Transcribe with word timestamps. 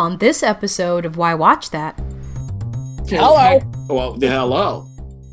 On 0.00 0.16
this 0.16 0.42
episode 0.42 1.04
of 1.04 1.18
Why 1.18 1.34
Watch 1.34 1.68
That, 1.76 1.92
Hello. 3.06 3.60
Well, 3.86 4.16
hello. 4.18 4.88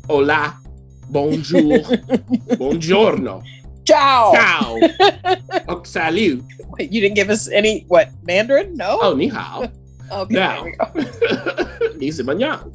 Hola. 0.06 0.60
Bonjour. 1.08 1.78
Buongiorno. 2.60 3.42
Ciao. 3.86 4.34
Ciao. 4.34 4.78
oh, 5.68 5.82
salut. 5.84 6.44
Wait, 6.76 6.92
you 6.92 7.00
didn't 7.00 7.16
give 7.16 7.30
us 7.30 7.48
any 7.48 7.86
what 7.88 8.10
Mandarin? 8.24 8.74
No. 8.74 8.98
Oh, 9.00 9.14
ni 9.14 9.28
hao. 9.28 9.72
okay. 10.12 10.34
now. 10.34 10.62
There 10.62 10.64
we 10.64 10.72
go. 10.76 11.96
Ni 11.96 12.10
si 12.10 12.22
manyan. 12.22 12.70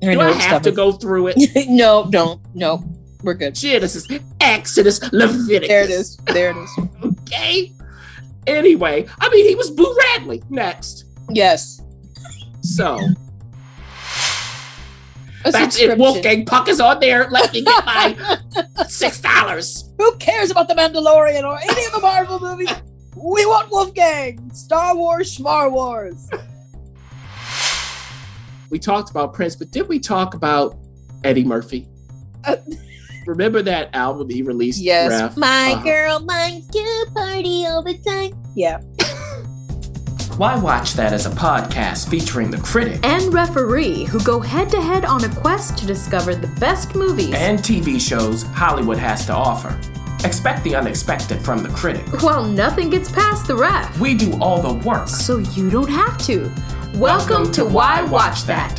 Do 0.00 0.14
know 0.14 0.20
I 0.20 0.30
it's 0.30 0.44
have 0.44 0.62
to 0.62 0.70
go 0.70 0.92
through 0.92 1.34
it? 1.34 1.66
no, 1.68 2.06
don't. 2.08 2.40
No, 2.54 2.78
we're 3.24 3.34
good. 3.34 3.56
Genesis, 3.56 4.06
Exodus, 4.38 5.02
Leviticus. 5.12 5.66
There 5.66 5.82
it 5.82 5.90
is. 5.90 6.16
There 6.30 6.50
it 6.50 6.56
is. 6.58 6.70
Okay. 7.26 7.72
Anyway, 8.46 9.06
I 9.20 9.28
mean, 9.30 9.46
he 9.46 9.54
was 9.54 9.70
Boo 9.70 9.96
Radley 10.14 10.42
next. 10.50 11.04
Yes. 11.30 11.80
So 12.62 12.98
A 15.44 15.50
that's 15.52 15.78
it. 15.78 15.96
Wolfgang 15.98 16.44
Puck 16.44 16.68
is 16.68 16.80
on 16.80 17.00
there. 17.00 17.28
Let 17.30 17.52
me 17.52 17.62
get 17.62 17.86
my 17.86 18.38
six 18.88 19.20
dollars. 19.20 19.90
Who 19.98 20.16
cares 20.16 20.50
about 20.50 20.68
the 20.68 20.74
Mandalorian 20.74 21.44
or 21.44 21.58
any 21.58 21.84
of 21.86 21.92
the 21.92 22.00
Marvel 22.00 22.40
movies? 22.40 22.70
We 23.16 23.44
want 23.44 23.70
Wolfgang. 23.70 24.50
Star 24.54 24.96
Wars, 24.96 25.36
Schmar 25.36 25.70
Wars. 25.70 26.30
We 28.70 28.78
talked 28.78 29.10
about 29.10 29.34
Prince, 29.34 29.56
but 29.56 29.70
did 29.72 29.88
we 29.88 29.98
talk 29.98 30.32
about 30.34 30.78
Eddie 31.24 31.44
Murphy? 31.44 31.86
Uh, 32.44 32.56
Remember 33.26 33.62
that 33.62 33.94
album 33.94 34.28
that 34.28 34.34
he 34.34 34.42
released? 34.42 34.80
Yes. 34.80 35.12
Raph? 35.12 35.36
my 35.36 35.72
Uh-huh. 35.72 35.82
girl 35.84 36.20
likes 36.20 36.66
to 36.68 37.06
party 37.14 37.66
all 37.66 37.82
the 37.82 37.96
time. 37.98 38.32
Yeah. 38.56 38.78
Why 40.36 40.56
Watch 40.56 40.94
That 40.94 41.12
as 41.12 41.26
a 41.26 41.30
podcast 41.30 42.08
featuring 42.08 42.50
the 42.50 42.56
critic 42.58 42.98
And 43.04 43.32
referee 43.34 44.04
who 44.04 44.18
go 44.20 44.40
head 44.40 44.70
to 44.70 44.80
head 44.80 45.04
on 45.04 45.22
a 45.24 45.28
quest 45.28 45.76
to 45.78 45.86
discover 45.86 46.34
the 46.34 46.46
best 46.58 46.94
movies. 46.94 47.34
and 47.34 47.58
TV 47.58 48.00
shows 48.00 48.42
Hollywood 48.44 48.96
has 48.98 49.26
to 49.26 49.34
offer. 49.34 49.78
Expect 50.24 50.64
the 50.64 50.74
unexpected 50.74 51.42
from 51.42 51.62
the 51.62 51.68
critic. 51.70 52.22
While 52.22 52.44
nothing 52.44 52.88
gets 52.90 53.10
past 53.12 53.46
the 53.46 53.56
ref, 53.56 53.98
We 54.00 54.14
do 54.14 54.32
all 54.40 54.62
the 54.62 54.74
work. 54.86 55.08
so 55.08 55.38
you 55.38 55.68
don't 55.70 55.90
have 55.90 56.16
to. 56.26 56.50
Welcome, 56.94 57.52
to 57.52 57.64
Why 57.66 58.02
Watch 58.02 58.44
That. 58.44 58.78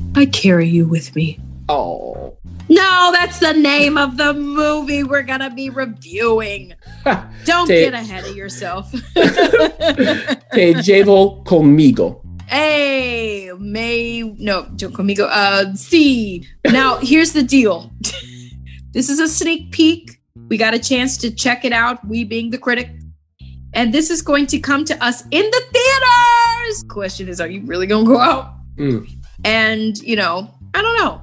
I 0.15 0.25
carry 0.25 0.67
you 0.67 0.87
with 0.87 1.15
me. 1.15 1.39
Oh. 1.69 2.37
No, 2.69 3.11
that's 3.13 3.39
the 3.39 3.53
name 3.53 3.97
of 3.97 4.17
the 4.17 4.33
movie 4.33 5.03
we're 5.03 5.23
gonna 5.23 5.49
be 5.53 5.69
reviewing. 5.69 6.73
Don't 7.45 7.67
Te- 7.67 7.83
get 7.85 7.93
ahead 7.93 8.25
of 8.25 8.35
yourself. 8.35 8.91
Te 9.15 10.73
llevo 10.75 11.43
conmigo. 11.45 12.21
hey, 12.47 13.51
May, 13.57 14.23
no, 14.37 14.67
don't 14.75 14.93
conmigo. 14.93 15.27
Uh, 15.29 15.73
see. 15.73 16.45
Now, 16.65 16.97
here's 16.97 17.31
the 17.31 17.43
deal. 17.43 17.89
this 18.91 19.09
is 19.09 19.19
a 19.19 19.27
sneak 19.27 19.71
peek. 19.71 20.19
We 20.49 20.57
got 20.57 20.73
a 20.73 20.79
chance 20.79 21.17
to 21.19 21.31
check 21.31 21.63
it 21.63 21.71
out. 21.71 22.05
We 22.05 22.25
being 22.25 22.49
the 22.49 22.57
critic. 22.57 22.89
And 23.73 23.93
this 23.93 24.09
is 24.09 24.21
going 24.21 24.47
to 24.47 24.59
come 24.59 24.83
to 24.85 25.03
us 25.03 25.23
in 25.31 25.49
the 25.49 25.61
theaters. 25.71 26.83
Question 26.89 27.29
is, 27.29 27.39
are 27.39 27.47
you 27.47 27.61
really 27.65 27.87
gonna 27.87 28.05
go 28.05 28.19
out? 28.19 28.53
Mm. 28.77 29.07
And, 29.43 29.97
you 29.99 30.15
know, 30.15 30.49
I 30.73 30.81
don't 30.81 30.97
know. 30.97 31.21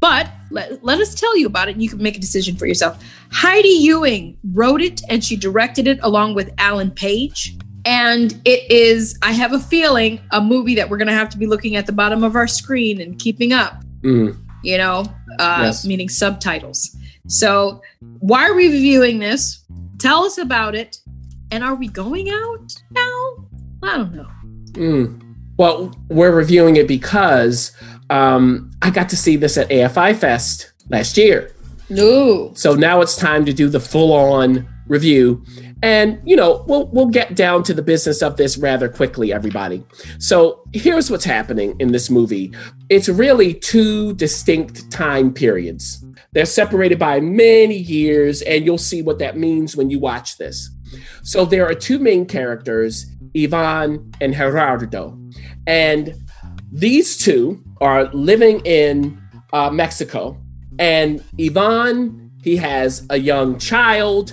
But 0.00 0.30
let, 0.50 0.82
let 0.84 1.00
us 1.00 1.14
tell 1.14 1.36
you 1.36 1.46
about 1.46 1.68
it 1.68 1.72
and 1.72 1.82
you 1.82 1.88
can 1.88 2.00
make 2.02 2.16
a 2.16 2.20
decision 2.20 2.56
for 2.56 2.66
yourself. 2.66 3.02
Heidi 3.32 3.68
Ewing 3.68 4.38
wrote 4.52 4.80
it 4.80 5.02
and 5.08 5.24
she 5.24 5.36
directed 5.36 5.86
it 5.86 5.98
along 6.02 6.34
with 6.34 6.52
Alan 6.58 6.90
Page. 6.90 7.56
And 7.84 8.40
it 8.44 8.70
is, 8.70 9.18
I 9.22 9.32
have 9.32 9.52
a 9.52 9.58
feeling, 9.58 10.20
a 10.32 10.40
movie 10.40 10.74
that 10.76 10.88
we're 10.88 10.98
going 10.98 11.08
to 11.08 11.14
have 11.14 11.28
to 11.30 11.38
be 11.38 11.46
looking 11.46 11.74
at 11.76 11.86
the 11.86 11.92
bottom 11.92 12.22
of 12.22 12.36
our 12.36 12.46
screen 12.46 13.00
and 13.00 13.18
keeping 13.18 13.52
up, 13.52 13.82
Mm. 14.02 14.36
you 14.62 14.78
know, 14.78 15.04
uh, 15.38 15.62
Yes. 15.64 15.84
meaning 15.86 16.08
subtitles. 16.08 16.94
So, 17.26 17.80
why 18.20 18.48
are 18.48 18.54
we 18.54 18.66
reviewing 18.68 19.18
this? 19.18 19.64
Tell 19.98 20.24
us 20.24 20.38
about 20.38 20.74
it. 20.74 20.98
And 21.50 21.64
are 21.64 21.74
we 21.74 21.88
going 21.88 22.28
out 22.30 22.74
now? 22.90 23.46
I 23.82 23.96
don't 23.96 24.14
know. 24.14 24.26
Mm. 24.72 25.27
Well, 25.58 25.94
we're 26.08 26.34
reviewing 26.34 26.76
it 26.76 26.88
because 26.88 27.72
um, 28.10 28.70
I 28.80 28.90
got 28.90 29.08
to 29.10 29.16
see 29.16 29.36
this 29.36 29.58
at 29.58 29.68
AFI 29.68 30.16
Fest 30.16 30.72
last 30.88 31.18
year. 31.18 31.52
No. 31.90 32.52
So 32.54 32.74
now 32.74 33.00
it's 33.00 33.16
time 33.16 33.44
to 33.46 33.52
do 33.52 33.68
the 33.68 33.80
full-on 33.80 34.68
review. 34.86 35.44
And 35.82 36.20
you 36.24 36.34
know, 36.34 36.64
we'll 36.66 36.88
we'll 36.88 37.06
get 37.06 37.36
down 37.36 37.62
to 37.64 37.74
the 37.74 37.82
business 37.82 38.20
of 38.22 38.36
this 38.36 38.58
rather 38.58 38.88
quickly, 38.88 39.32
everybody. 39.32 39.84
So 40.18 40.62
here's 40.72 41.10
what's 41.10 41.24
happening 41.24 41.76
in 41.78 41.92
this 41.92 42.10
movie. 42.10 42.52
It's 42.88 43.08
really 43.08 43.54
two 43.54 44.14
distinct 44.14 44.90
time 44.90 45.32
periods. 45.32 46.04
They're 46.32 46.46
separated 46.46 46.98
by 46.98 47.20
many 47.20 47.76
years, 47.76 48.42
and 48.42 48.64
you'll 48.64 48.78
see 48.78 49.02
what 49.02 49.18
that 49.20 49.36
means 49.36 49.76
when 49.76 49.88
you 49.88 49.98
watch 49.98 50.36
this. 50.36 50.70
So 51.22 51.44
there 51.44 51.66
are 51.68 51.74
two 51.74 51.98
main 51.98 52.26
characters, 52.26 53.06
Ivan 53.36 54.12
and 54.20 54.34
Gerardo. 54.34 55.17
And 55.68 56.14
these 56.72 57.16
two 57.16 57.62
are 57.80 58.06
living 58.14 58.60
in 58.64 59.20
uh, 59.52 59.70
Mexico. 59.70 60.36
And 60.78 61.22
Ivan, 61.38 62.30
he 62.42 62.56
has 62.56 63.06
a 63.10 63.18
young 63.18 63.58
child. 63.58 64.32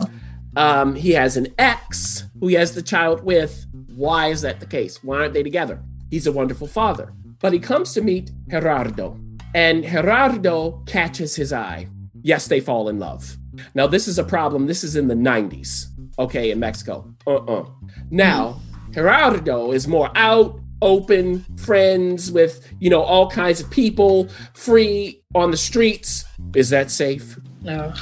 Um, 0.56 0.96
he 0.96 1.12
has 1.12 1.36
an 1.36 1.48
ex 1.60 2.24
who 2.40 2.48
he 2.48 2.56
has 2.56 2.74
the 2.74 2.82
child 2.82 3.24
with. 3.24 3.66
Why 3.96 4.28
is 4.28 4.42
that 4.42 4.62
the 4.62 4.66
case? 4.66 5.04
Why 5.04 5.20
aren't 5.20 5.34
they 5.34 5.44
together? 5.44 5.84
He's 6.10 6.26
a 6.26 6.32
wonderful 6.32 6.68
father. 6.68 7.14
But 7.42 7.52
he 7.54 7.60
comes 7.60 7.94
to 7.94 8.02
meet 8.02 8.32
Gerardo, 8.48 9.20
and 9.54 9.84
Gerardo 9.84 10.84
catches 10.86 11.36
his 11.36 11.52
eye. 11.52 11.88
Yes, 12.24 12.48
they 12.48 12.60
fall 12.62 12.88
in 12.90 12.98
love. 12.98 13.38
Now, 13.74 13.88
this 13.88 14.08
is 14.08 14.18
a 14.18 14.24
problem. 14.24 14.68
This 14.68 14.84
is 14.84 14.96
in 14.96 15.08
the 15.08 15.16
90s, 15.16 15.88
okay, 16.18 16.52
in 16.52 16.60
Mexico. 16.60 17.14
Uh 17.28 17.36
uh 17.36 17.66
Now, 18.10 18.60
Gerardo 18.92 19.72
is 19.74 19.88
more 19.88 20.10
out, 20.16 20.60
open, 20.82 21.46
friends 21.58 22.32
with, 22.32 22.68
you 22.80 22.90
know, 22.90 23.02
all 23.02 23.30
kinds 23.30 23.60
of 23.60 23.70
people, 23.70 24.28
free 24.54 25.22
on 25.34 25.52
the 25.52 25.58
streets. 25.58 26.26
Is 26.56 26.70
that 26.70 26.92
safe? 26.92 27.38
No. 27.62 27.94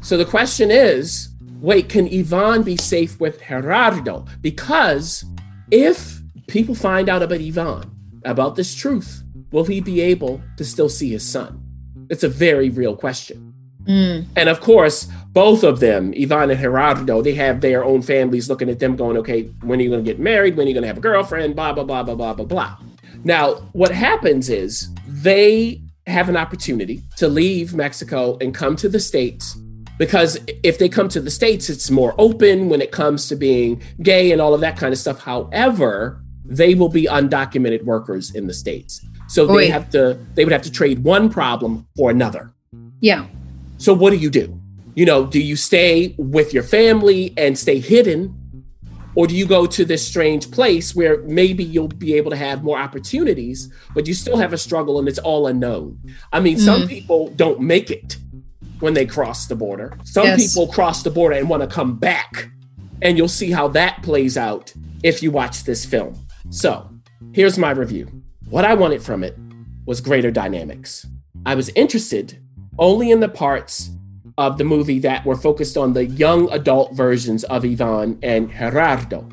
So 0.00 0.16
the 0.16 0.24
question 0.24 0.70
is 0.70 1.28
wait, 1.60 1.88
can 1.88 2.06
Ivan 2.06 2.62
be 2.62 2.76
safe 2.76 3.18
with 3.18 3.40
Gerardo? 3.42 4.26
Because 4.42 5.24
if 5.70 6.20
people 6.46 6.74
find 6.74 7.08
out 7.08 7.22
about 7.22 7.40
Ivan, 7.40 7.90
about 8.24 8.54
this 8.54 8.74
truth, 8.74 9.22
will 9.50 9.64
he 9.64 9.80
be 9.80 10.00
able 10.00 10.42
to 10.58 10.64
still 10.64 10.90
see 10.90 11.10
his 11.10 11.26
son? 11.26 11.62
It's 12.10 12.22
a 12.22 12.28
very 12.28 12.68
real 12.68 12.94
question. 12.94 13.43
Mm. 13.86 14.26
And 14.36 14.48
of 14.48 14.60
course, 14.60 15.08
both 15.32 15.62
of 15.62 15.80
them, 15.80 16.14
Ivan 16.18 16.50
and 16.50 16.60
Gerardo, 16.60 17.22
they 17.22 17.34
have 17.34 17.60
their 17.60 17.84
own 17.84 18.02
families 18.02 18.48
looking 18.48 18.70
at 18.70 18.78
them 18.78 18.96
going, 18.96 19.16
okay, 19.18 19.42
when 19.62 19.80
are 19.80 19.82
you 19.82 19.90
going 19.90 20.04
to 20.04 20.10
get 20.10 20.20
married? 20.20 20.56
When 20.56 20.66
are 20.66 20.68
you 20.68 20.74
going 20.74 20.82
to 20.82 20.88
have 20.88 20.98
a 20.98 21.00
girlfriend? 21.00 21.56
Blah, 21.56 21.72
blah, 21.72 21.84
blah, 21.84 22.02
blah, 22.02 22.14
blah, 22.14 22.34
blah, 22.34 22.44
blah. 22.44 22.76
Now, 23.24 23.54
what 23.72 23.90
happens 23.90 24.48
is 24.48 24.88
they 25.06 25.80
have 26.06 26.28
an 26.28 26.36
opportunity 26.36 27.02
to 27.16 27.28
leave 27.28 27.74
Mexico 27.74 28.36
and 28.40 28.54
come 28.54 28.76
to 28.76 28.88
the 28.88 29.00
States 29.00 29.56
because 29.98 30.38
if 30.62 30.78
they 30.78 30.88
come 30.88 31.08
to 31.08 31.20
the 31.20 31.30
States, 31.30 31.70
it's 31.70 31.90
more 31.90 32.14
open 32.18 32.68
when 32.68 32.80
it 32.80 32.90
comes 32.90 33.28
to 33.28 33.36
being 33.36 33.82
gay 34.02 34.32
and 34.32 34.40
all 34.40 34.52
of 34.52 34.60
that 34.60 34.76
kind 34.76 34.92
of 34.92 34.98
stuff. 34.98 35.20
However, 35.20 36.20
they 36.44 36.74
will 36.74 36.88
be 36.88 37.04
undocumented 37.04 37.84
workers 37.84 38.34
in 38.34 38.46
the 38.46 38.54
States. 38.54 39.04
So 39.28 39.46
they 39.46 39.68
have 39.68 39.90
to 39.90 40.18
they 40.34 40.44
would 40.44 40.52
have 40.52 40.62
to 40.62 40.70
trade 40.70 41.02
one 41.02 41.30
problem 41.30 41.86
for 41.96 42.10
another. 42.10 42.52
Yeah. 43.00 43.26
So 43.84 43.92
what 43.92 44.12
do 44.12 44.16
you 44.16 44.30
do? 44.30 44.58
You 44.94 45.04
know, 45.04 45.26
do 45.26 45.38
you 45.38 45.56
stay 45.56 46.14
with 46.16 46.54
your 46.54 46.62
family 46.62 47.34
and 47.36 47.58
stay 47.58 47.80
hidden? 47.80 48.34
Or 49.14 49.26
do 49.26 49.36
you 49.36 49.44
go 49.44 49.66
to 49.66 49.84
this 49.84 50.08
strange 50.08 50.50
place 50.50 50.96
where 50.96 51.22
maybe 51.24 51.62
you'll 51.62 51.88
be 51.88 52.14
able 52.14 52.30
to 52.30 52.36
have 52.38 52.64
more 52.64 52.78
opportunities, 52.78 53.70
but 53.94 54.08
you 54.08 54.14
still 54.14 54.38
have 54.38 54.54
a 54.54 54.58
struggle 54.58 54.98
and 54.98 55.06
it's 55.06 55.18
all 55.18 55.46
unknown? 55.46 55.98
I 56.32 56.40
mean, 56.40 56.58
some 56.58 56.84
mm. 56.84 56.88
people 56.88 57.28
don't 57.36 57.60
make 57.60 57.90
it 57.90 58.16
when 58.80 58.94
they 58.94 59.04
cross 59.04 59.48
the 59.48 59.54
border. 59.54 59.98
Some 60.04 60.28
Yes. 60.28 60.54
people 60.54 60.72
cross 60.72 61.02
the 61.02 61.10
border 61.10 61.36
and 61.36 61.50
want 61.50 61.62
to 61.62 61.66
come 61.68 61.98
back. 61.98 62.48
And 63.02 63.18
you'll 63.18 63.28
see 63.28 63.50
how 63.50 63.68
that 63.68 64.02
plays 64.02 64.38
out 64.38 64.72
if 65.02 65.22
you 65.22 65.30
watch 65.30 65.64
this 65.64 65.84
film. 65.84 66.14
So, 66.48 66.88
here's 67.34 67.58
my 67.58 67.72
review. 67.72 68.08
What 68.48 68.64
I 68.64 68.72
wanted 68.72 69.02
from 69.02 69.22
it 69.22 69.36
was 69.84 70.00
greater 70.00 70.30
dynamics. 70.30 71.06
I 71.44 71.54
was 71.54 71.68
interested 71.76 72.38
only 72.78 73.10
in 73.10 73.20
the 73.20 73.28
parts 73.28 73.90
of 74.36 74.58
the 74.58 74.64
movie 74.64 74.98
that 75.00 75.24
were 75.24 75.36
focused 75.36 75.76
on 75.76 75.92
the 75.92 76.06
young 76.06 76.50
adult 76.52 76.92
versions 76.94 77.44
of 77.44 77.64
Ivan 77.64 78.18
and 78.22 78.50
Gerardo. 78.50 79.28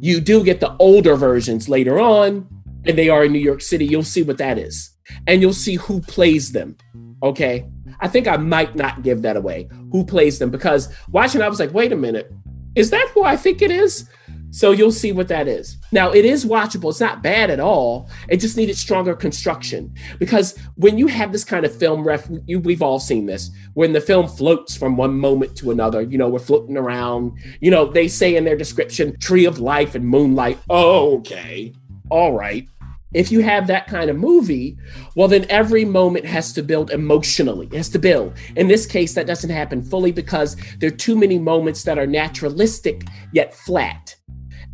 You 0.00 0.20
do 0.20 0.42
get 0.42 0.60
the 0.60 0.74
older 0.78 1.16
versions 1.16 1.68
later 1.68 2.00
on, 2.00 2.48
and 2.86 2.96
they 2.96 3.08
are 3.08 3.24
in 3.24 3.32
New 3.32 3.38
York 3.38 3.60
City. 3.60 3.84
You'll 3.84 4.02
see 4.02 4.22
what 4.22 4.38
that 4.38 4.58
is, 4.58 4.90
and 5.26 5.42
you'll 5.42 5.52
see 5.52 5.74
who 5.74 6.00
plays 6.00 6.52
them. 6.52 6.76
Okay. 7.22 7.66
I 8.00 8.08
think 8.08 8.28
I 8.28 8.36
might 8.36 8.76
not 8.76 9.02
give 9.02 9.22
that 9.22 9.36
away. 9.36 9.68
Who 9.90 10.04
plays 10.04 10.38
them? 10.38 10.50
Because 10.50 10.94
watching, 11.10 11.42
I 11.42 11.48
was 11.48 11.58
like, 11.58 11.74
wait 11.74 11.92
a 11.92 11.96
minute, 11.96 12.32
is 12.74 12.90
that 12.90 13.10
who 13.12 13.24
I 13.24 13.36
think 13.36 13.60
it 13.60 13.72
is? 13.72 14.08
So 14.50 14.72
you'll 14.72 14.92
see 14.92 15.12
what 15.12 15.28
that 15.28 15.46
is. 15.46 15.76
Now, 15.92 16.10
it 16.10 16.24
is 16.24 16.44
watchable. 16.44 16.90
It's 16.90 17.00
not 17.00 17.22
bad 17.22 17.50
at 17.50 17.60
all. 17.60 18.08
It 18.28 18.38
just 18.38 18.56
needed 18.56 18.76
stronger 18.76 19.14
construction. 19.14 19.94
Because 20.18 20.58
when 20.76 20.96
you 20.96 21.06
have 21.06 21.32
this 21.32 21.44
kind 21.44 21.66
of 21.66 21.74
film 21.74 22.02
ref, 22.02 22.28
you, 22.46 22.60
we've 22.60 22.82
all 22.82 22.98
seen 22.98 23.26
this, 23.26 23.50
when 23.74 23.92
the 23.92 24.00
film 24.00 24.26
floats 24.26 24.76
from 24.76 24.96
one 24.96 25.18
moment 25.18 25.56
to 25.58 25.70
another, 25.70 26.00
you 26.00 26.16
know, 26.16 26.28
we're 26.28 26.38
floating 26.38 26.76
around. 26.76 27.38
You 27.60 27.70
know, 27.70 27.86
they 27.90 28.08
say 28.08 28.36
in 28.36 28.44
their 28.44 28.56
description, 28.56 29.18
tree 29.18 29.44
of 29.44 29.58
life 29.58 29.94
and 29.94 30.06
moonlight. 30.06 30.58
Okay. 30.70 31.74
All 32.10 32.32
right. 32.32 32.66
If 33.14 33.32
you 33.32 33.40
have 33.40 33.66
that 33.68 33.86
kind 33.86 34.10
of 34.10 34.16
movie, 34.16 34.76
well, 35.14 35.28
then 35.28 35.46
every 35.48 35.84
moment 35.84 36.26
has 36.26 36.52
to 36.52 36.62
build 36.62 36.90
emotionally. 36.90 37.66
It 37.66 37.76
has 37.76 37.88
to 37.90 37.98
build. 37.98 38.34
In 38.54 38.68
this 38.68 38.84
case, 38.84 39.14
that 39.14 39.26
doesn't 39.26 39.48
happen 39.48 39.82
fully 39.82 40.12
because 40.12 40.56
there 40.78 40.88
are 40.88 40.96
too 40.96 41.16
many 41.16 41.38
moments 41.38 41.84
that 41.84 41.98
are 41.98 42.06
naturalistic 42.06 43.04
yet 43.32 43.54
flat. 43.54 44.14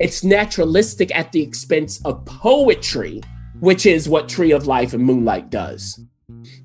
It's 0.01 0.25
naturalistic 0.25 1.15
at 1.17 1.31
the 1.33 1.43
expense 1.43 2.05
of 2.05 2.25
poetry, 2.25 3.23
which 3.61 3.87
is 3.87 4.09
what 4.09 4.29
Tree 4.29 4.51
of 4.51 4.67
Life 4.67 4.93
and 4.93 5.05
Moonlight 5.05 5.51
does. 5.51 6.01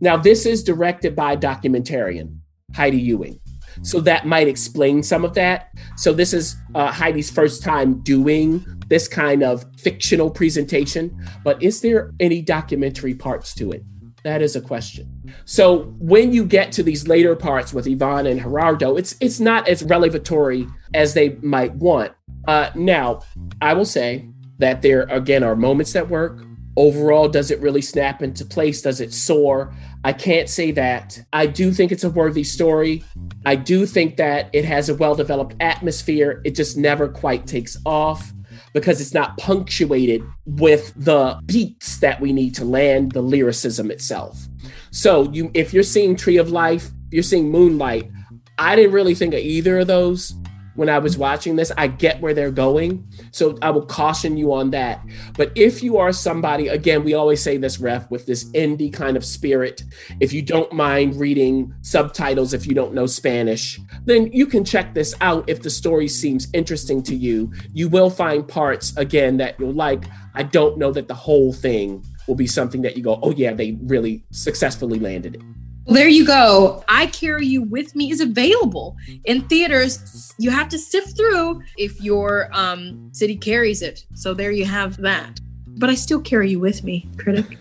Now, 0.02 0.18
this 0.18 0.46
is 0.46 0.64
directed 0.64 1.16
by 1.16 1.36
documentarian, 1.36 2.40
Heidi 2.76 2.98
Ewing. 2.98 3.40
So 3.84 4.02
that 4.02 4.26
might 4.26 4.48
explain 4.48 5.04
some 5.04 5.24
of 5.24 5.36
that. 5.36 5.70
So, 5.96 6.12
this 6.12 6.34
is 6.34 6.56
uh, 6.74 6.92
Heidi's 6.92 7.30
first 7.30 7.64
time 7.64 8.02
doing 8.02 8.66
this 8.88 9.08
kind 9.08 9.44
of 9.44 9.64
fictional 9.78 10.32
presentation. 10.32 11.16
But 11.44 11.62
is 11.62 11.82
there 11.82 12.12
any 12.20 12.42
documentary 12.42 13.14
parts 13.14 13.54
to 13.56 13.72
it? 13.72 13.84
That 14.24 14.42
is 14.42 14.56
a 14.56 14.62
question. 14.62 15.34
So 15.46 15.96
when 15.98 16.34
you 16.34 16.44
get 16.44 16.72
to 16.74 16.84
these 16.84 17.08
later 17.08 17.36
parts 17.36 17.74
with 17.74 17.88
Ivan 17.88 18.26
and 18.26 18.42
Gerardo, 18.42 18.98
it's 18.98 19.16
it's 19.22 19.40
not 19.40 19.68
as 19.68 19.84
revelatory 19.84 20.68
as 20.94 21.14
they 21.14 21.38
might 21.42 21.74
want. 21.76 22.12
Uh, 22.48 22.70
now, 22.76 23.22
I 23.62 23.74
will 23.74 23.86
say 23.86 24.30
that 24.60 24.82
there 24.82 25.04
again 25.04 25.44
are 25.44 25.56
moments 25.56 25.94
that 25.94 26.10
work. 26.10 26.44
Overall, 26.78 27.28
does 27.28 27.52
it 27.52 27.60
really 27.60 27.82
snap 27.82 28.22
into 28.22 28.46
place? 28.46 28.82
Does 28.82 29.02
it 29.02 29.14
soar? 29.14 29.74
I 30.04 30.14
can't 30.14 30.48
say 30.48 30.72
that. 30.72 31.20
I 31.34 31.46
do 31.46 31.72
think 31.74 31.92
it's 31.92 32.04
a 32.04 32.10
worthy 32.10 32.44
story. 32.44 33.04
I 33.46 33.56
do 33.56 33.86
think 33.86 34.18
that 34.18 34.50
it 34.54 34.66
has 34.66 34.88
a 34.88 34.96
well 34.96 35.16
developed 35.16 35.56
atmosphere. 35.60 36.42
It 36.46 36.56
just 36.56 36.78
never 36.78 37.10
quite 37.10 37.48
takes 37.48 37.78
off 37.86 38.32
because 38.74 39.02
it's 39.02 39.14
not 39.14 39.38
punctuated 39.38 40.24
with 40.46 40.94
the 40.96 41.40
beats 41.46 42.00
that 42.00 42.22
we 42.22 42.32
need 42.32 42.56
to 42.56 42.66
land 42.66 43.12
the 43.12 43.22
lyricism 43.22 43.92
itself. 43.92 44.48
So 44.92 45.30
you 45.32 45.52
if 45.54 45.74
you're 45.74 45.84
seeing 45.84 46.16
Tree 46.16 46.38
of 46.38 46.52
Life, 46.52 46.90
you're 47.12 47.24
seeing 47.24 47.52
Moonlight. 47.52 48.10
I 48.58 48.76
didn't 48.76 48.92
really 48.92 49.16
think 49.16 49.34
of 49.34 49.40
either 49.40 49.80
of 49.80 49.88
those 49.88 50.34
when 50.80 50.88
I 50.88 50.98
was 50.98 51.18
watching 51.18 51.58
this. 51.58 51.74
I 51.78 51.88
get 51.88 52.22
where 52.22 52.34
they're 52.34 52.52
going. 52.52 53.06
So 53.32 53.58
I 53.62 53.70
will 53.70 53.86
caution 53.86 54.38
you 54.38 54.54
on 54.54 54.72
that. 54.72 55.02
But 55.36 55.52
if 55.54 55.84
you 55.84 55.98
are 55.98 56.14
somebody, 56.14 56.70
again, 56.70 57.04
we 57.04 57.14
always 57.14 57.44
say 57.44 57.58
this, 57.58 57.82
ref, 57.82 58.10
with 58.10 58.26
this 58.26 58.46
indie 58.52 58.92
kind 58.92 59.18
of 59.18 59.26
spirit, 59.26 59.84
if 60.22 60.32
you 60.32 60.42
don't 60.42 60.72
mind 60.72 61.20
reading 61.20 61.74
subtitles, 61.82 62.54
if 62.54 62.66
you 62.66 62.74
don't 62.74 62.94
know 62.94 63.08
Spanish, 63.08 63.78
then 64.06 64.32
you 64.32 64.46
can 64.46 64.64
check 64.64 64.94
this 64.94 65.14
out 65.20 65.44
if 65.50 65.62
the 65.62 65.70
story 65.70 66.08
seems 66.08 66.48
interesting 66.54 67.04
to 67.04 67.14
you. 67.14 67.52
You 67.74 67.90
will 67.90 68.10
find 68.10 68.48
parts, 68.48 68.96
again, 68.96 69.36
that 69.38 69.60
you'll 69.60 69.74
like. 69.74 70.06
I 70.34 70.44
don't 70.44 70.78
know 70.78 70.94
that 70.94 71.10
the 71.10 71.14
whole 71.14 71.52
thing 71.52 72.06
will 72.26 72.36
be 72.36 72.48
something 72.48 72.84
that 72.84 72.96
you 72.96 73.04
go, 73.04 73.20
oh, 73.22 73.32
yeah, 73.32 73.52
they 73.54 73.78
really 73.82 74.24
successfully 74.32 74.98
landed 74.98 75.36
it. 75.36 75.42
Well, 75.90 75.96
there 75.96 76.08
you 76.08 76.24
go. 76.24 76.84
I 76.88 77.08
Carry 77.08 77.48
You 77.48 77.64
With 77.64 77.96
Me 77.96 78.12
is 78.12 78.22
available 78.22 78.96
in 79.26 79.42
theaters. 79.48 80.36
You 80.38 80.52
have 80.52 80.70
to 80.70 80.78
sift 80.78 81.18
through 81.18 81.64
if 81.80 82.00
your 82.00 82.48
um, 82.54 83.10
city 83.12 83.36
carries 83.36 83.82
it. 83.82 84.06
So 84.14 84.36
there 84.36 84.52
you 84.52 84.66
have 84.66 84.98
that. 84.98 85.40
But 85.66 85.90
I 85.90 85.96
still 85.96 86.22
carry 86.22 86.52
you 86.52 86.60
with 86.60 86.84
me, 86.84 87.10
critic. 87.18 87.58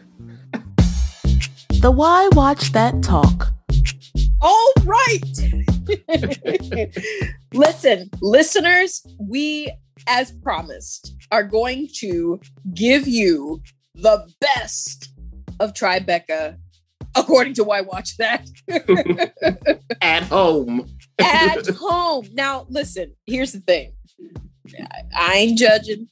The 1.80 1.90
Why 1.90 2.28
Watch 2.32 2.72
That 2.72 3.02
Talk. 3.02 3.50
All 4.42 4.72
right. 4.84 5.22
Listen, 7.54 8.10
listeners, 8.20 9.06
we, 9.18 9.72
as 10.06 10.32
promised, 10.42 11.16
are 11.32 11.44
going 11.44 11.88
to 12.00 12.38
give 12.74 13.08
you 13.08 13.62
the 13.94 14.28
best 14.38 15.14
of 15.60 15.72
Tribeca, 15.72 16.58
according 17.16 17.54
to 17.54 17.64
Why 17.64 17.80
Watch 17.80 18.16
That. 18.18 18.48
At 20.02 20.24
home. 20.24 20.88
At 21.18 21.66
home. 21.68 22.28
Now, 22.32 22.66
listen, 22.68 23.14
here's 23.26 23.52
the 23.52 23.60
thing 23.60 23.92
I- 25.14 25.34
ain't 25.36 25.58
judging. 25.58 26.08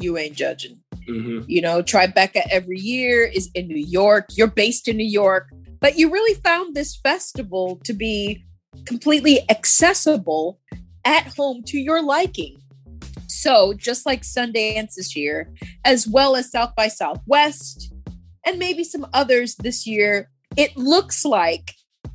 You 0.00 0.18
ain't 0.18 0.36
judging. 0.36 0.80
Mhm. 1.08 1.44
You 1.48 1.62
know, 1.62 1.82
Tribeca 1.82 2.42
every 2.50 2.78
year 2.78 3.24
is 3.24 3.50
in 3.54 3.66
New 3.68 3.76
York. 3.78 4.26
You're 4.36 4.46
based 4.46 4.88
in 4.88 4.96
New 4.98 5.06
York, 5.06 5.48
but 5.80 5.98
you 5.98 6.10
really 6.12 6.34
found 6.42 6.74
this 6.74 6.96
festival 6.96 7.80
to 7.84 7.92
be 7.94 8.44
completely 8.84 9.40
accessible 9.50 10.60
at 11.04 11.34
home 11.36 11.62
to 11.64 11.78
your 11.78 12.02
liking. 12.02 12.58
So, 13.26 13.72
just 13.72 14.04
like 14.04 14.22
Sundance 14.22 14.94
this 14.94 15.16
year, 15.16 15.50
as 15.84 16.06
well 16.06 16.36
as 16.36 16.50
South 16.50 16.74
by 16.76 16.88
Southwest, 16.88 17.92
and 18.46 18.58
maybe 18.58 18.84
some 18.84 19.06
others 19.12 19.54
this 19.56 19.86
year, 19.86 20.30
it 20.56 20.76
looks 20.76 21.24
like 21.24 21.74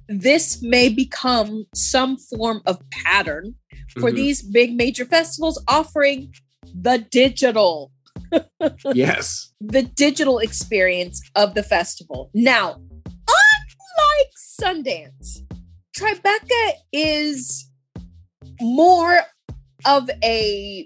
this 0.10 0.62
may 0.62 0.90
become 0.90 1.66
some 1.74 2.18
form 2.18 2.62
of 2.66 2.80
pattern 2.90 3.56
for 4.00 4.12
Mhm. 4.12 4.16
these 4.16 4.42
big 4.42 4.76
major 4.76 5.06
festivals 5.06 5.62
offering 5.68 6.34
the 6.74 6.98
digital 7.12 7.92
Yes. 8.94 9.52
the 9.62 9.84
digital 9.84 10.40
experience 10.40 11.22
of 11.36 11.54
the 11.56 11.64
festival. 11.64 12.30
Now, 12.34 12.76
unlike 12.98 14.34
Sundance, 14.62 15.40
Tribeca 15.98 16.72
is 16.92 17.70
more 18.62 19.22
of 19.86 20.10
a 20.24 20.86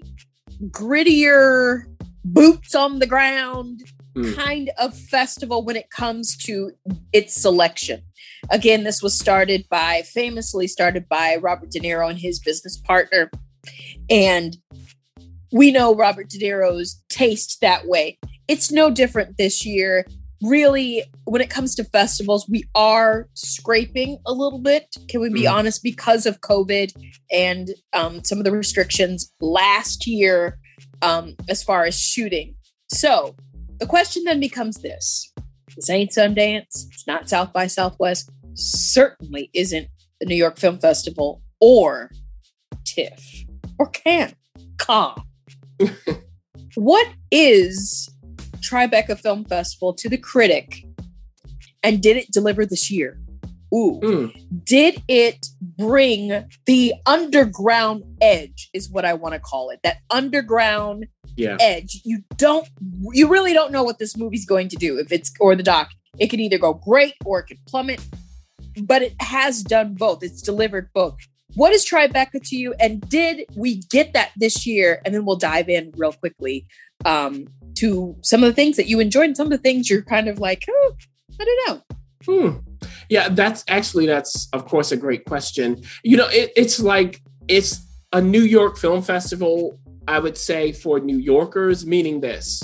grittier, 0.66 1.84
boots 2.24 2.74
on 2.74 2.98
the 2.98 3.06
ground 3.06 3.82
Mm. 4.14 4.34
kind 4.36 4.70
of 4.78 4.96
festival 4.96 5.62
when 5.64 5.76
it 5.76 5.90
comes 5.90 6.36
to 6.38 6.72
its 7.12 7.34
selection. 7.34 8.02
Again, 8.50 8.84
this 8.84 9.02
was 9.02 9.18
started 9.18 9.66
by, 9.70 10.02
famously 10.02 10.66
started 10.66 11.08
by 11.08 11.36
Robert 11.36 11.70
De 11.70 11.78
Niro 11.78 12.08
and 12.08 12.18
his 12.18 12.40
business 12.40 12.76
partner. 12.78 13.30
And 14.08 14.56
we 15.52 15.70
know 15.70 15.94
Robert 15.94 16.28
De 16.30 16.38
Niro's 16.38 17.02
taste 17.08 17.58
that 17.60 17.86
way. 17.86 18.18
It's 18.48 18.72
no 18.72 18.90
different 18.90 19.36
this 19.36 19.64
year. 19.66 20.06
Really, 20.42 21.02
when 21.24 21.42
it 21.42 21.50
comes 21.50 21.74
to 21.76 21.84
festivals, 21.84 22.48
we 22.48 22.64
are 22.74 23.28
scraping 23.34 24.18
a 24.26 24.32
little 24.32 24.60
bit. 24.60 24.96
Can 25.08 25.20
we 25.20 25.30
be 25.30 25.42
Mhm. 25.42 25.52
honest? 25.52 25.82
Because 25.82 26.26
of 26.26 26.40
COVID 26.40 26.92
and 27.30 27.70
um, 27.92 28.22
some 28.24 28.38
of 28.38 28.44
the 28.44 28.52
restrictions 28.52 29.32
last 29.40 30.06
year, 30.06 30.58
um, 31.02 31.34
as 31.48 31.62
far 31.62 31.84
as 31.84 31.98
shooting. 31.98 32.54
So 32.90 33.36
the 33.78 33.86
question 33.86 34.24
then 34.24 34.40
becomes 34.40 34.78
this 34.78 35.32
This 35.74 35.90
ain't 35.90 36.10
Sundance. 36.10 36.86
It's 36.92 37.06
not 37.06 37.28
South 37.28 37.52
by 37.52 37.66
Southwest. 37.66 38.30
Certainly 38.54 39.50
isn't 39.54 39.88
the 40.20 40.26
New 40.26 40.36
York 40.36 40.58
Film 40.58 40.78
Festival 40.78 41.42
or 41.60 42.10
TIFF 42.84 43.44
or 43.78 43.88
Cannes. 43.88 44.34
Con. 44.78 45.22
what 46.74 47.08
is 47.30 48.08
Tribeca 48.58 49.18
Film 49.18 49.44
Festival 49.44 49.94
to 49.94 50.08
the 50.08 50.18
critic 50.18 50.84
and 51.82 52.02
did 52.02 52.16
it 52.16 52.30
deliver 52.32 52.66
this 52.66 52.90
year? 52.90 53.20
Ooh. 53.74 54.00
Mm. 54.02 54.64
Did 54.64 55.02
it 55.08 55.46
bring 55.60 56.44
the 56.66 56.94
underground 57.06 58.04
edge, 58.20 58.70
is 58.72 58.90
what 58.90 59.04
I 59.04 59.14
want 59.14 59.34
to 59.34 59.40
call 59.40 59.70
it. 59.70 59.80
That 59.82 59.98
underground 60.10 61.06
Yeah. 61.38 61.56
edge. 61.60 62.00
You 62.04 62.22
don't, 62.36 62.68
you 63.12 63.28
really 63.28 63.52
don't 63.52 63.72
know 63.72 63.82
what 63.82 63.98
this 63.98 64.16
movie's 64.16 64.46
going 64.46 64.68
to 64.68 64.76
do. 64.76 64.98
If 64.98 65.12
it's, 65.12 65.32
or 65.40 65.54
the 65.54 65.62
doc, 65.62 65.90
it 66.18 66.28
could 66.28 66.40
either 66.40 66.58
go 66.58 66.74
great 66.74 67.14
or 67.24 67.40
it 67.40 67.46
could 67.46 67.64
plummet, 67.66 68.04
but 68.82 69.02
it 69.02 69.14
has 69.20 69.62
done 69.62 69.94
both. 69.94 70.22
It's 70.22 70.42
delivered 70.42 70.90
both. 70.92 71.16
What 71.54 71.72
is 71.72 71.84
Tribeca 71.88 72.42
to 72.48 72.56
you? 72.56 72.74
And 72.78 73.00
did 73.08 73.46
we 73.56 73.76
get 73.90 74.12
that 74.12 74.32
this 74.36 74.66
year? 74.66 75.00
And 75.04 75.14
then 75.14 75.24
we'll 75.24 75.36
dive 75.36 75.68
in 75.68 75.92
real 75.96 76.12
quickly 76.12 76.66
um, 77.04 77.46
to 77.76 78.16
some 78.22 78.42
of 78.42 78.48
the 78.48 78.54
things 78.54 78.76
that 78.76 78.86
you 78.86 79.00
enjoyed 79.00 79.26
and 79.26 79.36
some 79.36 79.46
of 79.46 79.50
the 79.50 79.58
things 79.58 79.88
you're 79.88 80.02
kind 80.02 80.28
of 80.28 80.38
like, 80.38 80.64
oh, 80.70 80.94
I 81.40 81.44
don't 81.44 81.68
know. 81.68 81.96
Hmm. 82.26 82.58
Yeah, 83.08 83.28
that's 83.30 83.64
actually 83.68 84.06
that's 84.06 84.48
of 84.52 84.66
course 84.66 84.92
a 84.92 84.96
great 84.96 85.24
question. 85.24 85.82
You 86.02 86.18
know, 86.18 86.28
it, 86.28 86.52
it's 86.56 86.78
like 86.78 87.22
it's 87.48 87.80
a 88.12 88.20
New 88.20 88.42
York 88.42 88.76
Film 88.76 89.02
Festival. 89.02 89.78
I 90.08 90.18
would 90.18 90.38
say 90.38 90.72
for 90.72 90.98
New 91.00 91.18
Yorkers, 91.18 91.86
meaning 91.86 92.20
this: 92.20 92.62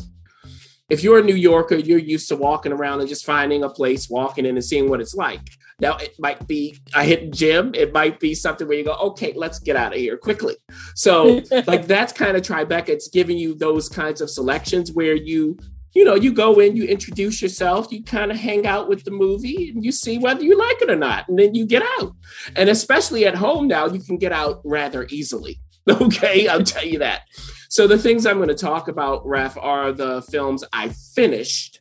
if 0.89 1.03
you're 1.03 1.19
a 1.19 1.23
New 1.23 1.35
Yorker, 1.35 1.77
you're 1.77 1.99
used 1.99 2.29
to 2.29 2.37
walking 2.37 2.73
around 2.73 3.01
and 3.01 3.09
just 3.09 3.25
finding 3.25 3.65
a 3.65 3.69
place, 3.69 4.11
walking 4.11 4.47
in 4.47 4.57
and 4.57 4.65
seeing 4.65 4.89
what 4.89 5.01
it's 5.01 5.15
like. 5.15 5.41
Now, 5.81 5.97
it 5.97 6.15
might 6.19 6.47
be 6.47 6.79
a 6.95 7.03
hidden 7.03 7.33
gem. 7.33 7.73
It 7.75 7.93
might 7.93 8.21
be 8.21 8.35
something 8.35 8.69
where 8.69 8.79
you 8.79 8.85
go, 8.85 8.95
okay, 8.95 9.33
let's 9.35 9.59
get 9.59 9.77
out 9.77 9.93
of 9.93 9.99
here 9.99 10.17
quickly. 10.17 10.57
So, 10.95 11.43
like 11.67 11.87
that's 11.87 12.13
kind 12.13 12.37
of 12.37 12.43
Tribeca. 12.43 12.91
It's 12.91 13.09
giving 13.09 13.39
you 13.39 13.55
those 13.55 13.89
kinds 13.89 14.21
of 14.21 14.31
selections 14.31 14.93
where 14.93 15.15
you 15.15 15.59
you 15.95 16.05
know, 16.05 16.17
you 16.17 16.33
go 16.33 16.59
in, 16.59 16.77
you 16.77 16.85
introduce 16.85 17.41
yourself, 17.41 17.93
you 17.93 18.03
kind 18.03 18.33
of 18.33 18.37
hang 18.37 18.67
out 18.67 18.89
with 18.89 19.05
the 19.05 19.13
movie, 19.13 19.71
and 19.71 19.85
you 19.85 19.93
see 19.93 20.19
whether 20.19 20.43
you 20.43 20.59
like 20.59 20.83
it 20.83 20.91
or 20.91 20.97
not, 20.97 21.29
and 21.29 21.39
then 21.39 21.55
you 21.55 21.67
get 21.67 21.85
out. 22.01 22.13
And 22.57 22.69
especially 22.69 23.25
at 23.27 23.37
home 23.37 23.69
now, 23.69 23.87
you 23.87 24.01
can 24.01 24.19
get 24.19 24.33
out 24.33 24.61
rather 24.65 25.07
easily. 25.11 25.61
Okay, 25.91 26.49
I'll 26.49 26.63
tell 26.63 26.85
you 26.85 26.99
that. 27.01 27.23
So 27.69 27.87
the 27.87 27.99
things 27.99 28.25
I'm 28.25 28.37
going 28.37 28.49
to 28.49 28.55
talk 28.55 28.89
about, 28.89 29.27
Ref, 29.27 29.59
are 29.59 29.93
the 29.93 30.23
films 30.23 30.65
I 30.73 30.89
finished. 30.89 31.79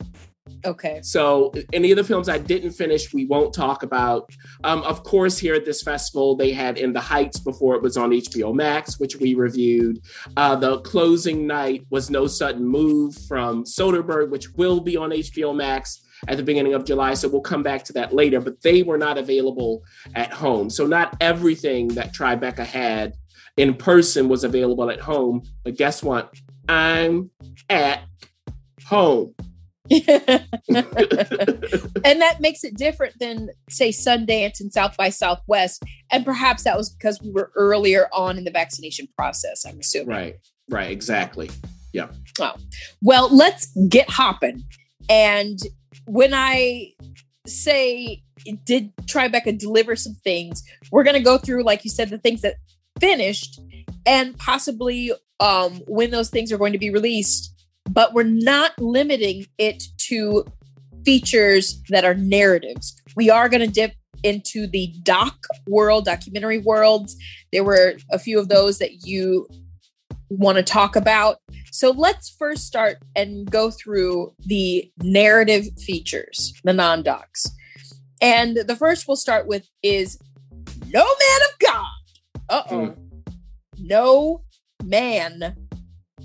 Okay. 0.65 1.01
So 1.03 1.53
any 1.72 1.91
of 1.91 1.98
the 1.98 2.03
films 2.03 2.29
I 2.29 2.38
didn't 2.38 2.72
finish, 2.72 3.13
we 3.13 3.25
won't 3.25 3.53
talk 3.53 3.83
about. 3.83 4.29
Um, 4.63 4.81
of 4.83 5.03
course, 5.03 5.38
here 5.38 5.55
at 5.55 5.65
this 5.65 5.81
festival, 5.83 6.36
they 6.36 6.51
had 6.51 6.77
In 6.77 6.93
the 6.93 7.01
Heights 7.01 7.39
before 7.39 7.75
it 7.75 7.81
was 7.81 7.98
on 7.98 8.12
HBO 8.12 8.53
Max, 8.53 9.00
which 9.00 9.17
we 9.17 9.36
reviewed. 9.36 10.01
Uh, 10.38 10.55
the 10.55 10.79
closing 10.81 11.48
night 11.48 11.86
was 11.89 12.10
No 12.10 12.27
Sudden 12.27 12.65
Move 12.65 13.15
from 13.27 13.63
Soderbergh, 13.63 14.29
which 14.29 14.50
will 14.51 14.79
be 14.79 14.98
on 14.98 15.12
HBO 15.12 15.55
Max 15.55 16.01
at 16.27 16.38
the 16.38 16.43
beginning 16.43 16.74
of 16.74 16.86
July. 16.86 17.13
So 17.13 17.27
we'll 17.27 17.41
come 17.41 17.63
back 17.63 17.83
to 17.86 17.93
that 17.93 18.13
later, 18.13 18.39
but 18.39 18.62
they 18.62 18.83
were 18.83 18.98
not 18.98 19.17
available 19.17 19.83
at 20.15 20.31
home. 20.31 20.69
So 20.69 20.86
not 20.86 21.15
everything 21.19 21.89
that 21.89 22.13
Tribeca 22.13 22.65
had 22.65 23.13
in 23.57 23.74
person 23.74 24.29
was 24.29 24.43
available 24.43 24.89
at 24.89 25.00
home. 25.00 25.43
But 25.63 25.77
guess 25.77 26.03
what? 26.03 26.33
I'm 26.67 27.29
at 27.69 28.03
home. 28.86 29.33
and 29.91 30.00
that 32.22 32.38
makes 32.39 32.63
it 32.63 32.77
different 32.77 33.19
than 33.19 33.50
say 33.69 33.89
Sundance 33.89 34.62
and 34.62 34.72
South 34.72 34.95
by 34.98 35.10
Southwest. 35.10 35.83
And 36.12 36.24
perhaps 36.25 36.63
that 36.63 36.77
was 36.77 36.89
because 36.89 37.22
we 37.22 37.31
were 37.31 37.51
earlier 37.55 38.07
on 38.13 38.38
in 38.38 38.45
the 38.45 38.51
vaccination 38.51 39.07
process, 39.17 39.65
I'm 39.65 39.79
assuming. 39.79 40.15
Right, 40.15 40.36
right, 40.69 40.89
exactly. 40.89 41.50
Yeah. 41.91 42.07
Oh, 42.39 42.55
well, 43.01 43.33
let's 43.36 43.67
get 43.89 44.10
hopping. 44.10 44.63
And 45.10 45.60
when 46.05 46.33
I 46.33 46.93
say 47.45 48.24
did 48.65 48.95
Tribeca 49.03 49.57
deliver 49.57 49.95
some 49.95 50.15
things, 50.24 50.63
we're 50.91 51.03
gonna 51.03 51.19
go 51.19 51.38
through, 51.38 51.63
like 51.63 51.83
you 51.83 51.89
said, 51.89 52.10
the 52.10 52.17
things 52.17 52.41
that 52.41 52.55
finished 53.03 53.60
and 54.05 54.38
possibly 54.38 55.12
um 55.41 55.81
when 55.88 56.12
those 56.12 56.29
things 56.29 56.53
are 56.53 56.57
going 56.57 56.72
to 56.72 56.79
be 56.79 56.89
released, 56.89 57.53
but 57.89 58.13
we're 58.13 58.24
not 58.24 58.72
limiting 58.79 59.45
it 59.57 59.83
to 59.98 60.45
features 61.03 61.81
that 61.89 62.05
are 62.05 62.13
narratives. 62.13 62.95
We 63.17 63.29
are 63.29 63.50
gonna 63.50 63.67
dip 63.67 63.93
into 64.24 64.67
the 64.67 64.88
doc 65.03 65.36
world, 65.67 66.05
documentary 66.05 66.60
worlds. 66.60 67.17
There 67.51 67.65
were 67.65 67.95
a 68.10 68.17
few 68.17 68.39
of 68.39 68.48
those 68.48 68.79
that 68.79 69.05
you 69.05 69.48
want 70.29 70.57
to 70.57 70.63
talk 70.63 70.95
about. 70.95 71.39
So 71.74 71.91
let's 71.91 72.29
first 72.29 72.65
start 72.65 73.00
and 73.17 73.51
go 73.51 73.69
through 73.69 74.33
the 74.39 74.89
narrative 75.01 75.65
features, 75.77 76.53
the 76.63 76.72
non 76.72 77.03
docs. 77.03 77.48
And 78.22 78.55
the 78.55 78.77
first 78.77 79.10
we'll 79.10 79.17
start 79.17 79.45
with 79.45 79.67
is 79.83 80.17
No 80.88 81.03
Man 81.03 81.41
of 81.51 81.60
God. 81.60 81.92
Uh 82.50 82.63
oh. 82.69 82.95
No 83.77 84.43
Man 84.83 85.55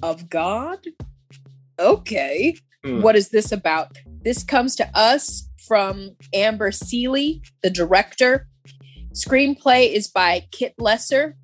of 0.03 0.29
God. 0.29 0.79
Okay. 1.79 2.57
Hmm. 2.85 3.03
What 3.03 3.17
is 3.17 3.31
this 3.31 3.53
about? 3.53 3.97
This 4.23 4.43
comes 4.43 4.77
to 4.77 4.89
us 4.95 5.49
from 5.67 6.17
Amber 6.35 6.71
Sealey, 6.71 7.43
the 7.63 7.71
director. 7.71 8.49
Screenplay 9.13 9.93
is 9.93 10.09
by 10.09 10.47
Kit 10.51 10.75
Lesser. 10.79 11.37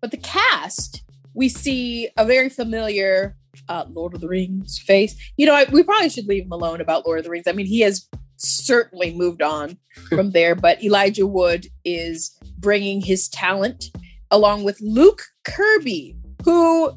But 0.00 0.10
the 0.10 0.16
cast, 0.16 1.04
we 1.34 1.48
see 1.48 2.08
a 2.16 2.24
very 2.24 2.48
familiar 2.48 3.36
uh, 3.68 3.84
Lord 3.90 4.14
of 4.14 4.20
the 4.20 4.28
Rings 4.28 4.78
face. 4.78 5.14
You 5.36 5.46
know, 5.46 5.54
I, 5.54 5.66
we 5.70 5.82
probably 5.82 6.08
should 6.08 6.26
leave 6.26 6.44
him 6.44 6.52
alone 6.52 6.80
about 6.80 7.06
Lord 7.06 7.18
of 7.18 7.24
the 7.24 7.30
Rings. 7.30 7.46
I 7.46 7.52
mean, 7.52 7.66
he 7.66 7.80
has 7.80 8.08
certainly 8.42 9.14
moved 9.14 9.42
on 9.42 9.76
from 10.08 10.30
there, 10.32 10.54
but 10.54 10.82
Elijah 10.82 11.26
Wood 11.26 11.66
is 11.84 12.36
bringing 12.58 13.00
his 13.00 13.28
talent 13.28 13.84
along 14.30 14.64
with 14.64 14.78
Luke 14.80 15.22
Kirby, 15.44 16.16
who, 16.44 16.90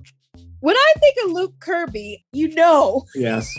when 0.61 0.75
I 0.75 0.93
think 0.99 1.17
of 1.25 1.31
Luke 1.31 1.53
Kirby, 1.59 2.25
you 2.33 2.53
know, 2.55 3.03
Yes. 3.15 3.51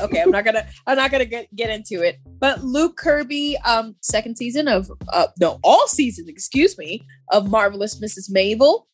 okay 0.00 0.20
i'm 0.22 0.30
not 0.30 0.44
gonna 0.44 0.66
i'm 0.88 0.96
not 0.96 1.10
gonna 1.12 1.24
get, 1.26 1.46
get 1.54 1.70
into 1.70 2.02
it 2.02 2.16
but 2.40 2.64
luke 2.64 2.96
kirby 2.96 3.56
um 3.64 3.94
second 4.00 4.34
season 4.34 4.66
of 4.66 4.90
uh 5.12 5.26
no 5.40 5.60
all 5.62 5.86
seasons 5.86 6.26
excuse 6.28 6.76
me 6.78 7.00
of 7.30 7.48
marvelous 7.48 8.00
mrs 8.00 8.28
Maisel, 8.32 8.84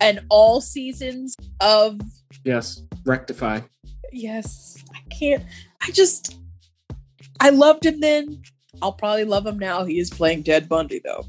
and 0.00 0.20
all 0.28 0.60
seasons 0.60 1.36
of 1.60 2.00
Yes. 2.44 2.82
Rectify. 3.04 3.60
yes 4.12 4.82
i 4.94 4.98
can't 5.14 5.44
i 5.82 5.90
just 5.92 6.39
i 7.40 7.50
loved 7.50 7.84
him 7.84 8.00
then 8.00 8.42
i'll 8.82 8.92
probably 8.92 9.24
love 9.24 9.46
him 9.46 9.58
now 9.58 9.84
he 9.84 9.98
is 9.98 10.10
playing 10.10 10.42
ted 10.44 10.68
bundy 10.68 11.00
though 11.04 11.24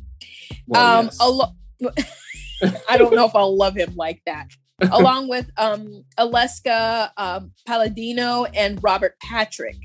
Well, 0.68 1.00
um 1.00 1.06
yes. 1.06 1.18
a 1.20 1.30
lo- 1.30 1.54
i 2.90 2.98
don't 2.98 3.14
know 3.16 3.26
if 3.26 3.36
i'll 3.36 3.56
love 3.56 3.76
him 3.76 3.96
like 3.96 4.22
that 4.26 4.48
along 4.92 5.28
with 5.28 5.50
um 5.58 6.04
Aleksa 6.18 7.12
um, 7.18 7.52
Palladino 7.68 8.46
and 8.46 8.84
Robert 8.84 9.16
Patrick, 9.22 9.76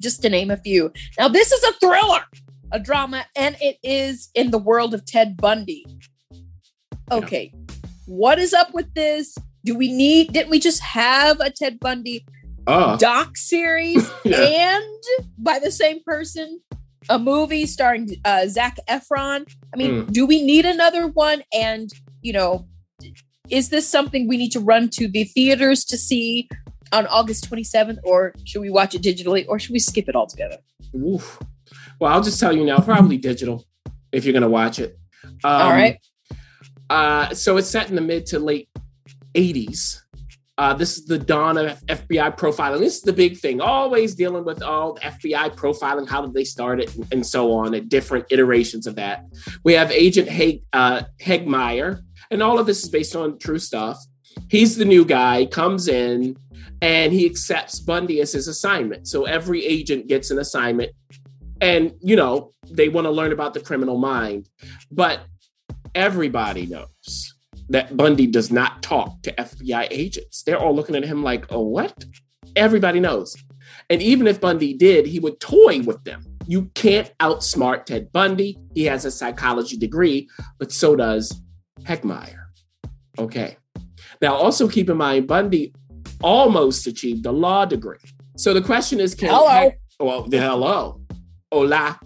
just 0.00 0.22
to 0.22 0.30
name 0.30 0.50
a 0.50 0.56
few. 0.56 0.90
Now, 1.18 1.28
this 1.28 1.52
is 1.52 1.62
a 1.62 1.72
thriller, 1.74 2.22
a 2.72 2.80
drama, 2.80 3.26
and 3.36 3.54
it 3.60 3.76
is 3.82 4.30
in 4.34 4.50
the 4.50 4.56
world 4.58 4.94
of 4.94 5.04
Ted 5.04 5.36
Bundy. 5.36 5.84
Okay, 7.12 7.52
what 8.06 8.38
is 8.38 8.54
up 8.54 8.72
with 8.72 8.94
this? 8.94 9.36
Do 9.64 9.74
we 9.76 9.92
need? 9.92 10.32
Didn't 10.32 10.50
we 10.50 10.58
just 10.58 10.80
have 10.82 11.40
a 11.40 11.50
Ted 11.50 11.78
Bundy 11.78 12.24
oh, 12.68 12.96
doc 12.98 13.36
series 13.36 14.08
Yeah. 14.24 14.40
and 14.40 14.84
by 15.38 15.58
the 15.58 15.70
same 15.70 16.02
person? 16.04 16.60
A 17.10 17.18
movie 17.18 17.64
starring 17.66 18.16
uh, 18.24 18.46
Zac 18.48 18.78
Efron. 18.88 19.46
I 19.72 19.76
mean, 19.76 20.02
Hmm. 20.04 20.12
do 20.12 20.26
we 20.26 20.42
need 20.42 20.66
another 20.66 21.06
one? 21.08 21.42
And 21.52 21.90
you 22.22 22.32
know, 22.32 22.66
is 23.48 23.70
this 23.70 23.88
something 23.88 24.28
we 24.28 24.36
need 24.36 24.52
to 24.52 24.60
run 24.60 24.90
to 24.90 25.08
the 25.08 25.24
theaters 25.24 25.84
to 25.86 25.96
see 25.96 26.48
on 26.92 27.06
August 27.06 27.48
27th, 27.50 27.98
or 28.04 28.32
should 28.44 28.60
we 28.60 28.70
watch 28.70 28.94
it 28.94 29.02
digitally, 29.02 29.46
or 29.48 29.58
should 29.58 29.72
we 29.72 29.78
skip 29.78 30.08
it 30.08 30.14
altogether? 30.16 30.58
Oof. 30.94 31.38
Well, 32.00 32.12
I'll 32.12 32.22
just 32.22 32.38
tell 32.40 32.54
you 32.56 32.64
now, 32.64 32.78
probably 32.78 33.16
digital 33.18 33.64
if 34.12 34.24
you're 34.24 34.32
going 34.32 34.42
to 34.42 34.48
watch 34.48 34.78
it. 34.78 34.98
Um, 35.24 35.62
All 35.62 35.70
right. 35.70 35.98
Uh, 36.90 37.34
so 37.34 37.56
it's 37.58 37.68
set 37.68 37.88
in 37.90 37.94
the 37.94 38.00
mid 38.00 38.24
to 38.26 38.38
late 38.38 38.68
80s. 39.34 40.00
Uh, 40.58 40.74
this 40.74 40.98
is 40.98 41.04
the 41.04 41.18
dawn 41.18 41.56
of 41.56 41.80
FBI 41.86 42.36
profiling. 42.36 42.80
This 42.80 42.96
is 42.96 43.02
the 43.02 43.12
big 43.12 43.38
thing. 43.38 43.60
Always 43.60 44.16
dealing 44.16 44.44
with 44.44 44.60
all 44.60 44.94
the 44.94 45.00
FBI 45.02 45.54
profiling. 45.54 46.08
How 46.08 46.20
did 46.20 46.34
they 46.34 46.42
start 46.42 46.80
it, 46.80 46.92
and, 46.96 47.06
and 47.12 47.26
so 47.26 47.52
on, 47.52 47.76
at 47.76 47.88
different 47.88 48.26
iterations 48.30 48.88
of 48.88 48.96
that. 48.96 49.24
We 49.62 49.74
have 49.74 49.92
Agent 49.92 50.28
Heg, 50.28 50.62
uh, 50.72 51.02
Hegmeyer, 51.22 52.00
and 52.32 52.42
all 52.42 52.58
of 52.58 52.66
this 52.66 52.82
is 52.82 52.90
based 52.90 53.14
on 53.14 53.38
true 53.38 53.60
stuff. 53.60 53.98
He's 54.50 54.76
the 54.76 54.84
new 54.84 55.04
guy, 55.04 55.46
comes 55.46 55.86
in, 55.86 56.36
and 56.82 57.12
he 57.12 57.24
accepts 57.24 57.78
Bundy 57.78 58.20
as 58.20 58.32
his 58.32 58.48
assignment. 58.48 59.06
So 59.06 59.26
every 59.26 59.64
agent 59.64 60.08
gets 60.08 60.32
an 60.32 60.40
assignment, 60.40 60.90
and 61.60 61.92
you 62.00 62.16
know 62.16 62.52
they 62.68 62.88
want 62.88 63.04
to 63.04 63.12
learn 63.12 63.30
about 63.30 63.54
the 63.54 63.60
criminal 63.60 63.96
mind, 63.96 64.48
but 64.90 65.20
everybody 65.94 66.66
knows 66.66 67.37
that 67.68 67.96
Bundy 67.96 68.26
does 68.26 68.50
not 68.50 68.82
talk 68.82 69.22
to 69.22 69.32
FBI 69.32 69.88
agents. 69.90 70.42
They're 70.42 70.58
all 70.58 70.74
looking 70.74 70.96
at 70.96 71.04
him 71.04 71.22
like, 71.22 71.46
"Oh, 71.50 71.60
what?" 71.60 72.04
Everybody 72.56 73.00
knows. 73.00 73.36
And 73.90 74.02
even 74.02 74.26
if 74.26 74.40
Bundy 74.40 74.74
did, 74.74 75.06
he 75.06 75.20
would 75.20 75.40
toy 75.40 75.80
with 75.82 76.02
them. 76.04 76.24
You 76.46 76.70
can't 76.74 77.12
outsmart 77.18 77.84
Ted 77.84 78.10
Bundy. 78.12 78.58
He 78.74 78.84
has 78.84 79.04
a 79.04 79.10
psychology 79.10 79.76
degree, 79.76 80.28
but 80.58 80.72
so 80.72 80.96
does 80.96 81.40
Heckmeyer. 81.82 82.46
Okay. 83.18 83.56
Now, 84.20 84.34
also 84.34 84.68
keep 84.68 84.88
in 84.88 84.96
mind, 84.96 85.26
Bundy 85.26 85.74
almost 86.22 86.86
achieved 86.86 87.26
a 87.26 87.32
law 87.32 87.64
degree. 87.64 87.98
So 88.36 88.54
the 88.54 88.62
question 88.62 89.00
is, 89.00 89.14
can 89.14 89.28
Hello. 89.28 89.48
Heck- 89.48 89.80
well, 90.00 90.28
hello, 90.30 91.00
hola, 91.50 91.98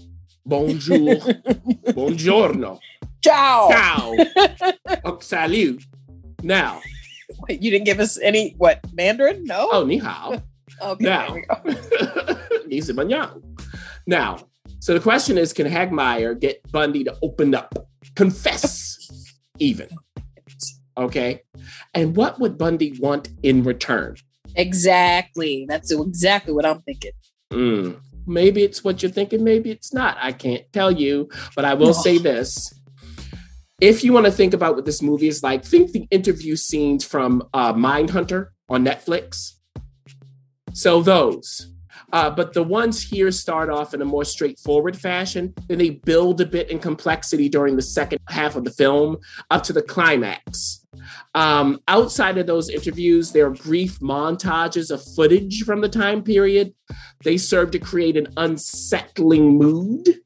bonjour, 0.46 1.16
buongiorno, 1.92 2.78
Ciao. 3.22 3.68
ciao, 3.70 4.16
oh, 5.04 5.18
salut. 5.20 5.82
Now, 6.42 6.80
Wait, 7.48 7.62
you 7.62 7.70
didn't 7.70 7.86
give 7.86 8.00
us 8.00 8.18
any 8.20 8.54
what 8.58 8.80
Mandarin? 8.92 9.44
No. 9.44 9.68
oh, 9.72 9.84
ni 9.84 9.98
hao. 9.98 10.42
okay. 10.82 11.04
now. 11.04 11.26
There 11.26 11.44
we 11.64 12.80
go. 12.80 13.42
Now, 14.06 14.38
so 14.80 14.94
the 14.94 15.00
question 15.00 15.38
is, 15.38 15.52
can 15.52 15.68
Hagmaier 15.68 16.38
get 16.38 16.60
Bundy 16.72 17.04
to 17.04 17.16
open 17.22 17.54
up, 17.54 17.72
confess, 18.16 18.98
even? 19.60 19.88
Okay. 20.96 21.42
And 21.94 22.16
what 22.16 22.40
would 22.40 22.58
Bundy 22.58 22.98
want 22.98 23.28
in 23.44 23.62
return? 23.62 24.16
Exactly. 24.56 25.66
That's 25.68 25.92
exactly 25.92 26.52
what 26.52 26.66
I'm 26.66 26.82
thinking. 26.82 27.12
Mm, 27.52 28.00
maybe 28.26 28.64
it's 28.64 28.82
what 28.82 29.02
you're 29.02 29.12
thinking, 29.12 29.44
maybe 29.44 29.70
it's 29.70 29.94
not. 29.94 30.16
I 30.20 30.32
can't 30.32 30.64
tell 30.72 30.90
you, 30.90 31.28
but 31.54 31.64
I 31.64 31.74
will 31.74 31.94
say 31.94 32.18
this. 32.18 32.72
If 33.82 34.04
you 34.04 34.12
want 34.12 34.26
to 34.26 34.30
think 34.30 34.54
about 34.54 34.76
what 34.76 34.84
this 34.84 35.02
movie 35.02 35.26
is 35.26 35.42
like, 35.42 35.64
think 35.64 35.90
the 35.90 36.06
interview 36.12 36.54
scenes 36.54 37.04
from 37.04 37.42
uh, 37.52 37.72
Mindhunter 37.72 38.50
on 38.68 38.84
Netflix. 38.84 39.54
So 40.72 41.02
those. 41.02 41.72
Uh, 42.12 42.30
but 42.30 42.52
the 42.52 42.62
ones 42.62 43.02
here 43.02 43.32
start 43.32 43.70
off 43.70 43.92
in 43.92 44.00
a 44.00 44.04
more 44.04 44.24
straightforward 44.24 44.96
fashion. 44.96 45.52
Then 45.66 45.78
they 45.78 45.90
build 45.90 46.40
a 46.40 46.46
bit 46.46 46.70
in 46.70 46.78
complexity 46.78 47.48
during 47.48 47.74
the 47.74 47.82
second 47.82 48.20
half 48.28 48.54
of 48.54 48.62
the 48.62 48.70
film 48.70 49.16
up 49.50 49.64
to 49.64 49.72
the 49.72 49.82
climax. 49.82 50.86
Um, 51.34 51.80
outside 51.88 52.38
of 52.38 52.46
those 52.46 52.68
interviews, 52.68 53.32
there 53.32 53.46
are 53.46 53.50
brief 53.50 53.98
montages 53.98 54.92
of 54.92 55.02
footage 55.16 55.64
from 55.64 55.80
the 55.80 55.88
time 55.88 56.22
period. 56.22 56.72
They 57.24 57.36
serve 57.36 57.72
to 57.72 57.80
create 57.80 58.16
an 58.16 58.28
unsettling 58.36 59.58
mood. 59.58 60.20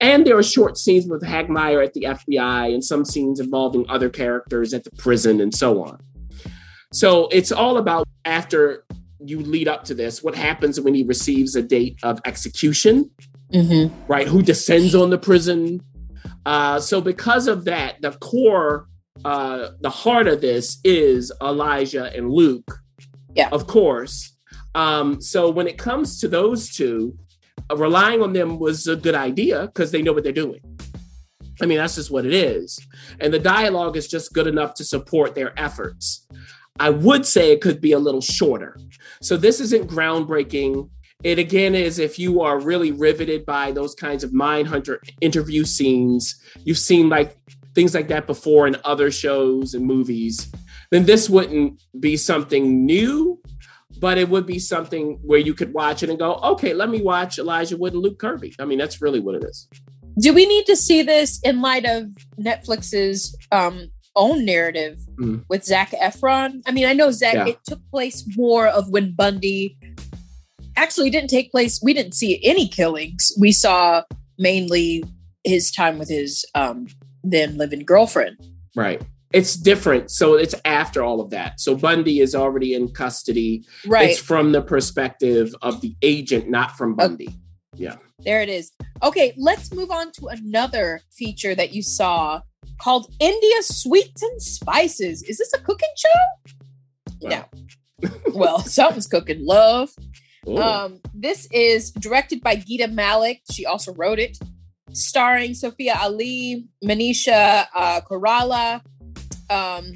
And 0.00 0.26
there 0.26 0.36
are 0.36 0.42
short 0.42 0.76
scenes 0.76 1.06
with 1.06 1.22
Hagmaier 1.22 1.82
at 1.84 1.94
the 1.94 2.02
FBI 2.02 2.72
and 2.72 2.84
some 2.84 3.04
scenes 3.04 3.40
involving 3.40 3.86
other 3.88 4.10
characters 4.10 4.74
at 4.74 4.84
the 4.84 4.90
prison 4.98 5.40
and 5.40 5.54
so 5.54 5.82
on. 5.82 5.98
So 6.92 7.28
it's 7.32 7.50
all 7.50 7.78
about 7.78 8.06
after 8.24 8.84
you 9.24 9.40
lead 9.40 9.68
up 9.68 9.84
to 9.84 9.94
this, 9.94 10.22
what 10.22 10.34
happens 10.34 10.78
when 10.80 10.94
he 10.94 11.02
receives 11.02 11.56
a 11.56 11.62
date 11.62 11.98
of 12.02 12.20
execution, 12.24 13.10
Mm-hmm. 13.52 13.94
right? 14.10 14.26
Who 14.26 14.42
descends 14.42 14.92
on 14.96 15.10
the 15.10 15.18
prison. 15.18 15.80
Uh, 16.44 16.80
so 16.80 17.00
because 17.00 17.46
of 17.46 17.64
that, 17.66 18.02
the 18.02 18.10
core, 18.10 18.88
uh, 19.24 19.68
the 19.80 19.88
heart 19.90 20.26
of 20.26 20.40
this 20.40 20.78
is 20.82 21.30
Elijah 21.40 22.10
and 22.12 22.28
Luke, 22.28 22.80
Yeah. 23.36 23.48
of 23.52 23.68
course. 23.68 24.36
Um, 24.74 25.20
so 25.20 25.48
when 25.48 25.68
it 25.68 25.78
comes 25.78 26.18
to 26.20 26.28
those 26.28 26.74
two, 26.74 27.16
relying 27.74 28.22
on 28.22 28.32
them 28.32 28.58
was 28.58 28.86
a 28.86 28.96
good 28.96 29.14
idea 29.14 29.66
because 29.66 29.90
they 29.90 30.02
know 30.02 30.12
what 30.12 30.24
they're 30.24 30.32
doing. 30.32 30.60
I 31.60 31.66
mean, 31.66 31.78
that's 31.78 31.94
just 31.94 32.10
what 32.10 32.26
it 32.26 32.34
is. 32.34 32.78
And 33.20 33.32
the 33.32 33.38
dialogue 33.38 33.96
is 33.96 34.08
just 34.08 34.32
good 34.32 34.46
enough 34.46 34.74
to 34.74 34.84
support 34.84 35.34
their 35.34 35.58
efforts. 35.58 36.26
I 36.78 36.90
would 36.90 37.24
say 37.24 37.52
it 37.52 37.62
could 37.62 37.80
be 37.80 37.92
a 37.92 37.98
little 37.98 38.20
shorter. 38.20 38.78
So 39.22 39.36
this 39.36 39.60
isn't 39.60 39.88
groundbreaking. 39.88 40.90
It 41.24 41.38
again 41.38 41.74
is 41.74 41.98
if 41.98 42.18
you 42.18 42.42
are 42.42 42.60
really 42.60 42.92
riveted 42.92 43.46
by 43.46 43.72
those 43.72 43.94
kinds 43.94 44.22
of 44.22 44.32
Mindhunter 44.32 44.98
interview 45.22 45.64
scenes, 45.64 46.40
you've 46.64 46.78
seen 46.78 47.08
like 47.08 47.38
things 47.74 47.94
like 47.94 48.08
that 48.08 48.26
before 48.26 48.66
in 48.66 48.76
other 48.84 49.10
shows 49.10 49.72
and 49.72 49.86
movies, 49.86 50.52
then 50.90 51.06
this 51.06 51.30
wouldn't 51.30 51.82
be 51.98 52.16
something 52.16 52.84
new, 52.84 53.35
but 54.00 54.18
it 54.18 54.28
would 54.28 54.46
be 54.46 54.58
something 54.58 55.18
where 55.22 55.38
you 55.38 55.54
could 55.54 55.72
watch 55.72 56.02
it 56.02 56.10
and 56.10 56.18
go, 56.18 56.34
okay, 56.42 56.74
let 56.74 56.88
me 56.90 57.00
watch 57.02 57.38
Elijah 57.38 57.76
Wood 57.76 57.94
and 57.94 58.02
Luke 58.02 58.18
Kirby. 58.18 58.54
I 58.58 58.64
mean, 58.64 58.78
that's 58.78 59.00
really 59.00 59.20
what 59.20 59.34
it 59.34 59.44
is. 59.44 59.68
Do 60.18 60.32
we 60.32 60.46
need 60.46 60.66
to 60.66 60.76
see 60.76 61.02
this 61.02 61.40
in 61.42 61.60
light 61.60 61.84
of 61.84 62.06
Netflix's 62.40 63.36
um, 63.52 63.90
own 64.14 64.44
narrative 64.44 64.98
Mm. 65.18 65.44
with 65.48 65.64
Zac 65.64 65.90
Efron? 65.92 66.60
I 66.66 66.72
mean, 66.72 66.86
I 66.86 66.92
know 66.92 67.10
Zac. 67.10 67.34
Yeah. 67.34 67.46
It 67.48 67.58
took 67.66 67.80
place 67.90 68.24
more 68.36 68.66
of 68.66 68.88
when 68.90 69.12
Bundy 69.14 69.76
actually 70.76 71.10
didn't 71.10 71.30
take 71.30 71.50
place. 71.50 71.80
We 71.82 71.94
didn't 71.94 72.12
see 72.14 72.40
any 72.44 72.68
killings. 72.68 73.32
We 73.38 73.52
saw 73.52 74.02
mainly 74.38 75.04
his 75.44 75.70
time 75.70 75.98
with 75.98 76.08
his 76.10 76.44
um, 76.54 76.86
then 77.24 77.56
living 77.56 77.80
girlfriend. 77.84 78.36
Right. 78.74 79.00
It's 79.32 79.56
different. 79.56 80.10
So 80.10 80.34
it's 80.34 80.54
after 80.64 81.02
all 81.02 81.20
of 81.20 81.30
that. 81.30 81.60
So 81.60 81.74
Bundy 81.74 82.20
is 82.20 82.34
already 82.34 82.74
in 82.74 82.88
custody. 82.88 83.64
Right 83.86 84.10
It's 84.10 84.18
from 84.18 84.52
the 84.52 84.62
perspective 84.62 85.54
of 85.62 85.80
the 85.80 85.96
agent, 86.02 86.48
not 86.48 86.76
from 86.76 86.94
Bundy. 86.94 87.28
Yeah. 87.74 87.96
There, 88.20 88.40
it 88.40 88.48
is. 88.48 88.72
Okay, 89.02 89.34
let's 89.36 89.72
move 89.72 89.90
on 89.90 90.10
to 90.12 90.28
another 90.28 91.00
feature 91.12 91.54
that 91.54 91.72
you 91.72 91.82
saw 91.82 92.40
called 92.80 93.12
India 93.20 93.62
Sweets 93.62 94.22
and 94.22 94.40
Spices. 94.40 95.22
Is 95.22 95.38
this 95.38 95.52
a 95.52 95.58
cooking 95.58 95.88
show? 95.96 97.28
No. 97.28 97.44
well, 98.34 98.60
something's 98.60 99.06
cooking. 99.06 99.44
Love. 99.44 99.90
Ooh. 100.48 100.58
Um, 100.58 101.00
this 101.14 101.48
is 101.50 101.90
directed 101.90 102.40
by 102.42 102.56
Geeta 102.56 102.90
Malik. 102.90 103.42
She 103.50 103.66
also 103.66 103.92
wrote 103.94 104.18
it, 104.18 104.38
starring 104.92 105.54
Sophia 105.54 105.98
Ali, 106.00 106.66
Manisha 106.84 107.66
uh, 107.74 108.00
Koirala, 108.02 108.80
um, 109.50 109.92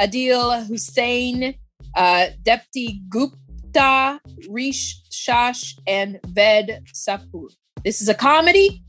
Adil 0.00 0.66
Hussain, 0.66 1.54
uh, 1.96 2.26
Deepti 2.42 3.00
Gupta, 3.08 4.20
Rish 4.48 5.00
Shah, 5.10 5.52
and 5.86 6.18
Ved 6.26 6.84
Sapur. 6.92 7.48
This 7.84 8.00
is 8.00 8.08
a 8.08 8.14
comedy. 8.14 8.82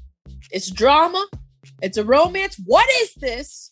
It's 0.51 0.69
drama. 0.69 1.27
It's 1.81 1.97
a 1.97 2.03
romance. 2.03 2.59
What 2.65 2.87
is 3.01 3.13
this? 3.15 3.71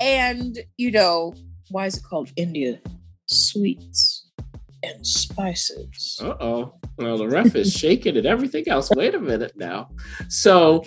And 0.00 0.58
you 0.76 0.90
know 0.90 1.34
why 1.70 1.86
is 1.86 1.96
it 1.98 2.04
called 2.04 2.30
India 2.36 2.80
Sweets 3.26 4.30
and 4.82 5.06
Spices? 5.06 6.18
Uh 6.22 6.34
oh. 6.40 6.74
Well, 6.98 7.18
the 7.18 7.28
ref 7.28 7.54
is 7.54 7.72
shaking 7.74 8.16
and 8.16 8.26
everything 8.26 8.68
else. 8.68 8.90
Wait 8.90 9.14
a 9.14 9.20
minute 9.20 9.52
now. 9.56 9.90
So, 10.28 10.84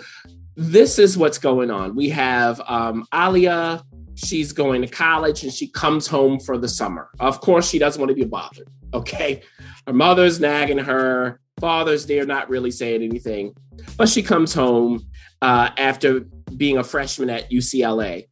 this 0.56 0.98
is 0.98 1.18
what's 1.18 1.38
going 1.38 1.70
on. 1.70 1.96
We 1.96 2.10
have 2.10 2.60
um, 2.68 3.06
Alia. 3.14 3.84
She's 4.26 4.52
going 4.52 4.82
to 4.82 4.88
college 4.88 5.44
and 5.44 5.54
she 5.54 5.68
comes 5.68 6.08
home 6.08 6.40
for 6.40 6.58
the 6.58 6.68
summer. 6.68 7.10
Of 7.20 7.40
course, 7.42 7.70
she 7.70 7.80
doesn't 7.80 8.00
want 8.00 8.10
to 8.10 8.16
be 8.16 8.26
bothered. 8.26 8.68
Okay. 8.94 9.42
Her 9.88 9.94
mother's 9.94 10.40
nagging 10.40 10.80
her. 10.80 11.40
Father's 11.60 12.06
there, 12.06 12.26
not 12.26 12.50
really 12.50 12.72
saying 12.72 13.02
anything. 13.02 13.54
But 13.98 14.10
she 14.10 14.22
comes 14.22 14.54
home 14.54 15.08
uh, 15.42 15.70
after 15.78 16.22
being 16.58 16.78
a 16.78 16.84
freshman 16.84 17.30
at 17.30 17.50
UCLA. 17.50 18.26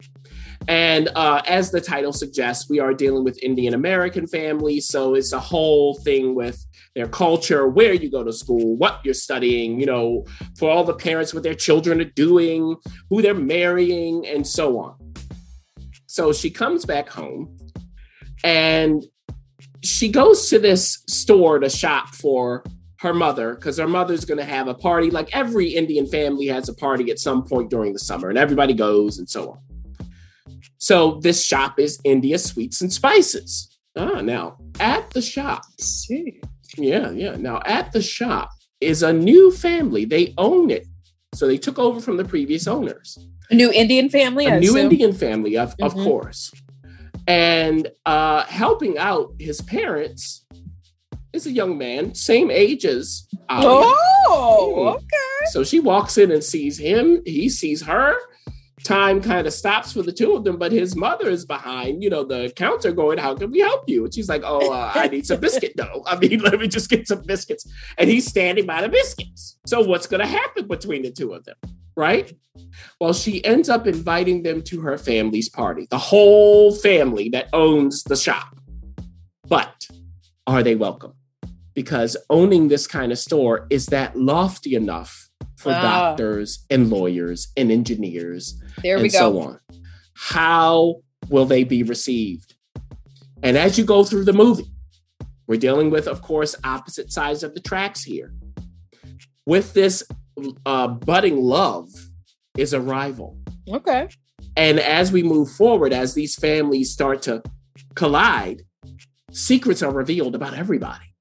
And 0.66 1.08
uh, 1.14 1.40
as 1.46 1.70
the 1.70 1.80
title 1.80 2.12
suggests, 2.12 2.68
we 2.68 2.80
are 2.80 2.92
dealing 2.92 3.24
with 3.24 3.42
Indian 3.42 3.72
American 3.72 4.26
families. 4.26 4.88
So 4.88 5.14
it's 5.14 5.32
a 5.32 5.40
whole 5.40 5.94
thing 6.00 6.34
with 6.34 6.62
their 6.94 7.08
culture, 7.08 7.68
where 7.68 7.94
you 7.94 8.10
go 8.10 8.24
to 8.24 8.32
school, 8.32 8.76
what 8.76 9.00
you're 9.04 9.14
studying, 9.14 9.80
you 9.80 9.86
know, 9.86 10.26
for 10.58 10.70
all 10.70 10.84
the 10.84 10.94
parents, 10.94 11.32
what 11.32 11.44
their 11.44 11.54
children 11.54 12.00
are 12.00 12.04
doing, 12.04 12.76
who 13.08 13.22
they're 13.22 13.34
marrying, 13.34 14.26
and 14.26 14.46
so 14.46 14.78
on. 14.78 14.96
So 16.18 16.32
she 16.32 16.50
comes 16.50 16.84
back 16.84 17.08
home 17.08 17.56
and 18.42 19.04
she 19.84 20.08
goes 20.08 20.50
to 20.50 20.58
this 20.58 21.04
store 21.06 21.60
to 21.60 21.70
shop 21.70 22.08
for 22.08 22.64
her 22.98 23.14
mother 23.14 23.54
because 23.54 23.78
her 23.78 23.86
mother's 23.86 24.24
going 24.24 24.38
to 24.38 24.44
have 24.44 24.66
a 24.66 24.74
party. 24.74 25.12
Like 25.12 25.28
every 25.32 25.68
Indian 25.68 26.08
family 26.08 26.48
has 26.48 26.68
a 26.68 26.74
party 26.74 27.12
at 27.12 27.20
some 27.20 27.44
point 27.44 27.70
during 27.70 27.92
the 27.92 28.00
summer, 28.00 28.30
and 28.30 28.36
everybody 28.36 28.74
goes 28.74 29.20
and 29.20 29.30
so 29.30 29.50
on. 29.52 29.58
So 30.78 31.20
this 31.22 31.44
shop 31.44 31.78
is 31.78 32.00
India 32.02 32.36
Sweets 32.40 32.80
and 32.80 32.92
Spices. 32.92 33.78
Ah, 33.96 34.20
now 34.20 34.56
at 34.80 35.08
the 35.10 35.22
shop, 35.22 35.62
See. 35.78 36.40
yeah, 36.76 37.10
yeah. 37.12 37.36
Now 37.36 37.62
at 37.64 37.92
the 37.92 38.02
shop 38.02 38.50
is 38.80 39.04
a 39.04 39.12
new 39.12 39.52
family. 39.52 40.04
They 40.04 40.34
own 40.36 40.72
it, 40.72 40.88
so 41.32 41.46
they 41.46 41.58
took 41.58 41.78
over 41.78 42.00
from 42.00 42.16
the 42.16 42.24
previous 42.24 42.66
owners 42.66 43.16
A 43.50 43.54
new 43.54 43.70
Indian 43.72 44.08
family. 44.08 44.46
a 44.46 44.54
I 44.54 44.58
new 44.58 44.70
assume? 44.76 44.90
Indian 44.92 45.12
family, 45.12 45.56
of, 45.56 45.74
of 45.80 45.94
Mhm. 45.94 46.04
course. 46.04 46.52
And 47.26 47.88
uh, 48.06 48.44
helping 48.44 48.96
out 48.98 49.32
his 49.38 49.60
parents 49.60 50.44
is 51.32 51.46
a 51.46 51.50
young 51.52 51.76
man, 51.78 52.14
same 52.14 52.50
age 52.50 52.84
as. 52.84 53.26
Oh, 53.50 53.94
Mm. 54.76 54.94
okay. 54.96 55.46
So 55.52 55.64
she 55.64 55.80
walks 55.80 56.18
in 56.18 56.30
and 56.30 56.42
sees 56.44 56.78
him. 56.78 57.22
He 57.24 57.48
sees 57.48 57.82
her. 57.82 58.14
Time 58.84 59.20
kind 59.20 59.46
of 59.46 59.52
stops 59.52 59.92
for 59.92 60.02
the 60.02 60.12
two 60.12 60.34
of 60.34 60.44
them, 60.44 60.56
but 60.56 60.70
his 60.72 60.94
mother 60.94 61.28
is 61.28 61.44
behind, 61.44 62.02
you 62.02 62.08
know, 62.08 62.24
the 62.24 62.52
counter 62.54 62.92
going, 62.92 63.18
How 63.18 63.34
can 63.34 63.50
we 63.50 63.58
help 63.60 63.84
you? 63.88 64.04
And 64.04 64.14
she's 64.14 64.28
like, 64.28 64.42
Oh, 64.44 64.70
uh, 64.72 64.92
I 64.94 65.08
need 65.08 65.26
some 65.26 65.40
biscuit 65.40 65.76
dough. 65.76 66.02
I 66.06 66.16
mean, 66.18 66.40
let 66.48 66.58
me 66.60 66.68
just 66.68 66.88
get 66.88 67.08
some 67.08 67.22
biscuits. 67.22 67.66
And 67.98 68.08
he's 68.08 68.26
standing 68.26 68.66
by 68.66 68.80
the 68.82 68.88
biscuits. 68.88 69.58
So 69.66 69.80
what's 69.82 70.06
going 70.06 70.20
to 70.20 70.26
happen 70.26 70.68
between 70.68 71.02
the 71.02 71.10
two 71.10 71.32
of 71.34 71.44
them? 71.44 71.56
Right? 71.98 72.32
Well, 73.00 73.12
she 73.12 73.44
ends 73.44 73.68
up 73.68 73.84
inviting 73.88 74.44
them 74.44 74.62
to 74.62 74.82
her 74.82 74.96
family's 74.96 75.48
party, 75.48 75.88
the 75.90 75.98
whole 75.98 76.72
family 76.72 77.28
that 77.30 77.48
owns 77.52 78.04
the 78.04 78.14
shop. 78.16 78.56
But 79.48 79.88
are 80.46 80.62
they 80.62 80.76
welcome? 80.76 81.14
Because 81.74 82.16
owning 82.30 82.68
this 82.68 82.86
kind 82.86 83.10
of 83.10 83.18
store 83.18 83.66
is 83.68 83.86
that 83.86 84.16
lofty 84.16 84.76
enough 84.76 85.28
for 85.56 85.72
Ah. 85.72 85.82
doctors 85.82 86.64
and 86.70 86.88
lawyers 86.88 87.48
and 87.56 87.72
engineers 87.72 88.60
There 88.84 88.94
and 88.94 89.02
we 89.02 89.08
go. 89.08 89.18
so 89.18 89.40
on. 89.40 89.58
How 90.14 91.02
will 91.28 91.46
they 91.46 91.64
be 91.64 91.82
received? 91.82 92.54
And 93.42 93.56
as 93.58 93.76
you 93.76 93.84
go 93.84 94.04
through 94.04 94.24
the 94.24 94.32
movie, 94.32 94.70
we're 95.48 95.58
dealing 95.58 95.90
with, 95.90 96.06
of 96.06 96.22
course, 96.22 96.54
opposite 96.62 97.12
sides 97.12 97.42
of 97.42 97.54
the 97.54 97.60
tracks 97.60 98.04
here. 98.04 98.32
With 99.46 99.72
this 99.74 100.04
uh, 100.66 100.88
budding 100.88 101.40
love 101.40 101.88
is 102.56 102.72
a 102.72 102.80
rival. 102.80 103.38
Okay. 103.68 104.08
And 104.56 104.80
as 104.80 105.12
we 105.12 105.22
move 105.22 105.50
forward, 105.50 105.92
as 105.92 106.14
these 106.14 106.34
families 106.34 106.92
start 106.92 107.22
to 107.22 107.42
collide, 107.94 108.62
secrets 109.30 109.82
are 109.82 109.92
revealed 109.92 110.34
about 110.34 110.54
everybody. 110.54 111.14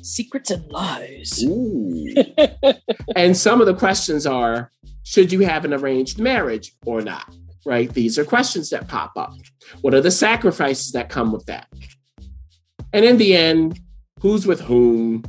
Secrets 0.00 0.50
and 0.50 0.70
lies. 0.70 1.44
And 3.16 3.36
some 3.36 3.60
of 3.60 3.66
the 3.66 3.74
questions 3.74 4.26
are 4.26 4.70
should 5.02 5.32
you 5.32 5.40
have 5.40 5.64
an 5.64 5.72
arranged 5.72 6.18
marriage 6.18 6.72
or 6.84 7.00
not? 7.00 7.34
Right? 7.66 7.92
These 7.92 8.18
are 8.18 8.24
questions 8.24 8.70
that 8.70 8.88
pop 8.88 9.12
up. 9.16 9.34
What 9.80 9.94
are 9.94 10.00
the 10.00 10.10
sacrifices 10.10 10.92
that 10.92 11.08
come 11.08 11.32
with 11.32 11.46
that? 11.46 11.66
And 12.92 13.04
in 13.04 13.16
the 13.16 13.34
end, 13.36 13.80
who's 14.20 14.46
with 14.46 14.60
whom? 14.60 15.24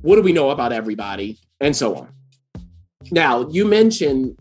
What 0.00 0.16
do 0.16 0.22
we 0.22 0.32
know 0.32 0.50
about 0.50 0.72
everybody? 0.72 1.38
And 1.60 1.76
so 1.76 1.96
on. 1.96 2.08
Now, 3.12 3.46
you 3.50 3.64
mentioned, 3.66 4.38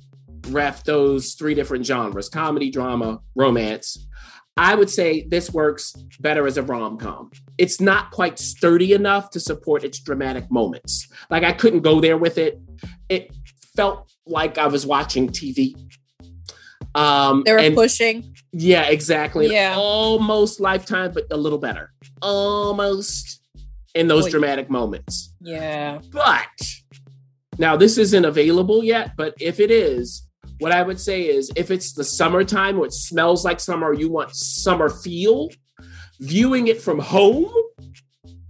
Ref, 0.48 0.84
those 0.86 1.34
three 1.34 1.54
different 1.54 1.86
genres 1.86 2.30
comedy, 2.30 2.72
drama, 2.72 3.20
romance. 3.36 4.08
I 4.58 4.76
would 4.76 4.90
say 4.90 5.26
this 5.30 5.52
works 5.52 5.94
better 6.20 6.48
as 6.48 6.58
a 6.58 6.64
rom 6.64 6.98
com. 6.98 7.32
It's 7.58 7.80
not 7.80 8.12
quite 8.12 8.40
sturdy 8.40 8.94
enough 8.94 9.30
to 9.32 9.40
support 9.40 9.84
its 9.84 10.00
dramatic 10.00 10.50
moments. 10.50 11.08
Like 11.30 11.44
I 11.44 11.52
couldn't 11.54 11.82
go 11.82 12.00
there 12.02 12.18
with 12.18 12.38
it. 12.38 12.60
It 13.10 13.32
felt 13.76 14.10
like 14.26 14.58
I 14.58 14.68
was 14.68 14.86
watching 14.86 15.30
TV. 15.30 15.76
Um, 16.96 17.44
They 17.46 17.54
were 17.54 17.60
and- 17.60 17.76
pushing. 17.76 18.36
yeah, 18.52 18.84
exactly. 18.84 19.52
Yeah. 19.52 19.76
Almost 19.78 20.60
lifetime, 20.60 21.12
but 21.14 21.26
a 21.32 21.38
little 21.38 21.60
better. 21.60 21.92
Almost 22.22 23.42
in 23.96 24.08
those 24.08 24.30
dramatic 24.30 24.70
moments. 24.70 25.34
Yeah. 25.42 26.00
But 26.12 26.50
now 27.62 27.78
this 27.78 28.00
isn't 28.00 28.26
available 28.26 28.84
yet, 28.84 29.12
but 29.16 29.36
if 29.40 29.60
it 29.60 29.70
is, 29.70 30.28
what 30.60 30.72
I 30.72 30.82
would 30.82 31.00
say 31.00 31.22
is 31.28 31.52
if 31.56 31.70
it's 31.70 31.94
the 31.94 32.04
summertime 32.04 32.80
or 32.80 32.88
it 32.88 32.94
smells 32.94 33.46
like 33.46 33.60
summer 33.60 33.90
or 33.90 33.94
you 33.94 34.10
want 34.10 34.36
summer 34.36 34.90
feel, 34.90 35.50
viewing 36.20 36.68
it 36.68 36.82
from 36.82 36.98
home 36.98 37.54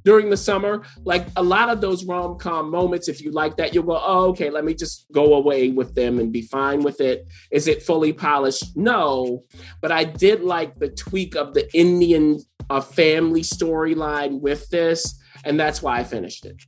during 0.05 0.29
the 0.29 0.37
summer, 0.37 0.83
like 1.03 1.27
a 1.35 1.43
lot 1.43 1.67
of 1.67 1.81
those 1.81 2.05
rom 2.05 2.37
com 2.37 2.71
moments, 2.71 3.09
if 3.09 3.21
you 3.21 3.31
like 3.31 3.57
that, 3.57 3.75
you'll 3.75 3.83
go, 3.83 4.01
oh, 4.01 4.29
okay, 4.29 4.49
let 4.49 4.63
me 4.63 4.73
just 4.73 5.05
go 5.11 5.33
away 5.33 5.71
with 5.71 5.93
them 5.93 6.17
and 6.17 6.31
be 6.31 6.43
fine 6.43 6.81
with 6.81 7.01
it. 7.01 7.27
Is 7.51 7.67
it 7.67 7.83
fully 7.83 8.13
polished? 8.13 8.77
No. 8.77 9.43
But 9.81 9.91
I 9.91 10.05
did 10.05 10.41
like 10.41 10.75
the 10.75 10.89
tweak 10.89 11.35
of 11.35 11.53
the 11.53 11.69
Indian 11.77 12.39
uh, 12.69 12.79
family 12.79 13.41
storyline 13.41 14.39
with 14.39 14.69
this. 14.69 15.21
And 15.43 15.59
that's 15.59 15.81
why 15.81 15.99
I 15.99 16.05
finished 16.05 16.45
it. 16.45 16.61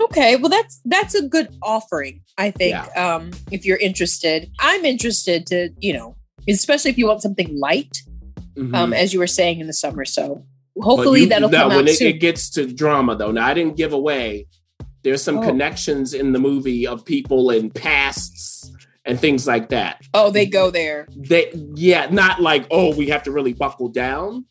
Okay, 0.00 0.36
well 0.36 0.48
that's 0.48 0.80
that's 0.84 1.14
a 1.14 1.22
good 1.26 1.48
offering, 1.62 2.22
I 2.38 2.50
think. 2.50 2.74
Um, 2.96 3.30
if 3.50 3.64
you're 3.64 3.76
interested, 3.78 4.50
I'm 4.58 4.84
interested 4.84 5.46
to, 5.48 5.68
you 5.78 5.92
know, 5.92 6.16
especially 6.48 6.90
if 6.90 6.98
you 6.98 7.06
want 7.06 7.22
something 7.22 7.58
light, 7.58 7.98
Mhm. 8.56 8.74
um, 8.74 8.92
as 8.92 9.12
you 9.12 9.18
were 9.20 9.26
saying 9.26 9.60
in 9.60 9.66
the 9.66 9.72
summer. 9.72 10.04
So 10.04 10.44
hopefully 10.80 11.20
you- 11.22 11.26
that'll 11.28 11.50
no, 11.50 11.58
come 11.58 11.68
when 11.68 11.78
out 11.80 11.88
it, 11.88 11.96
soon. 11.98 12.08
it 12.08 12.20
gets 12.20 12.50
to 12.50 12.66
drama 12.66 13.16
though. 13.16 13.30
Now 13.30 13.46
I 13.46 13.54
didn't 13.54 13.76
give 13.76 13.92
away. 13.92 14.46
There's 15.04 15.22
some 15.22 15.38
Oh. 15.38 15.42
connections 15.42 16.14
in 16.14 16.32
the 16.32 16.38
movie 16.38 16.86
of 16.86 17.04
people 17.04 17.50
and 17.50 17.72
pasts 17.74 18.70
and 19.04 19.18
things 19.20 19.46
like 19.46 19.68
that. 19.70 20.00
oh, 20.14 20.30
they 20.30 20.46
go 20.46 20.70
there. 20.70 21.06
They 21.16 21.52
yeah, 21.74 22.08
not 22.10 22.40
like 22.42 22.66
oh 22.70 22.94
we 22.94 23.06
have 23.08 23.22
to 23.24 23.30
really 23.32 23.52
buckle 23.52 23.88
down, 23.88 24.46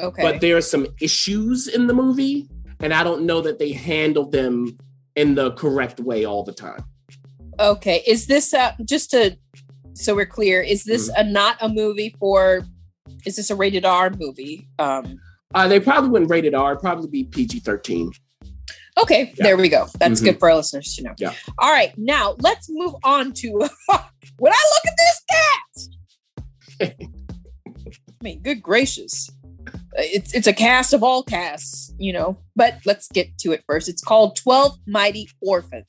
Okay. 0.00 0.22
but 0.22 0.40
there 0.40 0.56
are 0.56 0.60
some 0.62 0.86
issues 1.00 1.66
in 1.68 1.86
the 1.86 1.94
movie, 1.94 2.48
and 2.80 2.92
I 2.94 3.02
don't 3.04 3.22
know 3.26 3.40
that 3.42 3.58
they 3.58 3.72
handle 3.72 4.28
them 4.28 4.76
in 5.14 5.34
the 5.34 5.52
correct 5.52 6.00
way 6.00 6.24
all 6.24 6.42
the 6.44 6.52
time. 6.52 6.84
okay. 7.58 8.02
Is 8.06 8.26
this 8.26 8.52
uh 8.54 8.72
just 8.84 9.10
to 9.12 9.36
so 9.94 10.14
we're 10.14 10.26
clear, 10.26 10.60
is 10.62 10.84
this 10.84 11.08
Mm-hmm. 11.10 11.28
a 11.28 11.30
not 11.32 11.56
a 11.60 11.68
movie 11.68 12.14
for 12.18 12.64
is 13.24 13.36
this 13.36 13.50
a 13.50 13.56
rated 13.56 13.84
R 13.84 14.10
movie? 14.10 14.68
Um 14.78 15.18
Uh, 15.54 15.66
they 15.68 15.80
probably 15.80 16.10
wouldn't 16.10 16.30
rate 16.30 16.44
it 16.44 16.54
R. 16.54 16.76
Probably 16.76 17.08
be 17.08 17.24
PG 17.24 17.60
thirteen. 17.60 18.10
Okay, 18.98 19.32
Yeah. 19.36 19.44
there 19.44 19.56
we 19.56 19.68
go. 19.68 19.86
That's 19.98 20.20
Mhm. 20.20 20.24
good 20.24 20.38
for 20.38 20.50
our 20.50 20.56
listeners 20.56 20.94
to 20.96 21.02
know. 21.04 21.14
Yeah. 21.18 21.32
All 21.58 21.70
right, 21.70 21.92
now 21.96 22.34
let's 22.40 22.66
move 22.70 22.94
on 23.04 23.32
to 23.40 23.50
when 24.38 24.52
I 24.52 24.62
look 24.72 24.84
at 24.86 24.96
this 24.98 25.22
cast. 25.30 25.90
I 28.20 28.22
mean, 28.22 28.42
good 28.42 28.62
gracious. 28.62 29.30
It's 29.98 30.34
it's 30.34 30.46
a 30.46 30.52
cast 30.52 30.92
of 30.92 31.02
all 31.02 31.22
casts, 31.22 31.92
you 31.98 32.12
know. 32.12 32.38
But 32.54 32.80
let's 32.84 33.08
get 33.08 33.36
to 33.38 33.52
it 33.52 33.64
first. 33.66 33.88
It's 33.88 34.02
called 34.02 34.36
12 34.36 34.76
Mighty 34.86 35.28
Orphans. 35.40 35.86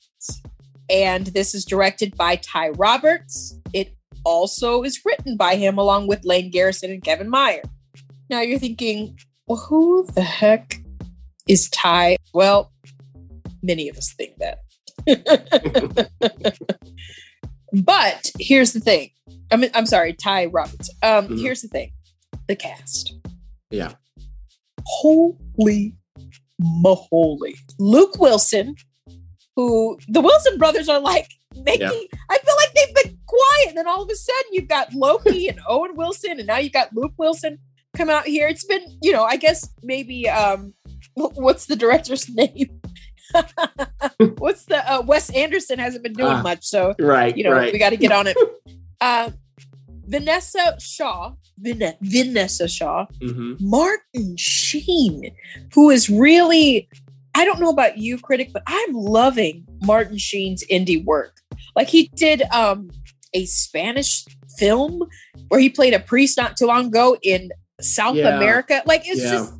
And 0.90 1.26
this 1.28 1.54
is 1.54 1.64
directed 1.66 2.16
by 2.16 2.36
Ty 2.36 2.70
Roberts. 2.70 3.54
It 3.74 3.94
also 4.24 4.82
is 4.82 5.02
written 5.04 5.36
by 5.36 5.56
him 5.56 5.76
along 5.78 6.06
with 6.08 6.24
Lane 6.24 6.50
Garrison 6.50 6.90
and 6.90 7.02
Kevin 7.04 7.28
Meyer. 7.28 7.62
Now 8.30 8.40
you're 8.40 8.58
thinking, 8.58 9.18
well, 9.46 9.58
who 9.58 10.06
the 10.14 10.22
heck 10.22 10.80
is 11.46 11.68
Ty? 11.70 12.16
Well, 12.32 12.72
many 13.62 13.88
of 13.90 13.96
us 13.98 14.12
think 14.14 14.36
that. 14.38 14.60
but 17.72 18.30
here's 18.38 18.72
the 18.72 18.80
thing. 18.80 19.10
I 19.50 19.56
mean, 19.56 19.70
I'm 19.74 19.86
sorry, 19.86 20.12
Ty 20.14 20.46
Roberts. 20.46 20.90
Um, 21.02 21.28
Mhm. 21.28 21.40
here's 21.40 21.62
the 21.62 21.68
thing. 21.68 21.92
The 22.46 22.56
cast. 22.56 23.14
Yeah. 23.70 23.92
Holy 24.84 25.94
moly. 26.58 27.56
Luke 27.78 28.18
Wilson, 28.18 28.74
who 29.56 29.98
the 30.08 30.20
Wilson 30.20 30.58
brothers 30.58 30.88
are 30.88 31.00
like 31.00 31.28
making, 31.64 32.06
I 32.30 32.38
feel 32.38 32.54
like 32.56 32.74
they've 32.74 32.94
been 33.04 33.18
quiet. 33.26 33.68
And 33.68 33.76
then 33.76 33.88
all 33.88 34.02
of 34.02 34.10
a 34.10 34.14
sudden 34.16 34.52
you've 34.52 34.68
got 34.68 34.92
Loki 34.94 35.48
and 35.50 35.60
Owen 35.68 35.94
Wilson, 35.94 36.38
and 36.38 36.46
now 36.46 36.58
you've 36.58 36.72
got 36.72 36.94
Luke 36.94 37.14
Wilson 37.18 37.58
come 37.96 38.08
out 38.10 38.26
here. 38.26 38.48
It's 38.48 38.64
been, 38.64 38.82
you 39.02 39.12
know, 39.12 39.24
I 39.24 39.36
guess 39.36 39.68
maybe 39.82 40.28
um 40.28 40.74
what's 41.14 41.66
the 41.66 41.76
director's 41.76 42.28
name? 42.34 42.80
what's 44.38 44.64
the 44.64 44.90
uh, 44.90 45.02
Wes 45.02 45.30
Anderson 45.30 45.78
hasn't 45.78 46.02
been 46.02 46.14
doing 46.14 46.32
Ah. 46.32 46.42
much, 46.42 46.64
so 46.64 46.94
Right. 46.98 47.36
you 47.36 47.44
know 47.44 47.52
right. 47.52 47.72
we 47.72 47.78
got 47.78 47.90
to 47.90 47.96
get 47.96 48.12
on 48.12 48.26
it. 48.26 48.36
uh, 49.00 49.30
Vanessa 50.08 50.76
Shaw, 50.80 51.34
Vin- 51.58 51.94
Vinessa 52.02 52.68
Shaw, 52.68 53.06
hmm 53.20 53.54
Martin 53.60 54.36
Sheen, 54.36 55.34
who 55.74 55.90
is 55.90 56.08
really, 56.08 56.88
I 57.34 57.44
don't 57.44 57.60
know 57.60 57.70
about 57.70 57.98
you, 57.98 58.18
critic, 58.18 58.50
but 58.52 58.62
I'm 58.66 58.92
loving 58.94 59.66
Martin 59.84 60.18
Sheen's 60.18 60.64
indie 60.70 61.04
work. 61.04 61.36
Like 61.76 61.88
he 61.88 62.08
did 62.14 62.42
um, 62.52 62.90
a 63.34 63.44
Spanish 63.44 64.24
film 64.58 65.02
where 65.48 65.60
he 65.60 65.68
played 65.68 65.94
a 65.94 66.00
priest 66.00 66.36
not 66.36 66.56
too 66.56 66.66
long 66.66 66.86
ago 66.86 67.16
in 67.22 67.50
South 67.80 68.16
Yeah. 68.16 68.36
America. 68.36 68.82
Like 68.86 69.02
it's 69.06 69.22
Yeah. 69.22 69.30
just, 69.30 69.52